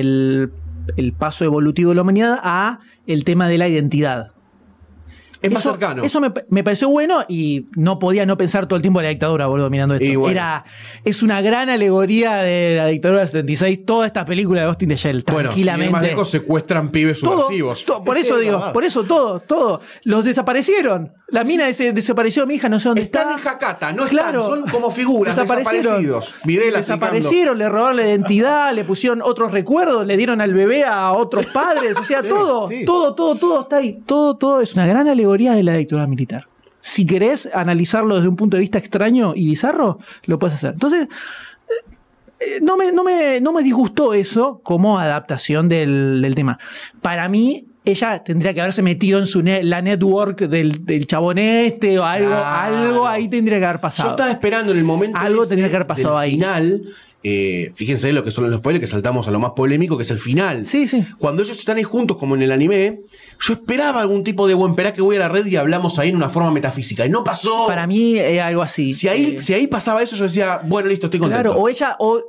el, 0.97 1.13
paso 1.13 1.45
evolutivo 1.45 1.91
de 1.91 1.97
la 1.97 2.03
humanidad 2.03 2.41
a 2.43 2.81
el 3.07 3.25
tema 3.25 3.49
de 3.49 3.59
la 3.59 3.69
identidad. 3.69 4.33
es 5.43 5.51
más 5.51 5.63
eso, 5.63 5.73
cercano. 5.73 6.05
Eso 6.05 6.21
me, 6.21 6.33
me 6.49 6.65
pareció 6.65 6.89
bueno 6.89 7.25
y 7.29 7.67
no 7.77 7.99
podía 7.99 8.27
no 8.27 8.37
pensar 8.37 8.67
todo 8.67 8.77
el 8.77 8.83
tiempo 8.83 9.01
en 9.01 9.05
la 9.05 9.11
dictadura, 9.11 9.47
boludo, 9.47 9.71
mirando 9.71 9.95
esto. 9.95 10.19
Bueno. 10.19 10.31
Era, 10.31 10.65
es 11.05 11.23
una 11.23 11.41
gran 11.41 11.69
alegoría 11.69 12.37
de 12.37 12.77
la 12.77 12.87
dictadura 12.87 13.21
del 13.21 13.29
76, 13.29 13.85
toda 13.85 14.07
esta 14.07 14.25
película 14.25 14.63
de 14.63 14.67
Austin 14.67 14.89
de 14.89 14.97
Shell, 14.97 15.25
bueno, 15.31 15.53
sin 15.53 15.61
ir 15.61 15.67
más 15.67 15.77
tranquilamente. 15.77 16.09
lejos 16.09 16.31
secuestran 16.31 16.91
pibes 16.91 17.21
todo, 17.21 17.43
subversivos. 17.43 17.85
por 18.05 18.17
eso 18.19 18.37
Es 18.37 18.43
digo, 18.43 18.73
por 18.73 18.85
eso 18.85 19.05
todo, 19.05 19.41
todo. 19.41 19.81
Los 20.05 20.25
desaparecieron. 20.25 21.13
La 21.29 21.43
mina 21.43 21.69
ese 21.69 21.93
desapareció 21.93 22.47
mi 22.47 22.55
hija, 22.55 22.69
no 22.69 22.79
sé 22.79 22.89
dónde 22.89 23.03
Están 23.03 23.31
está. 23.37 23.41
en 23.43 23.49
Hakata, 23.57 23.93
no 23.93 24.05
Claro. 24.05 24.43
están, 24.45 24.61
son 24.61 24.71
como 24.71 24.91
figuras 24.93 25.35
Desaparecieron. 25.35 26.01
desaparecidos. 26.03 26.35
Videla 26.45 26.79
Desaparecieron, 26.79 27.59
le 27.59 27.69
robaron 27.69 27.97
la 27.97 28.07
identidad, 28.07 28.73
le 28.73 28.85
pusieron 28.85 29.23
otros 29.23 29.51
recuerdos, 29.51 30.07
le 30.07 30.17
dieron 30.17 30.41
al 30.41 30.55
bebé 30.55 30.85
a 30.85 31.13
otros 31.13 31.47
padres, 31.47 31.97
o 31.99 32.05
sea, 32.05 32.23
todo, 32.29 32.69
sí. 32.69 32.85
todo, 32.85 33.15
todo, 33.17 33.35
todo 33.35 33.61
está 33.63 33.79
ahí. 33.79 34.01
Todo, 34.07 34.37
todo 34.37 34.61
es 34.61 34.75
una 34.75 34.87
gran 34.87 35.09
alegoría 35.09 35.55
de 35.55 35.65
la 35.65 35.75
dictadura 35.75 36.07
militar. 36.07 36.47
Si 36.81 37.05
querés 37.05 37.49
analizarlo 37.53 38.15
desde 38.15 38.29
un 38.29 38.37
punto 38.37 38.57
de 38.57 38.61
vista 38.61 38.79
extraño 38.79 39.33
y 39.35 39.47
bizarro, 39.47 39.99
lo 40.27 40.39
puedes 40.39 40.55
hacer. 40.55 40.75
Entonces, 40.75 41.09
eh, 42.39 42.61
no 42.63 42.77
me, 42.77 42.93
no 42.93 43.03
me, 43.03 43.41
no 43.41 43.53
me 43.53 43.63
disgustó 43.63 44.15
eso 44.15 44.61
como 44.63 44.99
adaptación 45.01 45.69
del, 45.69 46.21
del 46.23 46.35
tema. 46.37 46.59
Para 47.03 47.29
mí, 47.29 47.67
ella 47.87 48.23
tendría 48.23 48.53
que 48.53 48.61
haberse 48.61 48.83
metido 48.83 49.19
en 49.19 49.27
su 49.27 49.43
ne- 49.43 49.63
la 49.63 49.81
network 49.81 50.41
del, 50.41 50.85
del 50.85 51.07
chabón 51.07 51.39
este 51.39 51.99
o 51.99 52.05
algo, 52.05 52.29
Claro. 52.29 52.47
algo 52.85 53.07
ahí 53.09 53.29
tendría 53.29 53.59
que 53.59 53.65
haber 53.65 53.77
Yo 53.79 53.83
pasado. 53.83 54.11
estaba 54.11 54.31
esperando 54.31 54.73
en 54.73 54.79
el 54.79 54.85
momento 54.85 55.19
Algo 55.19 55.43
ese 55.45 55.55
tenía 55.55 55.71
que 55.71 55.77
haber 55.77 55.87
pasado 55.87 56.15
del 56.19 56.23
ahí. 56.25 56.31
final. 56.33 56.83
eh, 57.29 57.73
fíjense 57.75 58.13
lo 58.13 58.23
que 58.23 58.31
son 58.31 58.49
los 58.49 58.59
spoilers, 58.61 58.81
que 58.81 58.87
saltamos 58.87 59.27
a 59.27 59.33
lo 59.33 59.41
más 59.41 59.51
polémico, 59.57 59.97
que 59.97 60.05
es 60.05 60.11
el 60.13 60.19
final. 60.21 60.65
Sí, 60.65 60.87
sí. 60.87 61.05
Cuando 61.19 61.43
ellos 61.43 61.59
están 61.59 61.77
ahí 61.77 61.83
juntos, 61.83 62.19
como 62.19 62.37
en 62.37 62.43
el 62.43 62.53
anime, 62.53 63.01
yo 63.41 63.55
esperaba 63.55 64.01
algún 64.01 64.23
tipo 64.23 64.47
de 64.47 64.55
buen 64.55 64.77
perá 64.77 64.95
que 64.95 65.03
voy 65.03 65.17
a 65.17 65.19
la 65.21 65.29
red 65.29 65.45
y 65.47 65.57
hablamos 65.57 65.99
ahí 65.99 66.11
en 66.11 66.17
una 66.17 66.29
forma 66.31 66.53
metafísica. 66.53 67.05
Y 67.05 67.09
no 67.09 67.25
pasó. 67.25 67.67
Para 67.67 67.87
mí 67.89 68.17
es 68.17 68.41
algo 68.41 68.63
así. 68.63 68.93
si 68.95 69.09
ahí, 69.09 69.35
Eh, 69.37 69.41
si 69.41 69.55
ahí 69.55 69.67
pasaba 69.67 70.03
eso, 70.05 70.15
yo 70.15 70.23
decía, 70.25 70.61
bueno, 70.67 70.89
listo, 70.89 71.07
estoy 71.07 71.19
contento. 71.19 71.43
claro, 71.51 71.59
o 71.61 71.69
ella, 71.69 71.97
o 71.99 72.23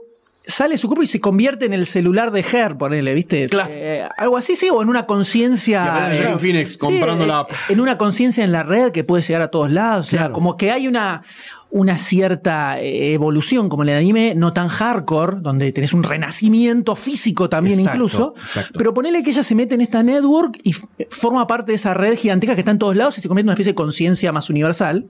sale 0.47 0.77
su 0.77 0.88
cuerpo 0.88 1.03
y 1.03 1.07
se 1.07 1.19
convierte 1.21 1.65
en 1.65 1.73
el 1.73 1.86
celular 1.86 2.31
de 2.31 2.39
Her, 2.39 2.77
ponele, 2.77 3.13
¿viste? 3.13 3.47
Claro. 3.47 3.69
Eh, 3.71 4.07
algo 4.17 4.38
así, 4.38 4.55
sí, 4.55 4.69
o 4.71 4.81
en 4.81 4.89
una 4.89 5.05
conciencia. 5.05 6.10
Eh, 6.13 6.17
Joaquin 6.23 6.39
Phoenix 6.39 6.71
sí, 6.71 6.77
comprando 6.77 7.25
la 7.25 7.39
app. 7.39 7.51
En 7.69 7.79
una 7.79 7.97
conciencia 7.97 8.43
en 8.43 8.51
la 8.51 8.63
red 8.63 8.91
que 8.91 9.03
puede 9.03 9.21
llegar 9.23 9.41
a 9.41 9.49
todos 9.51 9.71
lados. 9.71 10.07
O 10.07 10.10
sea, 10.10 10.19
Claro. 10.19 10.33
como 10.33 10.57
que 10.57 10.71
hay 10.71 10.88
una. 10.88 11.23
Una 11.69 11.97
cierta 11.97 12.79
eh, 12.79 13.12
evolución, 13.12 13.67
como 13.67 13.83
en 13.83 13.89
el 13.89 13.97
anime, 13.97 14.36
no 14.38 14.53
tan 14.53 14.69
hardcore, 14.69 15.39
donde 15.41 15.69
tenés 15.73 15.91
un 15.91 16.01
renacimiento 16.01 16.95
físico 16.95 17.49
también 17.49 17.77
Exacto, 17.79 17.97
incluso. 17.97 18.36
exacto. 18.38 18.71
Pero 18.77 18.93
ponele 18.93 19.21
que 19.21 19.31
ella 19.31 19.43
se 19.43 19.53
mete 19.53 19.75
en 19.75 19.81
esta 19.81 20.01
network 20.01 20.62
y 20.63 20.71
forma 21.10 21.45
parte 21.45 21.73
de 21.73 21.75
esa 21.75 21.93
red 21.93 22.17
gigantesca 22.17 22.55
que 22.55 22.62
está 22.62 22.71
en 22.71 22.79
todos 22.79 22.95
lados 22.95 23.17
y 23.17 23.21
se 23.21 23.27
convierte 23.27 23.47
en 23.47 23.49
una 23.49 23.53
especie 23.55 23.73
de 23.73 23.75
conciencia 23.75 24.31
más 24.31 24.49
universal. 24.49 25.07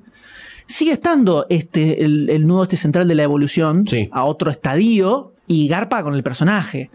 Sigue 0.67 0.91
estando 0.91 1.45
este, 1.49 2.03
el, 2.03 2.29
el 2.29 2.45
nudo 2.45 2.63
este 2.63 2.77
central 2.77 3.07
de 3.07 3.15
la 3.15 3.23
evolución 3.23 3.87
Sí. 3.87 4.09
a 4.11 4.25
otro 4.25 4.51
estadio 4.51 5.33
y 5.47 5.67
garpa 5.67 6.03
con 6.03 6.13
el 6.13 6.23
personaje. 6.23 6.89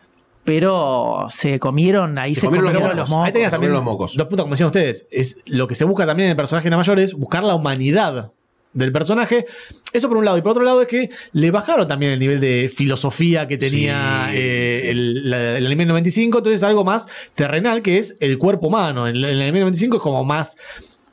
Pero 0.44 1.28
se 1.30 1.58
comieron, 1.60 2.18
ahí 2.18 2.34
Se 2.34 2.40
se, 2.40 2.46
comieron 2.46 2.68
comieron, 2.72 2.90
los 2.96 3.08
los 3.08 3.10
mocos. 3.10 3.26
Ahí 3.26 3.32
tenías 3.32 3.50
también 3.52 3.72
los 3.72 3.84
mocos. 3.84 4.16
dos 4.16 4.26
puntos, 4.26 4.44
como 4.44 4.54
decían 4.54 4.66
ustedes. 4.66 5.06
Es 5.10 5.38
lo 5.46 5.68
que 5.68 5.74
se 5.76 5.84
busca 5.84 6.04
también 6.04 6.26
en 6.26 6.30
el 6.32 6.36
personaje 6.36 6.64
de 6.64 6.70
la 6.70 6.76
mayor 6.78 6.98
es 6.98 7.14
buscar 7.14 7.44
la 7.44 7.54
humanidad 7.54 8.32
del 8.72 8.90
personaje. 8.90 9.46
Eso 9.92 10.08
por 10.08 10.16
un 10.16 10.24
lado. 10.24 10.38
Y 10.38 10.42
por 10.42 10.50
otro 10.52 10.64
lado 10.64 10.82
es 10.82 10.88
que 10.88 11.10
le 11.32 11.50
bajaron 11.52 11.86
también 11.86 12.10
el 12.12 12.18
nivel 12.18 12.40
de 12.40 12.68
filosofía 12.74 13.46
que 13.46 13.56
tenía 13.56 14.26
Sí, 14.30 14.36
eh, 14.36 14.78
sí. 14.82 14.88
El, 14.88 15.30
la- 15.30 15.58
el 15.58 15.66
anime 15.66 15.86
95. 15.86 16.38
Entonces 16.38 16.62
algo 16.64 16.82
más 16.84 17.06
terrenal 17.36 17.80
que 17.80 17.98
es 17.98 18.16
el 18.18 18.36
cuerpo 18.38 18.66
humano. 18.66 19.06
En 19.06 19.14
el, 19.14 19.24
el 19.24 19.40
anime 19.42 19.60
95 19.60 19.96
es 19.98 20.02
como 20.02 20.24
más 20.24 20.56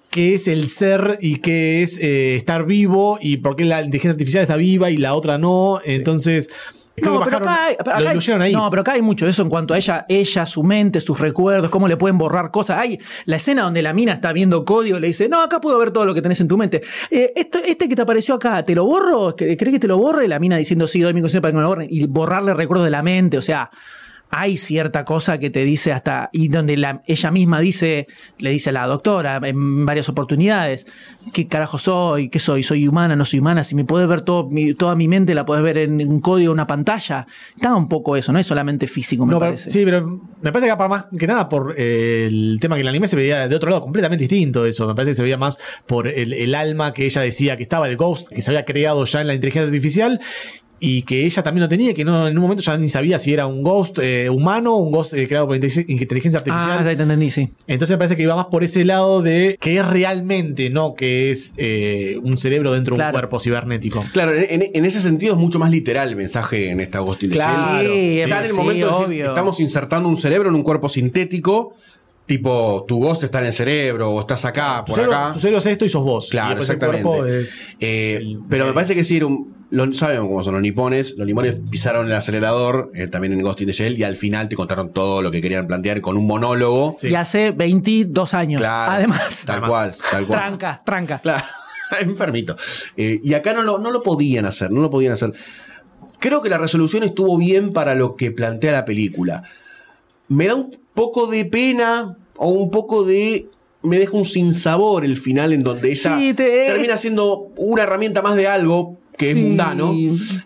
qué 0.09 0.33
es 0.35 0.47
el 0.47 0.67
ser 0.67 1.17
y 1.21 1.37
qué 1.37 1.81
es 1.83 1.97
eh, 1.99 2.35
estar 2.35 2.65
vivo 2.65 3.17
y 3.21 3.37
por 3.37 3.55
qué 3.55 3.65
la 3.65 3.79
inteligencia 3.81 4.11
artificial 4.11 4.41
está 4.43 4.57
viva 4.57 4.89
y 4.89 4.97
la 4.97 5.13
otra 5.13 5.37
no. 5.37 5.79
Entonces... 5.85 6.49
No, 7.01 7.21
pero 7.23 7.37
bajaron- 7.39 7.47
acá 7.47 7.65
hay, 7.67 7.75
acá 7.75 8.43
ahí. 8.43 8.51
no, 8.51 8.69
pero 8.69 8.81
acá 8.81 8.91
hay 8.91 9.01
mucho 9.01 9.23
de 9.23 9.31
eso 9.31 9.41
en 9.41 9.47
cuanto 9.49 9.73
a 9.73 9.77
ella, 9.77 10.05
ella, 10.09 10.45
su 10.45 10.63
mente, 10.63 10.99
sus 10.99 11.17
recuerdos, 11.17 11.69
cómo 11.69 11.87
le 11.87 11.95
pueden 11.95 12.17
borrar 12.17 12.51
cosas. 12.51 12.77
Hay 12.77 12.99
la 13.23 13.37
escena 13.37 13.61
donde 13.61 13.81
la 13.81 13.93
mina 13.93 14.11
está 14.11 14.33
viendo 14.33 14.65
código, 14.65 14.99
le 14.99 15.07
dice, 15.07 15.29
no, 15.29 15.41
acá 15.41 15.61
puedo 15.61 15.79
ver 15.79 15.91
todo 15.91 16.03
lo 16.03 16.13
que 16.13 16.21
tenés 16.21 16.41
en 16.41 16.49
tu 16.49 16.57
mente. 16.57 16.81
Eh, 17.09 17.31
esto, 17.37 17.59
este 17.65 17.87
que 17.87 17.95
te 17.95 18.01
apareció 18.01 18.35
acá, 18.35 18.65
¿te 18.65 18.75
lo 18.75 18.83
borro? 18.83 19.33
¿Crees 19.33 19.57
que 19.57 19.79
te 19.79 19.87
lo 19.87 19.97
borre? 19.97 20.27
La 20.27 20.39
mina 20.39 20.57
diciendo, 20.57 20.87
sí, 20.87 20.99
doy 20.99 21.13
mi 21.13 21.21
consentimiento 21.21 21.41
para 21.43 21.51
que 21.53 21.55
me 21.55 21.61
lo 21.61 21.67
borren. 21.69 21.87
Y 21.89 22.05
borrarle 22.05 22.53
recuerdos 22.53 22.83
de 22.85 22.91
la 22.91 23.01
mente, 23.01 23.37
o 23.37 23.41
sea, 23.41 23.69
hay 24.31 24.57
cierta 24.57 25.05
cosa 25.05 25.39
que 25.39 25.49
te 25.49 25.63
dice 25.63 25.91
hasta, 25.91 26.29
y 26.31 26.49
donde 26.49 26.77
la- 26.77 27.01
ella 27.07 27.31
misma 27.31 27.59
dice, 27.59 28.05
le 28.37 28.51
dice 28.51 28.69
a 28.69 28.73
la 28.73 28.85
doctora 28.85 29.39
en 29.43 29.85
varias 29.87 30.07
oportunidades, 30.07 30.85
¿qué 31.33 31.47
carajo 31.47 31.79
soy? 31.79 32.29
¿Qué 32.29 32.37
soy? 32.37 32.61
¿Soy 32.61 32.87
humana? 32.87 33.15
¿No 33.15 33.25
soy 33.25 33.39
humana? 33.39 33.63
Si 33.63 33.73
me 33.73 33.85
puedes 33.85 34.07
ver 34.07 34.21
todo, 34.21 34.47
mi- 34.47 34.75
toda 34.75 34.95
mi 34.95 35.07
mente, 35.07 35.33
la 35.33 35.45
puedes 35.45 35.63
ver 35.63 35.79
en 35.79 36.07
un 36.07 36.19
código, 36.21 36.53
una 36.53 36.67
pantalla. 36.67 37.25
Está 37.55 37.75
un 37.75 37.89
poco 37.89 38.15
eso, 38.17 38.31
no 38.31 38.37
es 38.39 38.45
solamente 38.45 38.87
físico, 38.87 39.25
me 39.25 39.31
No, 39.33 39.39
pero- 39.39 39.51
parece. 39.53 39.71
sí, 39.71 39.81
pero 39.83 40.05
me 40.41 40.51
parece 40.51 40.69
que 40.69 40.77
para 40.77 40.89
más 40.89 41.05
que 41.17 41.25
nada 41.27 41.49
por 41.49 41.73
eh, 41.77 42.27
el 42.27 42.57
tema 42.61 42.75
que 42.75 42.81
el 42.81 42.87
anime 42.87 43.07
se 43.07 43.15
veía 43.15 43.47
de 43.47 43.55
otro 43.55 43.69
lado 43.71 43.81
completamente 43.81 44.23
distinto 44.23 44.65
eso. 44.65 44.87
Me 44.87 44.93
parece 44.93 45.11
que 45.11 45.15
se 45.15 45.23
veía 45.23 45.37
más 45.37 45.57
por 45.87 46.07
el, 46.07 46.33
el 46.33 46.53
alma 46.53 46.93
que 46.93 47.05
ella 47.05 47.21
decía 47.23 47.57
que 47.57 47.63
estaba, 47.63 47.89
el 47.89 47.97
ghost, 47.97 48.29
que 48.29 48.41
se 48.43 48.51
había 48.51 48.63
creado 48.65 49.03
ya 49.05 49.21
en 49.21 49.27
la 49.27 49.33
inteligencia 49.33 49.67
artificial. 49.69 50.19
Y 50.79 51.03
que 51.03 51.25
ella 51.25 51.43
también 51.43 51.63
lo 51.63 51.69
tenía, 51.69 51.93
que 51.93 52.05
no 52.05 52.27
en 52.27 52.37
un 52.37 52.41
momento 52.41 52.63
ya 52.63 52.77
ni 52.77 52.89
sabía 52.89 53.19
si 53.19 53.33
era 53.33 53.47
un 53.47 53.63
ghost 53.63 53.99
eh, 53.99 54.29
humano 54.29 54.75
o 54.75 54.77
un 54.77 54.91
ghost 54.91 55.13
eh, 55.13 55.27
creado 55.27 55.47
por 55.47 55.55
inteligencia 55.55 55.85
inteligencia 55.87 56.37
artificial. 56.39 56.77
Ah, 56.79 56.83
ya 56.83 56.95
te 56.95 57.03
entendí, 57.03 57.31
sí. 57.31 57.49
Entonces 57.67 57.95
me 57.95 57.97
parece 57.97 58.15
que 58.15 58.23
iba 58.23 58.35
más 58.35 58.47
por 58.47 58.63
ese 58.63 58.85
lado 58.85 59.21
de 59.21 59.57
que 59.59 59.77
es 59.77 59.87
realmente, 59.87 60.69
no 60.69 60.95
que 60.95 61.31
es 61.31 61.53
eh, 61.57 62.17
un 62.21 62.37
cerebro 62.37 62.71
dentro 62.71 62.95
de 62.95 63.03
un 63.03 63.11
cuerpo 63.11 63.39
cibernético. 63.39 64.03
Claro, 64.13 64.33
en, 64.35 64.85
ese 64.85 65.01
sentido 65.01 65.33
es 65.33 65.39
mucho 65.39 65.59
más 65.59 65.71
literal 65.71 66.09
el 66.09 66.15
mensaje 66.15 66.69
en 66.69 66.79
esta 66.79 66.99
Agustín. 66.99 67.31
Claro. 67.31 67.89
Sí, 67.89 68.21
ya 68.27 68.39
en 68.39 68.45
el 68.45 68.51
sí, 68.51 68.55
momento 68.55 68.99
de 69.01 69.07
decir, 69.07 69.25
estamos 69.25 69.59
insertando 69.59 70.09
un 70.09 70.17
cerebro 70.17 70.49
en 70.49 70.55
un 70.55 70.63
cuerpo 70.63 70.89
sintético, 70.89 71.75
tipo 72.29 72.85
tu 72.87 72.99
ghost 73.03 73.23
está 73.23 73.39
en 73.39 73.47
el 73.47 73.53
cerebro 73.53 74.11
o 74.11 74.19
estás 74.21 74.45
acá, 74.45 74.83
Tu 74.85 74.91
por 74.91 74.95
cerebro, 74.95 75.17
acá. 75.17 75.33
tu 75.33 75.39
cerebro 75.39 75.57
es 75.59 75.65
esto 75.65 75.83
y 75.85 75.89
sos 75.89 76.03
vos. 76.03 76.29
Claro, 76.29 76.61
exactamente. 76.61 77.41
es- 77.41 77.57
Eh, 77.79 78.37
pero 78.49 78.65
me 78.67 78.73
parece 78.73 78.95
que 78.95 79.03
sí 79.03 79.17
era 79.17 79.25
un. 79.25 79.57
Lo, 79.71 79.91
sabemos 79.93 80.27
cómo 80.29 80.41
son 80.41 80.53
los 80.53 80.63
nipones. 80.63 81.15
Los 81.17 81.27
nipones 81.27 81.57
pisaron 81.69 82.07
el 82.07 82.13
acelerador, 82.13 82.91
eh, 82.95 83.07
también 83.07 83.33
en 83.33 83.41
Ghost 83.41 83.61
in 83.61 83.67
the 83.67 83.73
Shell, 83.73 83.99
y 83.99 84.03
al 84.03 84.15
final 84.15 84.47
te 84.49 84.55
contaron 84.55 84.93
todo 84.93 85.21
lo 85.21 85.29
que 85.31 85.41
querían 85.41 85.67
plantear 85.67 86.01
con 86.01 86.17
un 86.17 86.25
monólogo. 86.25 86.95
Sí. 86.97 87.09
Y 87.09 87.15
hace 87.15 87.51
22 87.51 88.33
años. 88.33 88.61
Claro, 88.61 88.93
Además. 88.93 89.43
Tal 89.45 89.53
Además. 89.57 89.69
cual, 89.69 89.95
tal 90.11 90.25
cual. 90.27 90.39
Tranca, 90.39 90.81
tranca. 90.85 91.19
Claro, 91.19 91.43
enfermito. 92.01 92.55
Eh, 92.97 93.19
y 93.23 93.33
acá 93.35 93.53
no 93.53 93.61
lo, 93.63 93.77
no 93.79 93.91
lo 93.91 94.01
podían 94.01 94.45
hacer, 94.45 94.71
no 94.71 94.81
lo 94.81 94.89
podían 94.89 95.11
hacer. 95.13 95.33
Creo 96.19 96.41
que 96.41 96.49
la 96.49 96.57
resolución 96.57 97.03
estuvo 97.03 97.37
bien 97.37 97.71
para 97.73 97.93
lo 97.95 98.15
que 98.15 98.31
plantea 98.31 98.71
la 98.71 98.85
película. 98.85 99.43
Me 100.29 100.47
da 100.47 100.55
un 100.55 100.71
poco 100.93 101.27
de 101.27 101.45
pena 101.45 102.17
o 102.37 102.49
un 102.51 102.71
poco 102.71 103.03
de... 103.03 103.47
Me 103.81 103.97
deja 103.97 104.17
un 104.17 104.25
sinsabor 104.25 105.05
el 105.05 105.17
final 105.17 105.53
en 105.53 105.63
donde 105.63 105.91
ella 105.91 106.17
Sí, 106.17 106.33
te- 106.33 106.65
termina 106.67 106.97
siendo 106.97 107.47
una 107.55 107.83
herramienta 107.83 108.21
más 108.21 108.35
de 108.35 108.47
algo 108.47 108.97
que 109.17 109.31
es 109.31 109.35
mundano. 109.37 109.93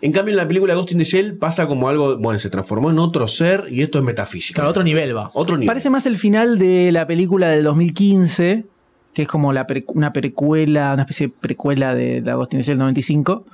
En 0.00 0.12
cambio 0.12 0.32
en 0.32 0.36
la 0.36 0.46
película 0.48 0.74
Ghost 0.74 0.92
in 0.92 0.98
the 0.98 1.04
Shell 1.04 1.36
pasa 1.38 1.66
como 1.68 1.88
algo, 1.88 2.16
bueno, 2.18 2.38
se 2.40 2.50
transformó 2.50 2.90
en 2.90 2.98
otro 2.98 3.26
ser 3.28 3.66
y 3.70 3.82
esto 3.82 3.98
es 3.98 4.04
metafísico. 4.04 4.54
Claro, 4.56 4.70
otro 4.70 4.82
nivel 4.84 5.16
va. 5.16 5.30
Otro 5.34 5.56
nivel. 5.56 5.66
Parece 5.66 5.90
más 5.90 6.06
el 6.06 6.16
final 6.16 6.58
de 6.58 6.90
la 6.92 7.06
película 7.06 7.48
del 7.50 7.62
2015, 7.64 8.64
que 9.12 9.22
es 9.22 9.28
como 9.28 9.52
la 9.52 9.66
pre- 9.68 9.84
una 9.88 10.12
precuela, 10.12 10.92
una 10.92 11.02
especie 11.02 11.28
de 11.28 11.32
precuela 11.40 11.94
de 11.94 12.20
la 12.20 12.32
Agustín 12.32 12.60
del 12.62 12.78
95, 12.78 13.44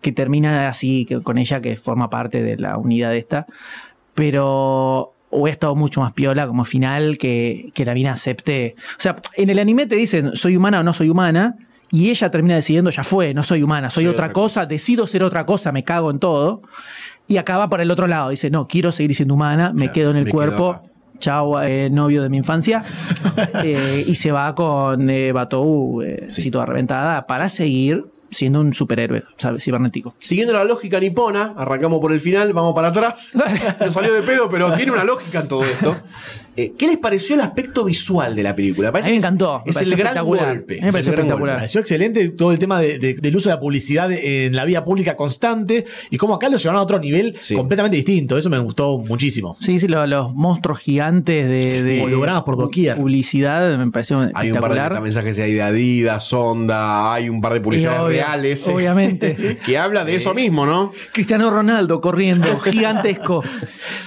que 0.00 0.12
termina 0.12 0.68
así, 0.68 1.04
que, 1.04 1.20
con 1.20 1.38
ella 1.38 1.60
que 1.60 1.76
forma 1.76 2.08
parte 2.10 2.42
de 2.42 2.56
la 2.56 2.78
unidad 2.78 3.14
esta. 3.16 3.46
Pero 4.14 5.14
hubiera 5.30 5.52
estado 5.52 5.74
mucho 5.76 6.00
más 6.00 6.12
piola 6.12 6.46
como 6.46 6.64
final 6.64 7.18
que, 7.18 7.70
que 7.74 7.84
la 7.84 7.94
mina 7.94 8.12
acepte. 8.12 8.74
O 8.98 9.00
sea, 9.00 9.16
en 9.36 9.50
el 9.50 9.58
anime 9.58 9.86
te 9.86 9.96
dicen 9.96 10.34
soy 10.34 10.56
humana 10.56 10.80
o 10.80 10.82
no 10.82 10.92
soy 10.92 11.08
humana. 11.10 11.56
Y 11.92 12.10
ella 12.10 12.30
termina 12.30 12.54
decidiendo, 12.54 12.90
ya 12.90 13.02
fue, 13.02 13.34
no 13.34 13.42
soy 13.42 13.64
humana, 13.64 13.90
soy 13.90 14.06
otra 14.06 14.26
otra 14.26 14.32
cosa, 14.32 14.64
decido 14.64 15.08
ser 15.08 15.24
otra 15.24 15.44
cosa, 15.44 15.72
me 15.72 15.82
cago 15.82 16.12
en 16.12 16.20
todo. 16.20 16.62
Y 17.26 17.36
acaba 17.36 17.68
por 17.68 17.80
el 17.80 17.90
otro 17.90 18.06
lado, 18.06 18.30
dice, 18.30 18.48
no, 18.48 18.68
quiero 18.68 18.92
seguir 18.92 19.12
siendo 19.16 19.34
humana, 19.34 19.72
me 19.72 19.78
Claro, 19.86 19.92
quedo 19.94 20.10
en 20.12 20.16
el 20.18 20.28
cuerpo, 20.30 20.82
chau, 21.18 21.58
eh, 21.58 21.90
novio 21.90 22.22
de 22.22 22.28
mi 22.28 22.36
infancia, 22.36 22.84
eh, 23.64 24.04
y 24.06 24.14
se 24.14 24.30
va 24.30 24.54
con 24.54 25.10
eh, 25.10 25.32
Batou, 25.32 26.00
Sí. 26.28 26.42
así 26.42 26.50
toda 26.52 26.66
reventada, 26.66 27.26
para 27.26 27.48
seguir 27.48 28.04
siendo 28.30 28.60
un 28.60 28.74
superhéroe 28.74 29.24
¿sabes? 29.36 29.64
cibernético. 29.64 30.14
Siguiendo 30.18 30.52
la 30.52 30.64
lógica 30.64 31.00
nipona, 31.00 31.54
arrancamos 31.56 32.00
por 32.00 32.12
el 32.12 32.20
final, 32.20 32.52
vamos 32.52 32.74
para 32.74 32.88
atrás. 32.88 33.32
Nos 33.80 33.94
salió 33.94 34.12
de 34.12 34.22
pedo, 34.22 34.50
pero 34.50 34.72
tiene 34.74 34.92
una 34.92 35.04
lógica 35.04 35.40
en 35.40 35.48
todo 35.48 35.64
esto. 35.64 35.96
Eh, 36.56 36.72
¿Qué 36.76 36.86
les 36.88 36.98
pareció 36.98 37.34
el 37.36 37.40
aspecto 37.42 37.84
visual 37.84 38.34
de 38.34 38.42
la 38.42 38.54
película? 38.56 38.90
Parece 38.92 39.08
A 39.08 39.10
mí 39.10 39.14
me 39.14 39.18
es- 39.18 39.24
encantó, 39.24 39.62
me 39.64 39.70
Es, 39.70 39.76
el 39.80 39.94
gran 39.96 40.24
golpe. 40.24 40.74
A 40.74 40.76
mí 40.76 40.80
me 40.82 40.88
es 40.88 40.92
pareció 40.92 41.12
gran 41.12 41.24
espectacular. 41.26 41.54
Me 41.54 41.58
pareció 41.60 41.80
excelente 41.80 42.28
todo 42.30 42.52
el 42.52 42.58
tema 42.58 42.80
de- 42.80 42.98
de- 42.98 43.14
del 43.14 43.36
uso 43.36 43.48
de 43.48 43.54
la 43.54 43.60
publicidad 43.60 44.10
en 44.12 44.54
la 44.56 44.64
vida 44.64 44.84
pública 44.84 45.16
constante 45.16 45.84
y 46.10 46.16
cómo 46.16 46.34
acá 46.34 46.48
lo 46.48 46.56
llevaron 46.58 46.80
a 46.80 46.82
otro 46.82 46.98
nivel 46.98 47.36
Sí. 47.38 47.54
completamente 47.54 47.96
distinto. 47.96 48.36
Eso 48.36 48.50
me 48.50 48.58
gustó 48.58 48.98
muchísimo. 48.98 49.56
Sí, 49.60 49.78
sí, 49.80 49.86
lo- 49.88 50.06
los, 50.06 50.34
monstruos 50.34 50.78
gigantes 50.80 51.46
de, 51.48 51.82
de 51.82 52.02
Hologramas 52.02 52.42
por 52.42 52.56
doquier. 52.56 52.96
publicidad 52.96 53.76
me 53.78 53.90
pareció 53.90 54.28
Hay 54.34 54.50
un 54.50 54.58
par 54.60 54.74
de 54.74 54.80
metamensajes 54.80 55.38
ahí 55.38 55.52
de 55.54 55.62
Adidas, 55.62 56.24
Sonda, 56.26 57.14
hay 57.14 57.28
un 57.28 57.40
par 57.40 57.52
de 57.54 57.60
publicidades 57.60 58.02
reales. 58.06 58.66
obviamente. 58.68 59.58
que 59.64 59.78
habla 59.78 60.04
de 60.04 60.16
eso 60.16 60.34
mismo, 60.34 60.66
¿no? 60.66 60.92
Cristiano 61.12 61.50
Ronaldo 61.50 62.00
corriendo, 62.00 62.58
gigantesco. 62.58 63.42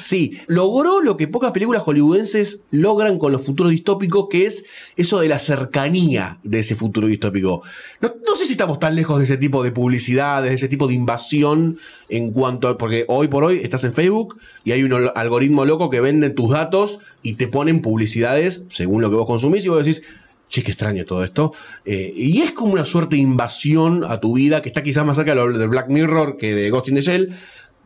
Sí, 0.02 0.40
logró 0.48 1.02
lo 1.02 1.16
que 1.16 1.28
pocas 1.28 1.52
películas 1.52 1.82
hollywoodenses 1.84 2.33
logran 2.72 3.18
con 3.18 3.32
los 3.32 3.46
futuros 3.46 3.72
distópicos, 3.72 4.28
que 4.30 4.46
es 4.46 4.66
eso 4.96 5.20
de 5.20 5.28
la 5.28 5.40
cercanía 5.40 6.40
de 6.44 6.60
ese 6.60 6.76
futuro 6.76 7.08
distópico. 7.08 7.64
No, 8.02 8.10
sé 8.36 8.46
si 8.46 8.54
estamos 8.54 8.80
tan 8.80 8.96
lejos 8.96 9.18
de 9.20 9.26
ese 9.26 9.38
tipo 9.38 9.64
de 9.64 9.72
publicidades, 9.72 10.50
de 10.50 10.56
ese 10.56 10.68
tipo 10.68 10.88
de 10.88 10.94
invasión 10.94 11.78
en 12.10 12.32
cuanto 12.32 12.68
a... 12.68 12.78
Porque 12.78 13.06
hoy 13.08 13.28
por 13.28 13.44
hoy 13.44 13.62
estás 13.64 13.84
en 13.84 13.94
Facebook 13.94 14.38
y 14.64 14.72
hay 14.72 14.84
un 14.84 14.94
algoritmo 15.16 15.66
loco 15.66 15.90
que 15.90 16.02
vende 16.02 16.30
tus 16.30 16.52
datos 16.52 17.00
y 17.22 17.34
te 17.34 17.48
ponen 17.48 17.82
publicidades 17.82 18.64
según 18.70 19.02
lo 19.02 19.10
que 19.10 19.16
vos 19.16 19.26
consumís 19.26 19.66
y 19.66 19.70
vos 19.70 19.86
decís... 19.86 20.02
Che, 20.50 20.62
qué 20.62 20.70
extraño 20.70 21.04
todo 21.04 21.24
esto. 21.24 21.52
Eh, 21.84 22.14
y 22.16 22.44
es 22.44 22.52
como 22.52 22.74
una 22.74 22.86
suerte 22.86 23.16
de 23.16 23.24
invasión 23.24 24.04
a 24.04 24.20
tu 24.20 24.34
vida 24.34 24.62
que 24.62 24.70
está 24.70 24.84
quizás 24.84 25.04
más 25.04 25.16
cerca 25.16 25.34
de 25.34 25.38
lo 25.38 25.58
de 25.58 25.66
Black 25.66 25.90
Mirror 25.90 26.38
que 26.38 26.54
de 26.54 26.70
Ghost 26.70 26.90
in 26.90 26.96
the 26.96 27.02
Shell. 27.02 27.36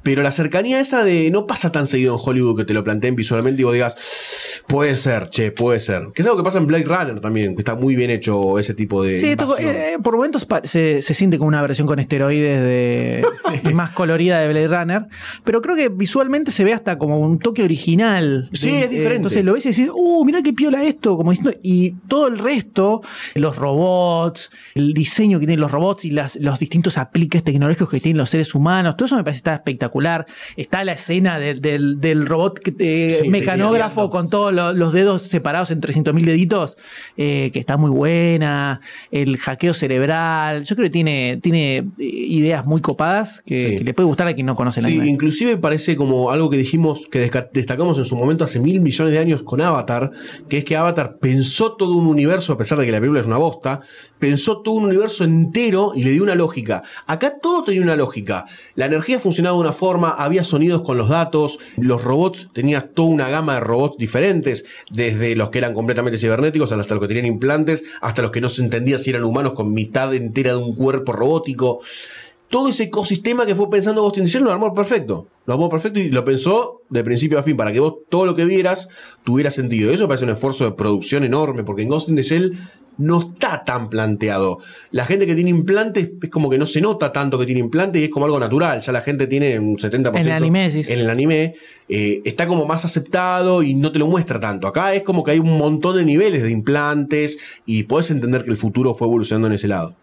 Pero 0.08 0.24
la 0.24 0.32
cercanía 0.32 0.80
esa 0.80 1.04
de 1.04 1.30
no 1.32 1.48
pasa 1.48 1.70
tan 1.74 1.86
seguido 1.88 2.14
en 2.16 2.22
Hollywood 2.24 2.56
que 2.60 2.64
te 2.64 2.74
lo 2.74 2.82
planteen 2.82 3.14
visualmente 3.18 3.62
y 3.62 3.66
vos 3.66 3.74
digas, 3.74 4.62
puede 4.66 4.96
ser, 4.96 5.30
che, 5.30 5.52
puede 5.52 5.82
ser. 5.82 6.08
Que 6.14 6.22
es 6.22 6.26
algo 6.28 6.38
que 6.38 6.46
pasa 6.46 6.60
en 6.60 6.66
Blade 6.68 6.86
Runner 6.86 7.20
también, 7.20 7.56
que 7.56 7.62
está 7.62 7.76
muy 7.76 7.98
bien 7.98 8.10
hecho 8.10 8.58
ese 8.58 8.74
tipo 8.74 9.04
de. 9.04 9.20
Sí, 9.20 9.28
esto, 9.28 9.58
eh, 9.60 9.98
por 10.02 10.16
momentos 10.16 10.48
se, 10.64 11.02
se 11.02 11.14
siente 11.14 11.38
como 11.38 11.50
una 11.50 11.62
versión 11.62 11.88
con 11.88 12.00
esteroides 12.00 12.62
de 12.62 13.26
más 13.74 13.90
colorida 13.90 14.40
de 14.40 14.48
Blade 14.48 14.68
Runner, 14.70 15.08
pero 15.44 15.62
creo 15.62 15.76
que 15.76 15.90
visualmente 15.90 16.52
se 16.52 16.64
ve 16.64 16.72
hasta 16.72 16.98
como 16.98 17.20
un 17.20 17.38
toque 17.40 17.64
original. 17.64 18.50
Sí, 18.54 18.72
De- 18.72 18.80
es 18.86 18.90
diferente. 18.90 19.14
eh, 19.14 19.16
entonces 19.18 19.44
lo 19.44 19.52
ves 19.52 19.66
y 19.66 19.70
decís, 19.72 19.90
uh, 19.94 20.24
mirá 20.24 20.42
qué 20.42 20.54
piola 20.54 20.86
esto, 20.86 21.18
como 21.18 21.32
diciendo, 21.32 21.60
y 21.62 21.96
todo 22.08 22.28
el 22.28 22.40
resto, 22.40 23.02
los 23.36 23.58
robots, 23.58 24.52
el 24.74 24.94
diseño 24.94 25.38
que 25.38 25.48
tienen 25.48 25.60
los 25.60 25.72
robots 25.72 26.06
y 26.06 26.12
las, 26.12 26.38
los 26.38 26.60
distintos 26.60 26.98
apliques 26.98 27.44
tecnológicos 27.44 27.90
que 27.90 28.00
tienen 28.00 28.20
los 28.20 28.30
seres 28.30 28.56
humanos, 28.56 28.96
todo 28.96 29.08
eso 29.08 29.18
me 29.18 29.26
parece 29.26 29.40
está 29.40 29.54
espectacular. 29.56 29.97
Está 30.56 30.84
la 30.84 30.94
escena 30.94 31.40
del, 31.40 31.62
del, 31.62 32.00
del 32.00 32.26
robot 32.26 32.60
Sí, 32.66 33.30
mecanógrafo 33.30 34.10
con 34.10 34.30
todos 34.30 34.54
lo- 34.54 34.74
los 34.74 34.94
dedos 34.94 35.24
separados 35.24 35.72
en 35.72 35.82
300.000 35.82 36.26
deditos, 36.26 36.78
eh, 37.18 37.50
que 37.54 37.60
está 37.60 37.78
muy 37.78 37.92
buena, 37.92 38.82
el 39.12 39.38
hackeo 39.38 39.74
cerebral, 39.74 40.64
yo 40.64 40.76
creo 40.76 40.86
que 40.86 40.90
tiene, 40.92 41.40
tiene 41.42 41.78
eh, 41.78 41.84
ideas 41.98 42.66
muy 42.66 42.82
copadas 42.82 43.42
que, 43.46 43.58
Sí. 43.62 43.76
que 43.78 43.84
le 43.84 43.94
puede 43.94 44.08
gustar 44.08 44.28
a 44.28 44.34
quien 44.34 44.46
no 44.46 44.56
conoce 44.56 44.80
el 44.80 44.86
Sí, 44.86 44.92
anime. 44.94 45.08
inclusive 45.10 45.58
parece 45.58 45.96
como 45.96 46.32
algo 46.32 46.50
que 46.50 46.58
dijimos, 46.58 47.08
que 47.12 47.20
destacamos 47.54 47.98
en 47.98 48.06
su 48.06 48.16
momento 48.16 48.44
hace 48.44 48.60
mil 48.60 48.82
millones 48.82 49.14
de 49.14 49.20
años 49.20 49.44
con 49.44 49.62
Avatar, 49.62 50.12
que 50.50 50.60
es 50.60 50.66
que 50.66 50.76
Avatar 50.76 51.18
pensó 51.20 51.76
todo 51.76 51.94
un 51.96 52.08
universo, 52.08 52.54
a 52.54 52.58
pesar 52.58 52.78
de 52.78 52.86
que 52.86 52.92
la 52.92 53.00
película 53.00 53.22
es 53.22 53.28
una 53.28 53.38
bosta, 53.38 53.82
pensó 54.20 54.62
todo 54.62 54.76
un 54.76 54.86
universo 54.86 55.24
entero 55.24 55.92
y 55.96 56.04
le 56.04 56.12
dio 56.12 56.24
una 56.24 56.36
lógica. 56.36 56.84
Acá 57.06 57.36
todo 57.42 57.64
tenía 57.64 57.82
una 57.82 57.96
lógica. 57.96 58.46
La 58.76 58.86
energía 58.86 59.20
funcionaba 59.20 59.56
de 59.56 59.62
una 59.62 59.74
forma, 59.74 59.87
había 60.18 60.44
sonidos 60.44 60.82
con 60.82 60.98
los 60.98 61.10
datos, 61.10 61.60
los 61.78 62.04
robots, 62.04 62.50
tenías 62.54 62.86
toda 62.94 63.10
una 63.10 63.30
gama 63.30 63.56
de 63.56 63.60
robots 63.62 63.98
diferentes, 63.98 64.66
desde 64.92 65.36
los 65.36 65.50
que 65.50 65.60
eran 65.60 65.74
completamente 65.74 66.18
cibernéticos 66.18 66.72
hasta 66.72 66.96
los 66.96 67.02
que 67.02 67.08
tenían 67.08 67.26
implantes, 67.26 67.84
hasta 68.02 68.22
los 68.22 68.32
que 68.32 68.42
no 68.42 68.50
se 68.50 68.64
entendía 68.64 69.00
si 69.00 69.10
eran 69.10 69.24
humanos 69.24 69.54
con 69.54 69.74
mitad 69.74 70.14
entera 70.14 70.52
de 70.52 70.58
un 70.58 70.76
cuerpo 70.76 71.14
robótico 71.14 71.82
todo 72.50 72.70
ese 72.70 72.84
ecosistema 72.84 73.46
que 73.46 73.56
fue 73.56 73.70
pensando 73.70 74.02
Ghost 74.02 74.18
in 74.18 74.24
the 74.24 74.30
Shell 74.30 74.44
lo 74.44 74.52
armó 74.52 74.74
perfecto. 74.74 75.28
Lo 75.46 75.54
armó 75.54 75.70
perfecto 75.70 76.00
y 76.00 76.10
lo 76.10 76.24
pensó 76.24 76.82
de 76.90 77.04
principio 77.04 77.40
a 77.40 77.44
fin 77.44 77.58
para 77.58 77.74
que 77.74 77.80
vos 77.80 77.96
todo 78.10 78.26
lo 78.26 78.36
que 78.36 78.46
vieras 78.46 78.88
tuviera 79.24 79.52
sentido. 79.52 79.92
Eso 79.92 80.04
me 80.04 80.10
parece 80.10 80.26
un 80.26 80.32
esfuerzo 80.32 80.66
de 80.66 80.72
producción 80.72 81.24
enorme 81.24 81.64
porque 81.64 81.82
en 81.82 81.90
Ghost 81.90 82.10
in 82.10 82.16
the 82.16 82.24
Shell 82.24 82.58
no 82.98 83.20
está 83.20 83.64
tan 83.64 83.90
planteado. 83.90 84.60
La 84.92 85.06
gente 85.06 85.26
que 85.26 85.36
tiene 85.36 85.50
implantes 85.50 86.10
es 86.22 86.30
como 86.30 86.50
que 86.50 86.58
no 86.58 86.68
se 86.68 86.82
nota 86.82 87.12
tanto 87.12 87.38
que 87.38 87.46
tiene 87.46 87.60
implantes 87.60 88.02
y 88.02 88.06
es 88.06 88.12
como 88.12 88.26
algo 88.26 88.40
natural. 88.40 88.82
Ya 88.82 88.92
la 88.92 89.02
gente 89.02 89.28
tiene 89.28 89.60
un 89.60 89.78
70%. 89.78 90.10
En 90.10 90.26
el 90.26 90.32
anime, 90.32 90.70
decís. 90.70 90.90
En 90.90 91.00
el 91.00 91.10
anime 91.10 91.54
eh, 91.90 92.22
está 92.26 92.48
como 92.48 92.66
más 92.66 92.86
aceptado 92.86 93.64
y 93.64 93.74
no 93.74 93.92
te 93.92 94.00
lo 94.00 94.08
muestra 94.08 94.40
tanto. 94.40 94.68
Acá 94.68 94.94
es 94.94 95.04
como 95.04 95.24
que 95.24 95.32
hay 95.32 95.40
un 95.40 95.58
montón 95.58 95.98
de 95.98 96.06
niveles 96.06 96.44
de 96.44 96.52
implantes 96.52 97.38
y 97.66 97.84
podés 97.84 98.12
entender 98.12 98.44
que 98.44 98.52
el 98.52 98.58
futuro 98.58 98.94
fue 98.96 99.08
evolucionando 99.08 99.48
en 99.48 99.54
ese 99.54 99.68
lado. 99.68 99.96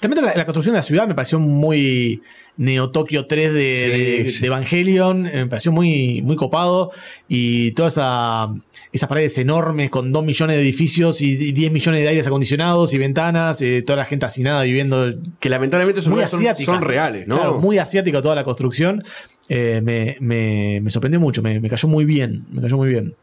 También 0.00 0.24
la, 0.24 0.34
la 0.34 0.44
construcción 0.44 0.72
de 0.74 0.78
la 0.78 0.82
ciudad 0.82 1.06
me 1.08 1.14
pareció 1.14 1.38
muy 1.38 2.20
Neo 2.56 2.90
Tokyo 2.90 3.26
3 3.26 3.52
de, 3.54 3.60
Sí, 3.60 4.22
de- 4.24 4.30
sí. 4.30 4.40
de 4.40 4.46
Evangelion. 4.48 5.26
eh, 5.26 5.30
Me 5.34 5.46
pareció 5.46 5.70
muy, 5.72 6.20
muy 6.22 6.36
copado. 6.36 6.90
Y 7.28 7.70
todas 7.72 7.94
esa, 7.94 8.48
esas 8.92 9.08
paredes 9.08 9.38
enormes 9.38 9.90
con 9.90 10.10
2 10.12 10.24
millones 10.24 10.56
de 10.56 10.62
edificios 10.62 11.20
y 11.22 11.36
10 11.36 11.70
millones 11.72 12.02
de 12.02 12.08
aires 12.08 12.26
acondicionados 12.26 12.92
y 12.94 12.98
ventanas. 12.98 13.62
eh, 13.62 13.82
toda 13.82 13.98
la 13.98 14.04
gente 14.04 14.26
hacinada 14.26 14.62
viviendo. 14.64 15.08
Que 15.40 15.48
lamentablemente 15.48 16.00
esos 16.00 16.12
Muy 16.12 16.24
son, 16.26 16.44
son 16.56 16.82
reales, 16.82 17.26
¿no? 17.28 17.36
Claro, 17.36 17.58
muy 17.60 17.78
asiática 17.78 18.20
toda 18.20 18.34
la 18.34 18.44
construcción. 18.44 19.04
Eh, 19.48 19.80
me, 19.82 20.16
me- 20.20 20.80
me 20.82 20.90
sorprendió 20.90 21.20
mucho. 21.20 21.40
Me, 21.42 21.60
me 21.60 21.68
cayó 21.68 21.88
muy 21.88 22.04
bien. 22.04 22.44
Me 22.50 22.60
cayó 22.62 22.76
muy 22.76 22.88
bien. 22.88 23.14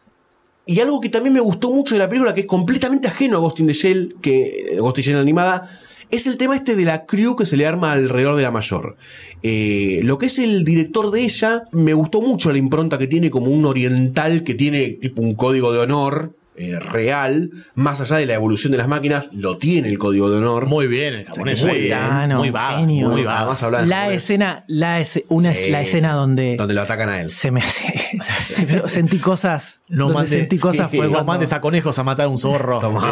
Y 0.68 0.80
algo 0.80 1.00
que 1.00 1.10
también 1.10 1.34
me 1.34 1.42
gustó 1.42 1.70
mucho 1.72 1.94
de 1.94 2.00
la 2.00 2.10
película, 2.10 2.34
que 2.34 2.40
es 2.42 2.48
completamente 2.48 3.08
ajeno 3.08 3.38
a 3.38 3.40
Ghost 3.40 3.60
in 3.60 3.68
the 3.68 3.74
Shell, 3.74 4.16
que 4.22 4.78
Ghost 4.80 4.98
in 4.98 5.04
the 5.04 5.10
Shell 5.12 5.20
animada, 5.20 5.80
es 6.16 6.28
el 6.28 6.38
tema 6.38 6.56
este 6.56 6.76
de 6.76 6.86
la 6.86 7.06
crew 7.06 7.36
que 7.36 7.46
se 7.46 7.58
le 7.58 7.68
arma 7.68 7.92
alrededor 7.92 8.36
de 8.36 8.44
la 8.44 8.52
mayor. 8.52 8.98
Eh, 9.44 10.02
lo 10.04 10.18
que 10.18 10.28
es 10.28 10.40
el 10.40 10.64
director 10.64 11.12
de 11.12 11.24
ella, 11.24 11.64
me 11.72 11.94
gustó 11.94 12.22
mucho 12.22 12.52
la 12.52 12.58
impronta 12.58 12.98
que 12.98 13.08
tiene 13.08 13.30
como 13.30 13.52
un 13.52 13.66
oriental 13.66 14.44
que 14.44 14.56
tiene 14.56 14.92
tipo 14.92 15.22
un 15.22 15.36
código 15.36 15.72
de 15.74 15.80
honor 15.80 16.36
eh, 16.58 16.80
real, 16.80 17.50
más 17.76 18.02
allá 18.02 18.18
de 18.18 18.26
la 18.26 18.34
evolución 18.36 18.72
de 18.72 18.78
las 18.78 18.88
máquinas, 18.88 19.30
lo 19.34 19.58
tiene 19.58 19.90
el 19.90 19.98
código 19.98 20.30
de 20.30 20.38
honor. 20.38 20.66
Muy 20.68 20.88
bien 20.88 21.14
el 21.16 21.26
japonés. 21.26 21.64
Muy 21.64 21.80
bien, 21.82 22.00
no, 22.30 22.38
muy 22.40 22.50
badass, 22.50 22.80
genio. 22.80 23.10
muy 23.10 23.26
Además 23.26 23.62
La 23.62 23.70
japonés. 23.80 24.12
escena, 24.24 24.64
la 24.68 25.00
ese- 25.00 25.26
una 25.30 25.54
Sí, 25.54 25.66
es 25.66 25.70
la 25.72 25.80
sí. 25.80 25.84
escena 25.86 26.14
donde, 26.14 26.56
Donde 26.58 26.74
lo 26.74 26.82
atacan 26.82 27.10
a 27.10 27.22
él. 27.22 27.30
se 27.30 27.52
me 27.52 27.60
hace. 27.62 27.94
se 28.54 28.66
me- 28.66 28.90
sentí 28.90 29.20
cosas. 29.20 29.82
No 29.88 30.04
donde 30.06 30.14
mandes, 30.16 30.30
sentí 30.32 30.58
cosas 30.58 30.90
fue 30.92 31.08
no 31.08 31.24
mandes 31.26 31.54
a 31.54 31.62
conejos 31.62 31.98
a 32.00 32.04
matar 32.04 32.26
a 32.26 32.30
un 32.30 32.38
zorro. 32.38 32.80
Toma. 32.80 33.02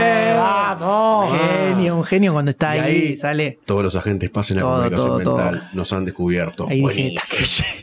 Eh, 0.00 0.34
vamos. 0.36 1.32
Genio, 1.38 1.96
un 1.96 2.04
genio 2.04 2.32
cuando 2.32 2.50
está 2.50 2.70
ahí, 2.70 2.80
ahí- 2.80 3.16
sale. 3.16 3.58
Todos 3.66 3.82
los 3.82 3.96
agentes 3.96 4.30
pasen 4.30 4.58
Todo, 4.58 4.70
comunicación 4.76 5.06
todo, 5.22 5.36
mental. 5.36 5.60
todo. 5.60 5.68
Nos 5.74 5.92
han 5.92 6.04
descubierto. 6.04 6.66
Ahí 6.68 6.76
dije, 6.80 6.82
Buenísimo. 6.82 7.76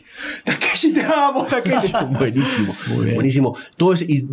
Takeshi, 0.44 0.92
te 0.94 1.04
amo, 1.04 1.44
Takeshi. 1.44 1.92
buenísimo. 2.10 2.76
Buenísimo. 3.14 3.56
Todo 3.76 3.92
eso- 3.94 4.04
y 4.04 4.26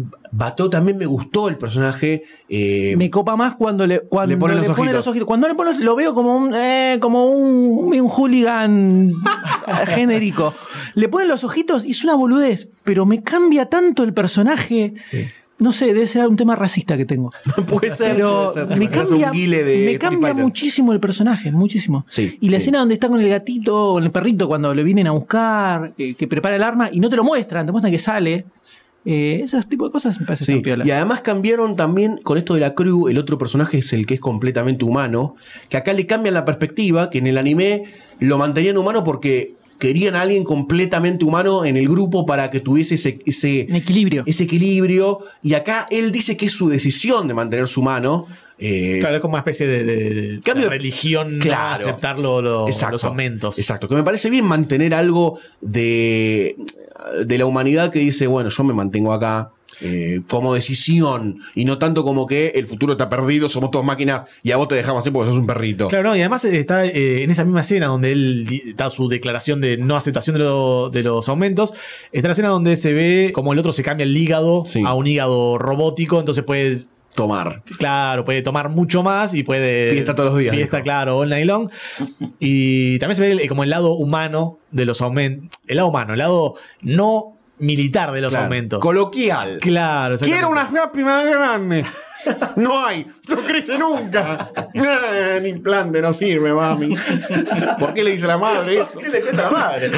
También 0.70 0.98
me 0.98 1.06
gustó 1.06 1.50
el 1.50 1.58
personaje. 1.58 2.24
eh, 2.50 2.96
Me 2.98 3.10
copa 3.10 3.36
más 3.36 3.56
cuando 3.56 3.86
le, 3.88 4.02
cuando 4.02 4.34
Le 4.36 4.38
ponen 4.38 4.58
los 4.58 5.08
ojitos. 5.08 5.26
Cuando 5.26 5.48
le 5.48 5.56
ponen, 5.56 5.84
lo 5.84 5.96
veo 5.96 6.14
como 6.14 6.36
un, 6.38 6.54
eh, 6.56 6.98
como 7.00 7.26
un, 7.26 7.94
un 8.00 8.08
hooligan 8.10 9.12
genérico. 9.88 10.54
Le 10.96 11.10
ponen 11.10 11.28
los 11.28 11.44
ojitos 11.44 11.86
y 11.86 11.92
es 11.92 12.04
una 12.04 12.16
boludez, 12.16 12.70
pero 12.84 13.06
me 13.06 13.22
cambia 13.24 13.66
tanto 13.68 14.04
el 14.04 14.14
personaje. 14.14 14.94
Sí. 15.08 15.26
No 15.58 15.72
sé, 15.72 15.88
debe 15.94 16.06
ser 16.06 16.28
un 16.28 16.36
tema 16.36 16.54
racista 16.56 16.98
que 16.98 17.06
tengo. 17.06 17.32
puede 17.68 17.90
ser. 17.90 18.16
Pero 18.16 18.50
puede 18.54 18.68
ser. 18.68 18.78
me 18.78 18.90
cambia, 18.90 19.32
de 19.32 19.90
me 19.94 19.98
cambia 19.98 20.34
muchísimo 20.34 20.92
el 20.92 21.00
personaje, 21.00 21.50
muchísimo. 21.54 22.06
Sí, 22.10 22.38
y 22.42 22.50
la 22.50 22.58
sí. 22.58 22.64
escena 22.64 22.80
donde 22.80 22.96
está 22.96 23.08
con 23.08 23.22
el 23.22 23.30
gatito, 23.30 23.94
con 23.94 24.04
el 24.04 24.12
perrito, 24.12 24.50
cuando 24.50 24.74
le 24.76 24.84
vienen 24.84 25.08
a 25.08 25.12
buscar, 25.12 25.94
que, 25.94 26.14
que 26.16 26.28
prepara 26.28 26.58
el 26.58 26.64
arma 26.64 26.90
y 26.92 27.00
no 27.00 27.10
te 27.10 27.16
lo 27.16 27.24
muestran, 27.24 27.66
te 27.66 27.72
muestran 27.72 27.92
que 27.92 28.00
sale. 28.00 28.46
Eh, 29.06 29.42
esos 29.44 29.68
tipos 29.68 29.90
de 29.90 29.92
cosas 29.92 30.20
me 30.20 30.26
parecen 30.26 30.64
Sí, 30.64 30.72
y 30.84 30.92
además 30.92 31.22
cambiaron 31.22 31.76
también 31.76 32.20
con 32.24 32.40
esto 32.40 32.56
de 32.56 32.62
la 32.62 32.74
crew, 32.74 33.08
el 33.08 33.20
otro 33.20 33.38
personaje 33.38 33.78
es 33.78 33.94
el 33.94 34.08
que 34.08 34.16
es 34.16 34.20
completamente 34.20 34.84
humano, 34.84 35.36
que 35.70 35.78
acá 35.78 35.94
le 35.94 36.08
cambian 36.08 36.34
la 36.34 36.44
perspectiva, 36.44 37.12
que 37.12 37.20
en 37.20 37.28
el 37.28 37.38
anime 37.38 37.84
lo 38.20 38.40
mantenían 38.40 38.78
humano 38.78 39.04
porque 39.04 39.54
querían 39.78 40.16
a 40.16 40.22
alguien 40.22 40.44
completamente 40.44 41.26
humano 41.26 41.66
en 41.66 41.78
el 41.78 41.88
grupo 41.88 42.26
para 42.26 42.50
que 42.50 42.60
tuviese 42.60 42.96
ese, 42.96 43.68
equilibrio. 43.70 44.24
ese 44.26 44.46
equilibrio, 44.46 45.20
y 45.44 45.54
acá 45.54 45.86
él 45.92 46.12
dice 46.12 46.36
que 46.36 46.48
es 46.48 46.54
su 46.54 46.68
decisión 46.68 47.28
de 47.28 47.34
mantenerse 47.34 47.80
humano. 47.80 48.26
Eh, 48.60 48.98
Claro, 49.02 49.16
es 49.16 49.22
como 49.22 49.34
una 49.34 49.40
especie 49.40 49.68
de, 49.68 49.84
de- 49.84 50.14
de 50.36 50.42
Cambio- 50.42 50.70
religión, 50.70 51.40
Claro. 51.40 51.76
aceptar 51.76 52.18
lo- 52.20 52.42
lo- 52.42 52.68
Exacto. 52.68 52.94
los 52.94 53.04
aumentos. 53.04 53.58
Exacto, 53.60 53.88
que 53.90 53.96
me 53.96 54.04
parece 54.04 54.30
bien 54.30 54.46
mantener 54.46 54.94
algo 54.94 55.40
de, 55.62 56.56
de 57.26 57.38
la 57.38 57.46
humanidad 57.46 57.92
que 57.92 58.00
dice, 58.00 58.28
bueno, 58.28 58.50
yo 58.50 58.64
me 58.64 58.74
mantengo 58.74 59.14
acá 59.14 59.52
eh, 59.82 60.22
como 60.30 60.54
decisión 60.54 61.40
y 61.54 61.66
no 61.66 61.78
tanto 61.78 62.06
como 62.06 62.26
que 62.28 62.54
el 62.56 62.66
futuro 62.66 62.94
está 62.94 63.10
perdido, 63.10 63.50
somos 63.50 63.72
todos 63.72 63.84
máquinas 63.84 64.22
y 64.42 64.52
a 64.52 64.58
vos 64.58 64.70
te 64.70 64.76
dejamos 64.76 65.02
así 65.02 65.12
porque 65.12 65.30
sos 65.30 65.38
un 65.38 65.46
perrito. 65.46 65.90
Claro, 65.90 66.10
no, 66.12 66.16
y 66.16 66.22
además 66.22 66.46
está 66.46 66.86
eh, 66.86 67.24
en 67.24 67.32
esa 67.32 67.44
misma 67.44 67.60
escena 67.60 67.88
donde 67.88 68.14
él 68.14 68.74
da 68.78 68.90
su 68.90 69.10
declaración 69.10 69.60
de 69.60 69.76
no 69.76 69.98
aceptación 69.98 70.38
de, 70.38 70.44
lo- 70.44 70.90
de 70.90 71.04
los 71.04 71.28
aumentos. 71.28 71.74
Está 72.14 72.30
la 72.30 72.32
escena 72.32 72.48
donde 72.48 72.78
se 72.78 72.94
ve 72.94 73.32
como 73.34 73.52
el 73.52 73.60
otro 73.60 73.74
se 73.74 73.84
cambia 73.84 74.06
el 74.06 74.16
hígado 74.16 74.64
Sí. 74.66 74.82
a 74.86 74.94
un 74.94 75.08
hígado 75.08 75.58
robótico, 75.58 76.20
entonces 76.20 76.46
puede 76.46 76.84
Tomar. 77.16 77.64
Claro, 77.78 78.26
puede 78.26 78.42
tomar 78.42 78.70
mucho 78.70 79.02
más 79.04 79.34
y 79.34 79.44
puede. 79.44 79.92
Fiesta 79.92 80.16
todos 80.16 80.32
los 80.34 80.40
días, 80.40 80.54
Fiesta, 80.56 80.78
dijo. 80.78 80.84
claro, 80.84 81.18
all 81.20 81.30
night 81.30 81.46
long. 81.46 81.70
Y 82.40 83.00
también 83.00 83.16
se 83.16 83.22
ve 83.24 83.32
el- 83.32 83.48
como 83.50 83.64
el 83.64 83.70
lado 83.70 83.94
humano 83.94 84.60
de 84.72 84.86
los 84.86 85.02
aumentos. 85.02 85.50
El 85.68 85.78
lado 85.78 85.90
humano, 85.90 86.14
el 86.14 86.20
lado 86.20 86.56
no 86.82 87.38
militar 87.60 88.12
de 88.12 88.20
los 88.22 88.32
Claro. 88.32 88.46
aumentos. 88.46 88.80
Coloquial. 88.82 89.60
claro, 89.62 90.18
Quiero 90.18 90.34
exactamente. 90.50 90.72
una 90.74 90.84
happy 90.84 91.04
más 91.04 91.26
grande. 91.26 91.86
No 92.56 92.84
hay, 92.84 93.06
no 93.30 93.36
crece 93.38 93.78
nunca. 93.78 94.52
Nah, 94.74 95.40
ni 95.44 95.50
implante 95.50 96.02
no 96.02 96.12
sirve, 96.12 96.52
mami. 96.54 96.96
¿Por 97.80 97.94
qué 97.94 98.04
le 98.04 98.12
dice 98.14 98.26
la 98.26 98.40
madre 98.40 98.82
eso? 98.82 98.98
¿Qué 98.98 99.10
le 99.10 99.22
cuenta 99.22 99.44
la 99.44 99.50
madre? 99.52 99.92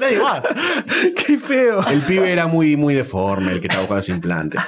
Nadie 0.00 0.18
más. 0.18 0.42
Qué 1.26 1.36
feo. 1.36 1.86
El 1.88 2.00
pibe 2.00 2.32
era 2.32 2.46
muy, 2.46 2.76
muy 2.78 2.94
deforme, 2.94 3.52
el 3.52 3.60
que 3.60 3.66
estaba 3.66 3.82
buscando 3.82 4.00
ese 4.00 4.12
implante. 4.12 4.58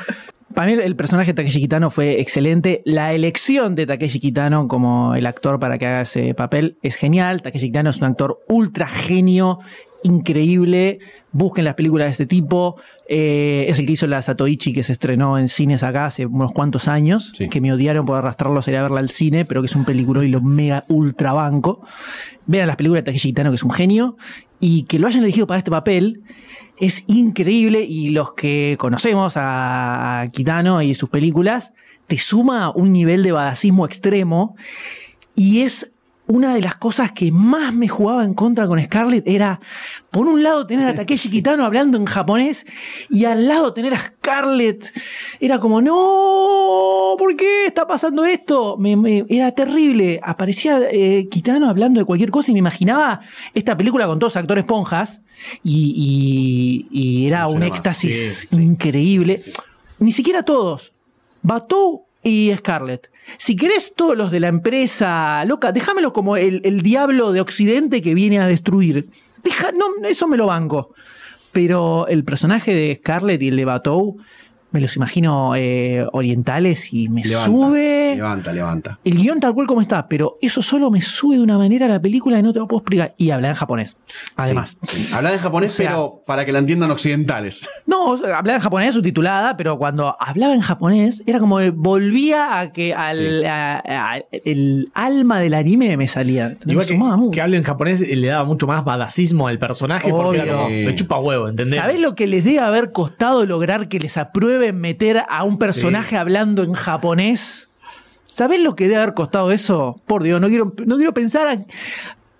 Para 0.54 0.68
mí 0.68 0.74
el 0.74 0.94
personaje 0.94 1.32
de 1.32 1.34
Takeshi 1.34 1.60
Kitano 1.60 1.90
fue 1.90 2.20
excelente. 2.20 2.80
La 2.84 3.12
elección 3.12 3.74
de 3.74 3.86
Takeshi 3.86 4.20
Kitano 4.20 4.68
como 4.68 5.16
el 5.16 5.26
actor 5.26 5.58
para 5.58 5.78
que 5.78 5.86
haga 5.86 6.02
ese 6.02 6.32
papel 6.34 6.78
es 6.82 6.94
genial. 6.94 7.42
Takeshi 7.42 7.66
Kitano 7.66 7.90
es 7.90 7.96
un 7.98 8.04
actor 8.04 8.44
ultra 8.48 8.86
genio, 8.86 9.58
increíble. 10.04 11.00
Busquen 11.32 11.64
las 11.64 11.74
películas 11.74 12.06
de 12.06 12.10
este 12.12 12.26
tipo. 12.26 12.76
Eh, 13.08 13.66
es 13.68 13.78
el 13.80 13.86
que 13.86 13.92
hizo 13.92 14.06
la 14.06 14.22
Satoichi 14.22 14.72
que 14.72 14.84
se 14.84 14.92
estrenó 14.92 15.38
en 15.38 15.48
cines 15.48 15.82
acá 15.82 16.06
hace 16.06 16.26
unos 16.26 16.52
cuantos 16.52 16.86
años. 16.86 17.32
Sí. 17.36 17.48
Que 17.48 17.60
me 17.60 17.72
odiaron 17.72 18.06
por 18.06 18.16
arrastrarlos 18.16 18.68
a 18.68 18.70
ir 18.70 18.76
a 18.76 18.82
verla 18.82 19.00
al 19.00 19.10
cine, 19.10 19.44
pero 19.44 19.60
que 19.60 19.66
es 19.66 19.74
un 19.74 19.84
película 19.84 20.24
y 20.24 20.28
lo 20.28 20.40
mega 20.40 20.84
ultra 20.88 21.32
banco. 21.32 21.84
Vean 22.46 22.68
las 22.68 22.76
películas 22.76 23.02
de 23.02 23.10
Takeshi 23.10 23.30
Kitano, 23.30 23.50
que 23.50 23.56
es 23.56 23.64
un 23.64 23.72
genio. 23.72 24.16
Y 24.60 24.84
que 24.84 24.98
lo 24.98 25.08
hayan 25.08 25.24
elegido 25.24 25.46
para 25.46 25.58
este 25.58 25.70
papel 25.70 26.22
es 26.78 27.04
increíble 27.06 27.84
y 27.84 28.10
los 28.10 28.34
que 28.34 28.76
conocemos 28.78 29.36
a, 29.36 30.20
a 30.20 30.28
Kitano 30.28 30.82
y 30.82 30.94
sus 30.94 31.08
películas, 31.08 31.72
te 32.06 32.18
suma 32.18 32.70
un 32.70 32.92
nivel 32.92 33.22
de 33.22 33.32
badacismo 33.32 33.86
extremo 33.86 34.56
y 35.36 35.62
es 35.62 35.93
una 36.26 36.54
de 36.54 36.62
las 36.62 36.76
cosas 36.76 37.12
que 37.12 37.30
más 37.30 37.74
me 37.74 37.86
jugaba 37.86 38.24
en 38.24 38.32
contra 38.32 38.66
con 38.66 38.82
Scarlett 38.82 39.28
era, 39.28 39.60
por 40.10 40.26
un 40.26 40.42
lado, 40.42 40.66
tener 40.66 40.88
a 40.88 40.94
Takeshi 40.96 41.28
Kitano 41.30 41.64
hablando 41.64 41.98
en 41.98 42.06
japonés 42.06 42.64
y 43.10 43.26
al 43.26 43.46
lado 43.46 43.74
tener 43.74 43.92
a 43.92 43.98
Scarlett. 43.98 44.90
Era 45.38 45.58
como, 45.60 45.82
no, 45.82 47.14
¿por 47.18 47.36
qué 47.36 47.66
está 47.66 47.86
pasando 47.86 48.24
esto? 48.24 48.76
Me- 48.78 48.96
me- 48.96 49.24
era 49.28 49.52
terrible. 49.52 50.20
Aparecía 50.22 50.80
eh, 50.90 51.28
Kitano 51.30 51.68
hablando 51.68 52.00
de 52.00 52.06
cualquier 52.06 52.30
cosa 52.30 52.50
y 52.50 52.54
me 52.54 52.60
imaginaba 52.60 53.20
esta 53.52 53.76
película 53.76 54.06
con 54.06 54.18
todos 54.18 54.36
actores 54.36 54.64
ponjas 54.64 55.20
y, 55.62 56.86
y- 56.90 56.98
y 57.22 57.26
era 57.26 57.48
un 57.48 57.62
éxtasis 57.62 58.46
Sí, 58.50 58.56
sí, 58.56 58.62
increíble. 58.62 59.40
Ni 59.98 60.10
siquiera 60.12 60.42
todos. 60.42 60.92
Batou 61.42 62.03
y 62.24 62.52
Scarlett. 62.56 63.10
Si 63.38 63.54
querés 63.54 63.94
todos 63.94 64.16
los 64.16 64.30
de 64.30 64.40
la 64.40 64.48
empresa 64.48 65.44
loca, 65.44 65.72
déjamelo 65.72 66.12
como 66.12 66.36
el, 66.36 66.60
el 66.64 66.82
diablo 66.82 67.32
de 67.32 67.40
Occidente 67.40 68.02
que 68.02 68.14
viene 68.14 68.40
a 68.40 68.46
destruir. 68.46 69.08
No, 69.76 70.08
eso 70.08 70.26
me 70.26 70.36
lo 70.36 70.46
banco. 70.46 70.94
Pero 71.52 72.08
el 72.08 72.24
personaje 72.24 72.74
de 72.74 72.96
Scarlett 72.96 73.42
y 73.42 73.48
el 73.48 73.56
de 73.56 73.64
Batou, 73.64 74.16
me 74.74 74.80
los 74.80 74.96
imagino 74.96 75.54
eh, 75.56 76.04
orientales 76.12 76.92
y 76.92 77.08
me 77.08 77.22
Levanta, 77.22 77.46
sube. 77.46 78.12
Levanta, 78.16 78.52
levanta. 78.52 78.98
El 79.04 79.14
guion 79.16 79.38
tal 79.40 79.54
cual 79.54 79.66
como 79.66 79.80
está, 79.80 80.08
pero 80.08 80.36
eso 80.42 80.60
solo 80.62 80.90
me 80.90 81.00
sube 81.00 81.36
de 81.36 81.42
una 81.42 81.56
manera 81.56 81.86
a 81.86 81.88
la 81.88 82.02
película 82.02 82.36
que 82.36 82.42
no 82.42 82.52
te 82.52 82.58
lo 82.58 82.66
puedo 82.68 82.80
explicar. 82.80 83.14
Y 83.16 83.30
habla 83.30 83.48
en 83.48 83.54
japonés, 83.54 83.96
además. 84.36 84.76
Sí, 84.82 84.96
sí. 85.04 85.14
Habla 85.14 85.32
en 85.32 85.38
japonés, 85.38 85.72
O 85.72 85.76
sea- 85.76 85.88
pero 85.90 86.22
para 86.26 86.44
que 86.44 86.52
la 86.52 86.58
entiendan 86.58 86.90
occidentales. 86.90 87.68
No, 87.86 88.14
hablaba 88.14 88.54
en 88.56 88.60
japonés 88.60 88.94
subtitulada, 88.94 89.56
pero 89.56 89.78
cuando 89.78 90.16
hablaba 90.18 90.54
en 90.54 90.60
japonés 90.60 91.22
era 91.26 91.38
como 91.38 91.58
que 91.58 91.70
volvía 91.70 92.58
a 92.60 92.72
que 92.72 92.92
al, 92.94 93.16
Sí. 93.16 93.44
a- 93.46 93.78
a- 93.86 94.22
el 94.44 94.90
alma 94.94 95.38
del 95.38 95.54
anime 95.54 95.96
me 95.96 96.08
salía. 96.08 96.56
Me 96.64 96.72
Igual 96.72 96.86
que, 96.86 97.30
que 97.32 97.40
hable 97.40 97.56
en 97.56 97.62
japonés 97.62 98.00
eh, 98.00 98.16
le 98.16 98.26
daba 98.26 98.44
mucho 98.44 98.66
más 98.66 98.84
badacismo 98.84 99.46
al 99.48 99.58
personaje 99.58 100.10
porque 100.10 100.40
era 100.40 100.52
como, 100.52 100.68
me 100.68 100.94
chupa 100.96 101.18
huevo, 101.20 101.48
¿entendés? 101.48 101.78
¿Sabés 101.78 102.00
lo 102.00 102.14
que 102.16 102.26
les 102.26 102.44
debe 102.44 102.58
haber 102.58 102.90
costado 102.90 103.46
lograr 103.46 103.88
que 103.88 103.98
les 104.00 104.16
meter 104.72 105.22
a 105.28 105.44
un 105.44 105.58
personaje 105.58 106.16
hablando 106.16 106.62
en 106.62 106.72
japonés? 106.72 107.68
¿Sabés 108.24 108.60
lo 108.60 108.74
que 108.74 108.84
debe 108.88 108.96
haber 109.02 109.14
costado 109.14 109.52
eso? 109.52 110.00
Por 110.06 110.22
Dios, 110.22 110.40
no 110.40 110.48
quiero, 110.48 110.74
no 110.86 110.96
quiero 110.96 111.12
pensar 111.14 111.46
a 111.46 111.58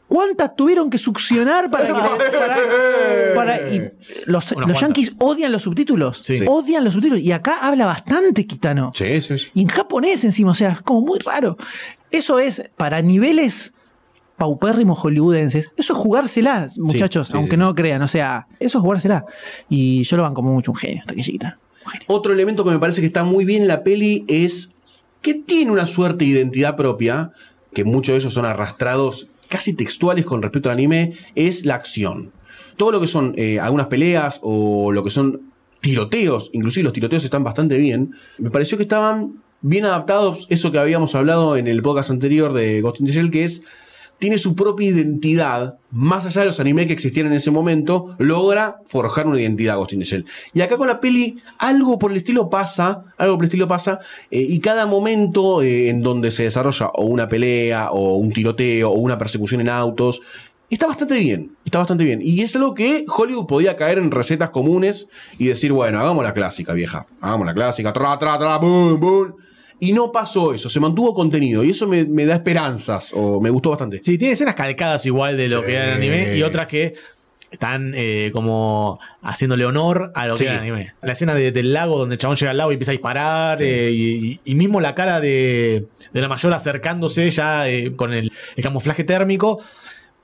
¿Cuántas 0.07 0.55
tuvieron 0.55 0.91
que 0.91 0.99
succionar 0.99 1.70
para 1.70 1.87
que 1.87 1.93
le- 1.93 1.99
para- 3.35 3.35
para- 3.35 3.70
y 3.70 3.91
los, 4.27 4.53
los 4.53 4.81
yankees 4.81 5.14
odian 5.18 5.51
los 5.51 5.62
subtítulos. 5.62 6.20
Sí. 6.22 6.37
Odian 6.47 6.85
los 6.85 6.93
subtítulos. 6.95 7.22
Y 7.25 7.33
acá 7.33 7.59
habla 7.62 7.87
bastante 7.87 8.47
Kitano. 8.47 8.93
Sí, 8.95 9.20
sí, 9.22 9.39
sí. 9.39 9.47
Y 9.55 9.62
en 9.62 9.68
japonés 9.68 10.22
encima, 10.25 10.51
o 10.51 10.55
sea, 10.55 10.72
es 10.72 10.83
como 10.83 11.01
muy 11.01 11.18
raro. 11.20 11.57
Eso 12.11 12.39
es 12.39 12.70
para 12.77 13.01
niveles 13.03 13.72
paupérrimos 14.37 14.99
hollywoodenses. 14.99 15.70
Eso 15.77 15.95
es 15.95 15.99
jugársela, 15.99 16.68
muchachos, 16.77 17.29
sí, 17.29 17.33
aunque 17.37 17.57
no 17.57 17.75
crean. 17.75 18.03
O 18.03 18.09
sea, 18.09 18.47
eso 18.61 18.79
es 18.79 18.83
jugársela. 18.83 19.25
Y 19.68 20.03
yo 20.05 20.16
lo 20.18 20.22
van 20.25 20.35
como 20.35 20.53
mucho 20.53 20.70
un 20.70 20.77
genio, 20.77 21.01
hasta 21.01 21.14
que 21.14 21.22
chiquita. 21.22 21.59
Otro 22.07 22.32
elemento 22.32 22.64
que 22.64 22.70
me 22.70 22.78
parece 22.78 23.01
que 23.01 23.07
está 23.07 23.24
muy 23.24 23.45
bien 23.45 23.62
en 23.62 23.68
la 23.68 23.82
peli 23.82 24.24
es 24.28 24.72
que 25.22 25.35
tiene 25.35 25.70
una 25.70 25.87
suerte 25.87 26.24
de 26.24 26.30
identidad 26.30 26.76
propia, 26.76 27.32
que 27.72 27.85
muchos 27.85 28.12
de 28.12 28.18
ellos 28.18 28.35
son 28.35 28.45
arrastrados 28.45 29.28
casi 29.49 29.72
textuales 29.74 30.24
con 30.24 30.43
respecto 30.43 30.68
al 30.68 30.74
anime, 30.74 31.14
es 31.35 31.64
la 31.64 31.74
acción. 31.74 32.32
Todo 32.76 32.93
lo 32.93 33.01
que 33.01 33.07
son 33.07 33.35
eh, 33.37 33.61
algunas 33.61 33.87
peleas 33.87 34.41
o 34.43 34.93
lo 34.93 35.03
que 35.03 35.11
son 35.11 35.53
tiroteos, 35.80 36.51
inclusive 36.53 36.85
los 36.85 36.93
tiroteos 36.93 37.24
están 37.24 37.45
bastante 37.45 37.78
bien, 37.78 38.14
me 38.39 38.51
pareció 38.51 38.76
que 38.76 38.85
estaban 38.85 39.43
bien 39.61 39.85
adaptados, 39.85 40.47
eso 40.51 40.72
que 40.72 40.78
habíamos 40.78 41.14
hablado 41.14 41.57
en 41.57 41.68
el 41.68 41.82
podcast 41.82 42.11
anterior 42.11 42.53
de 42.53 42.80
Ghost 42.80 43.01
in 43.01 43.07
the 43.07 43.12
Shell, 43.12 43.30
que 43.30 43.45
es 43.45 43.62
tiene 44.18 44.38
su 44.38 44.54
propia 44.54 44.88
identidad, 44.88 45.78
más 45.90 46.26
allá 46.26 46.42
de 46.42 46.46
los 46.48 46.60
animes 46.60 46.86
que 46.86 46.92
existían 46.92 47.26
en 47.26 47.34
ese 47.34 47.50
momento, 47.50 48.16
logra 48.18 48.80
forjar 48.86 49.26
una 49.26 49.40
identidad 49.40 49.76
Ghost 49.76 49.92
in 49.92 50.00
the 50.00 50.04
Shell. 50.04 50.26
Y 50.52 50.60
acá 50.60 50.76
con 50.76 50.88
la 50.88 51.00
peli, 51.00 51.36
algo 51.58 51.98
por 51.98 52.10
el 52.10 52.18
estilo 52.18 52.48
pasa, 52.48 53.04
algo 53.18 53.36
por 53.36 53.44
el 53.44 53.48
estilo 53.48 53.68
pasa, 53.68 54.00
eh, 54.30 54.40
y 54.40 54.60
cada 54.60 54.86
momento 54.86 55.62
eh, 55.62 55.88
en 55.88 56.02
donde 56.02 56.30
se 56.30 56.44
desarrolla 56.44 56.88
o 56.94 57.04
una 57.04 57.28
pelea, 57.28 57.90
o 57.90 58.16
un 58.16 58.32
tiroteo, 58.32 58.90
o 58.90 58.94
una 58.94 59.18
persecución 59.18 59.60
en 59.60 59.68
autos, 59.68 60.22
está 60.70 60.86
bastante 60.86 61.18
bien, 61.18 61.56
está 61.64 61.78
bastante 61.78 62.04
bien. 62.04 62.20
Y 62.22 62.40
es 62.40 62.54
algo 62.56 62.74
que 62.74 63.04
Hollywood 63.08 63.46
podía 63.46 63.76
caer 63.76 63.98
en 63.98 64.10
recetas 64.10 64.50
comunes 64.50 65.08
y 65.38 65.48
decir, 65.48 65.72
bueno, 65.72 66.00
hagamos 66.00 66.24
la 66.24 66.34
clásica, 66.34 66.72
vieja, 66.72 67.06
hagamos 67.20 67.46
la 67.46 67.54
clásica, 67.54 67.92
tra, 67.92 68.18
tra, 68.18 68.38
tra, 68.38 68.58
boom, 68.58 68.98
boom. 69.00 69.34
Y 69.81 69.93
no 69.93 70.12
pasó 70.12 70.55
eso, 70.55 70.68
se 70.68 70.81
mantuvo 70.81 71.14
contenido 71.14 71.64
y 71.64 71.70
eso 71.70 71.87
me, 71.87 72.05
me 72.05 72.25
da 72.25 72.35
esperanzas, 72.35 73.11
o 73.14 73.41
me 73.41 73.51
gustó 73.51 73.70
bastante. 73.70 74.01
Sí, 74.03 74.16
tiene 74.18 74.33
escenas 74.35 74.55
calcadas 74.55 75.05
igual 75.07 75.37
de 75.37 75.49
lo 75.49 75.61
Sí. 75.61 75.66
que 75.66 75.75
era 75.75 75.89
el 75.89 75.95
anime 75.95 76.37
y 76.37 76.43
otras 76.43 76.66
que 76.68 76.95
están 77.51 77.93
eh, 77.97 78.31
como 78.33 78.99
haciéndole 79.22 79.64
honor 79.64 80.11
a 80.14 80.27
lo 80.27 80.35
Sí. 80.37 80.45
que 80.45 80.51
era 80.51 80.55
el 80.64 80.72
anime. 80.72 80.95
La 81.03 81.12
escena 81.12 81.35
de- 81.35 81.53
del 81.53 81.72
lago 81.72 81.99
donde 81.99 82.14
el 82.14 82.18
chabón 82.18 82.37
llega 82.37 82.51
al 82.51 82.57
lago 82.57 82.70
y 82.72 82.75
empieza 82.75 82.91
a 82.91 82.95
disparar 82.95 83.62
eh, 83.62 83.91
y, 83.93 84.41
y 84.45 84.55
mismo 84.55 84.81
la 84.81 84.95
cara 84.95 85.20
de, 85.20 85.87
de 86.12 86.20
la 86.20 86.29
mayor 86.29 86.53
acercándose 86.53 87.29
ya 87.31 87.68
eh, 87.68 87.95
con 87.95 88.12
el, 88.12 88.33
el 88.57 88.62
camuflaje 88.64 89.05
térmico. 89.05 89.62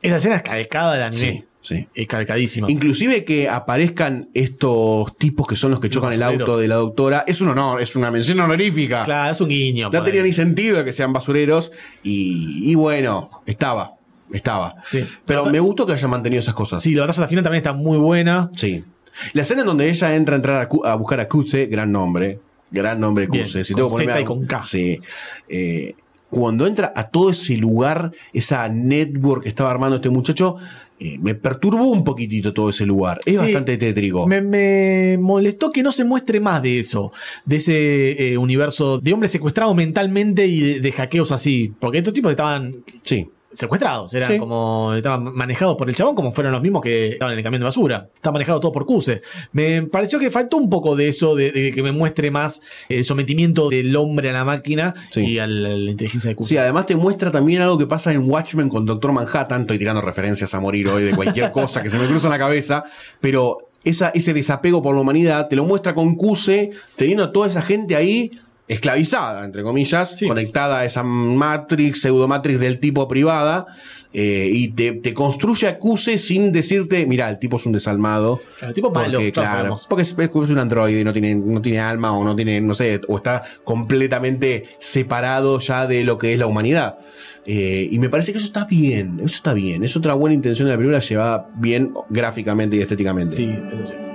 Esa 0.03 0.17
escena 0.17 0.37
es 0.37 0.43
calcada 0.43 0.95
del 0.95 1.03
anime. 1.03 1.45
Sí. 1.63 1.87
Es 1.95 2.07
calcadísima. 2.07 2.71
Inclusive 2.71 3.25
que 3.25 3.49
aparezcan 3.49 4.29
estos 4.33 5.17
tipos 5.17 5.47
que 5.47 5.57
son 5.57 5.71
los 5.71 5.81
que 5.81 5.91
chocan 5.91 6.13
el 6.13 6.23
auto 6.23 6.59
de 6.59 6.69
la 6.69 6.77
doctora, 6.77 7.25
es 7.27 7.41
un 7.41 7.49
honor, 7.49 7.83
es 7.83 7.95
una 7.97 8.11
mención 8.11 8.41
honorífica. 8.41 9.05
Claro, 9.05 9.33
es 9.33 9.41
un 9.41 9.49
guiño. 9.49 9.91
No 9.93 10.03
tenía 10.03 10.23
ahí. 10.23 10.29
ni 10.29 10.33
sentido 10.33 10.85
que 10.85 10.93
sean 10.93 11.13
basureros 11.13 11.73
y, 12.03 12.71
y 12.71 12.75
bueno, 12.75 13.43
estaba, 13.47 13.95
estaba. 14.33 14.77
Sí. 14.87 15.05
Pero 15.27 15.47
me 15.47 15.61
gustó 15.61 15.87
que 15.87 15.93
hayan 15.93 16.11
mantenido 16.11 16.41
esas 16.41 16.55
cosas. 16.55 16.83
Sí, 16.83 16.95
la 16.95 17.07
batalla 17.07 17.29
final 17.29 17.45
también 17.45 17.61
está 17.61 17.73
muy 17.73 17.99
buena. 17.99 18.51
Sí. 18.57 18.85
La 19.33 19.43
escena 19.43 19.61
en 19.61 19.67
donde 19.67 19.89
ella 19.89 20.15
entra 20.15 20.35
a 20.35 20.37
entrar 20.37 20.69
a, 20.85 20.95
buscar 20.95 21.21
a 21.21 21.29
Kuse, 21.29 21.67
gran 21.67 21.93
nombre. 21.93 22.41
Gran 22.71 23.01
nombre 23.01 23.29
Kuse. 23.29 23.65
Si 23.65 23.75
con 23.75 23.85
tengo 23.85 23.99
Z 23.99 24.21
y 24.21 24.25
con 24.25 24.47
K. 24.47 24.63
Sí. 24.63 25.01
Eh, 25.49 25.95
cuando 26.31 26.67
entra 26.67 26.93
a 26.95 27.09
todo 27.09 27.31
ese 27.31 27.57
lugar, 27.57 28.13
esa 28.33 28.69
network 28.69 29.43
que 29.43 29.49
estaba 29.49 29.71
armando 29.71 29.97
este 29.97 30.11
muchacho, 30.11 30.57
eh, 31.01 31.19
me 31.19 31.35
perturbó 31.35 31.91
un 31.91 32.05
poquitito 32.05 32.53
todo 32.53 32.69
ese 32.71 32.85
lugar. 32.87 33.19
Es 33.27 33.39
Sí. 33.39 33.43
bastante 33.45 33.77
tétrico. 33.79 34.27
Me, 34.27 34.41
me 34.43 35.17
molestó 35.19 35.73
que 35.73 35.83
no 35.83 35.93
se 35.93 36.05
muestre 36.05 36.41
más 36.41 36.63
de 36.63 36.79
eso, 36.81 37.11
de 37.47 37.57
ese 37.57 38.33
eh, 38.33 38.39
universo 38.39 38.99
de 39.01 39.13
hombres 39.13 39.33
secuestrados 39.33 39.75
mentalmente 39.75 40.47
y 40.47 40.61
de, 40.61 40.81
de 40.81 40.93
hackeos 40.93 41.33
así. 41.33 41.73
Porque 41.81 41.99
estos 41.99 42.13
tipos 42.15 42.31
estaban 42.31 42.77
Sí. 43.03 43.27
Secuestrados, 43.53 44.15
eran 44.15 44.31
Sí. 44.33 44.39
como 44.39 44.95
estaban 44.95 45.35
manejados 45.35 45.77
por 45.77 45.89
el 45.89 45.97
chabón 45.97 46.15
como 46.15 46.33
fueron 46.33 46.53
los 46.53 46.63
mismos 46.63 46.83
que 46.83 47.09
estaban 47.09 47.33
en 47.33 47.39
el 47.39 47.45
camión 47.45 47.61
de 47.61 47.65
basura. 47.65 48.09
Estaba 48.15 48.35
manejado 48.35 48.61
todo 48.61 48.73
por 48.73 48.87
Cuse. 48.87 49.23
Me 49.53 49.83
pareció 49.83 50.19
que 50.19 50.31
faltó 50.31 50.57
un 50.57 50.71
poco 50.71 50.95
de 50.97 51.09
eso, 51.09 51.35
de, 51.35 51.51
de 51.51 51.73
que 51.73 51.83
me 51.83 51.93
muestre 51.93 52.31
más 52.31 52.61
el 52.89 53.05
sometimiento 53.05 53.69
del 53.69 53.95
hombre 53.97 54.31
a 54.31 54.33
la 54.33 54.45
máquina 54.45 54.95
Sí. 55.11 55.23
y 55.23 55.39
a 55.39 55.47
la, 55.47 55.71
la 55.71 55.91
inteligencia 55.91 56.29
de 56.31 56.37
Cuse. 56.37 56.51
Sí, 56.51 56.57
además 56.59 56.87
te 56.87 56.97
muestra 56.97 57.31
también 57.31 57.61
algo 57.63 57.77
que 57.79 57.87
pasa 57.87 58.13
en 58.13 58.29
Watchmen 58.31 58.69
con 58.69 58.87
Doctor 58.87 59.13
Manhattan. 59.13 59.63
Estoy 59.63 59.79
tirando 59.79 60.01
referencias 60.01 60.55
a 60.55 60.61
morir 60.61 60.87
hoy 60.89 61.03
de 61.03 61.15
cualquier 61.17 61.51
cosa 61.53 61.83
que 61.83 61.91
se 61.91 61.99
me 61.99 62.07
cruza 62.07 62.29
en 62.29 62.33
la 62.33 62.39
cabeza. 62.39 62.85
Pero 63.21 63.69
esa, 63.83 64.11
ese 64.11 64.33
desapego 64.35 64.83
por 64.83 64.95
la 64.95 65.01
humanidad 65.01 65.49
te 65.49 65.57
lo 65.57 65.65
muestra 65.65 65.95
con 65.95 66.15
Cuse, 66.15 66.71
teniendo 66.97 67.25
a 67.25 67.33
toda 67.33 67.47
esa 67.49 67.63
gente 67.63 67.97
ahí 67.97 68.31
esclavizada, 68.71 69.45
entre 69.45 69.63
comillas, 69.65 70.11
Sí. 70.17 70.29
conectada 70.29 70.79
a 70.81 70.85
esa 70.85 71.03
matrix, 71.03 72.03
pseudomatrix 72.03 72.61
del 72.61 72.79
tipo 72.79 73.09
privada, 73.09 73.67
eh, 74.13 74.49
y 74.53 74.69
te, 74.69 74.93
te 74.93 75.13
construye 75.13 75.67
a 75.67 75.77
Cuse 75.79 76.19
sin 76.19 76.53
decirte, 76.53 77.05
mira, 77.05 77.29
el 77.29 77.41
tipo 77.41 77.57
es 77.57 77.67
un 77.67 77.73
desalmado. 77.73 78.41
Claro, 78.59 78.69
el 78.69 78.75
tipo 78.75 78.91
malo, 78.93 79.19
porque, 79.19 79.33
todos 79.33 79.49
claro, 79.49 79.77
porque 79.89 80.03
es, 80.03 80.17
es 80.17 80.35
un 80.51 80.59
androide, 80.59 81.03
no 81.03 81.13
tiene, 81.13 81.35
no 81.35 81.61
tiene 81.61 81.81
alma 81.81 82.13
o 82.17 82.23
no 82.23 82.37
tiene, 82.37 82.61
no 82.61 82.75
sé, 82.75 83.01
o 83.09 83.17
está 83.17 83.43
completamente 83.65 84.67
separado 84.79 85.59
ya 85.59 85.89
de 85.89 86.05
lo 86.05 86.19
que 86.19 86.33
es 86.33 86.39
la 86.39 86.47
humanidad. 86.47 86.99
Eh, 87.47 87.89
y 87.91 87.99
me 87.99 88.09
parece 88.09 88.31
que 88.31 88.39
eso 88.39 88.47
está 88.47 88.67
bien, 88.67 89.17
eso 89.19 89.35
está 89.35 89.53
bien, 89.53 89.83
es 89.83 89.97
otra 89.97 90.15
buena 90.15 90.35
intención 90.35 90.67
de 90.69 90.73
la 90.75 90.79
película 90.79 91.01
llevada 91.01 91.49
bien 91.57 91.93
gráficamente 92.09 92.77
y 92.77 92.81
estéticamente. 92.81 93.35
Sí, 93.35 93.51
eso 93.73 93.87
sí. 93.87 94.10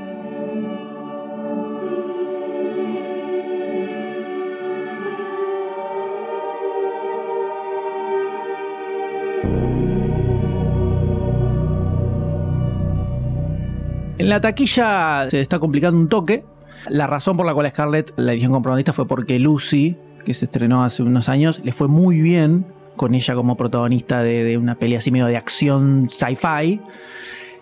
En 14.26 14.30
la 14.32 14.42
taquilla 14.42 15.28
se 15.30 15.40
está 15.40 15.60
complicando 15.60 16.00
un 16.00 16.10
toque. 16.10 16.44
La 16.90 17.06
razón 17.06 17.38
por 17.38 17.46
la 17.46 17.54
cual 17.54 17.70
Scarlett 17.70 18.12
la 18.16 18.34
edición 18.34 18.52
con 18.52 18.64
protagonista 18.64 18.92
fue 18.92 19.08
porque 19.08 19.38
Lucy, 19.38 19.98
que 20.26 20.34
se 20.34 20.46
estrenó 20.46 20.84
hace 20.84 21.04
unos 21.04 21.30
años, 21.30 21.62
le 21.64 21.72
fue 21.72 21.88
muy 21.88 22.22
bien 22.22 22.66
con 22.96 23.14
ella 23.14 23.36
como 23.36 23.56
protagonista 23.56 24.24
de, 24.24 24.44
de 24.44 24.58
una 24.58 24.80
peli 24.80 24.96
así 24.96 25.12
medio 25.12 25.28
de 25.28 25.38
acción 25.38 26.10
sci-fi. 26.10 26.82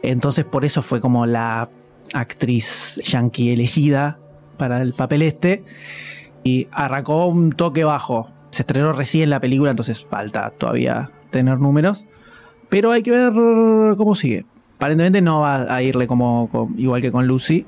Entonces 0.04 0.46
por 0.46 0.64
eso 0.64 0.82
fue 0.82 1.02
como 1.02 1.26
la 1.26 1.70
actriz 2.14 3.02
yankee 3.04 3.52
elegida 3.52 4.20
para 4.56 4.82
el 4.82 4.94
papel 4.94 5.24
este. 5.24 5.66
Y 6.46 6.70
arrancó 6.72 7.26
un 7.26 7.52
toque 7.52 7.84
bajo. 7.84 8.30
Se 8.52 8.62
estrenó 8.62 8.94
recién 8.94 9.30
la 9.30 9.42
película, 9.42 9.72
entonces 9.72 10.06
falta 10.06 10.54
todavía 10.58 11.12
tener 11.30 11.60
números. 11.60 12.06
Pero 12.70 12.92
hay 12.92 13.04
que 13.04 13.12
ver 13.12 13.34
cómo 13.98 14.16
sigue. 14.16 14.46
Aparentemente 14.84 15.22
no 15.22 15.40
va 15.40 15.74
a 15.74 15.82
irle 15.82 16.08
como, 16.08 16.50
como- 16.52 16.76
igual 16.78 17.00
que 17.00 17.10
con 17.10 17.26
Lucy. 17.26 17.66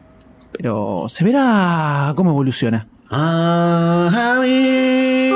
Pero 0.51 1.05
se 1.07 1.23
verá 1.23 2.11
cómo 2.13 2.31
evoluciona. 2.31 2.87
Ah, 3.09 4.09
Harry, 4.13 5.31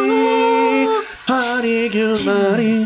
Harry, 1.30 2.86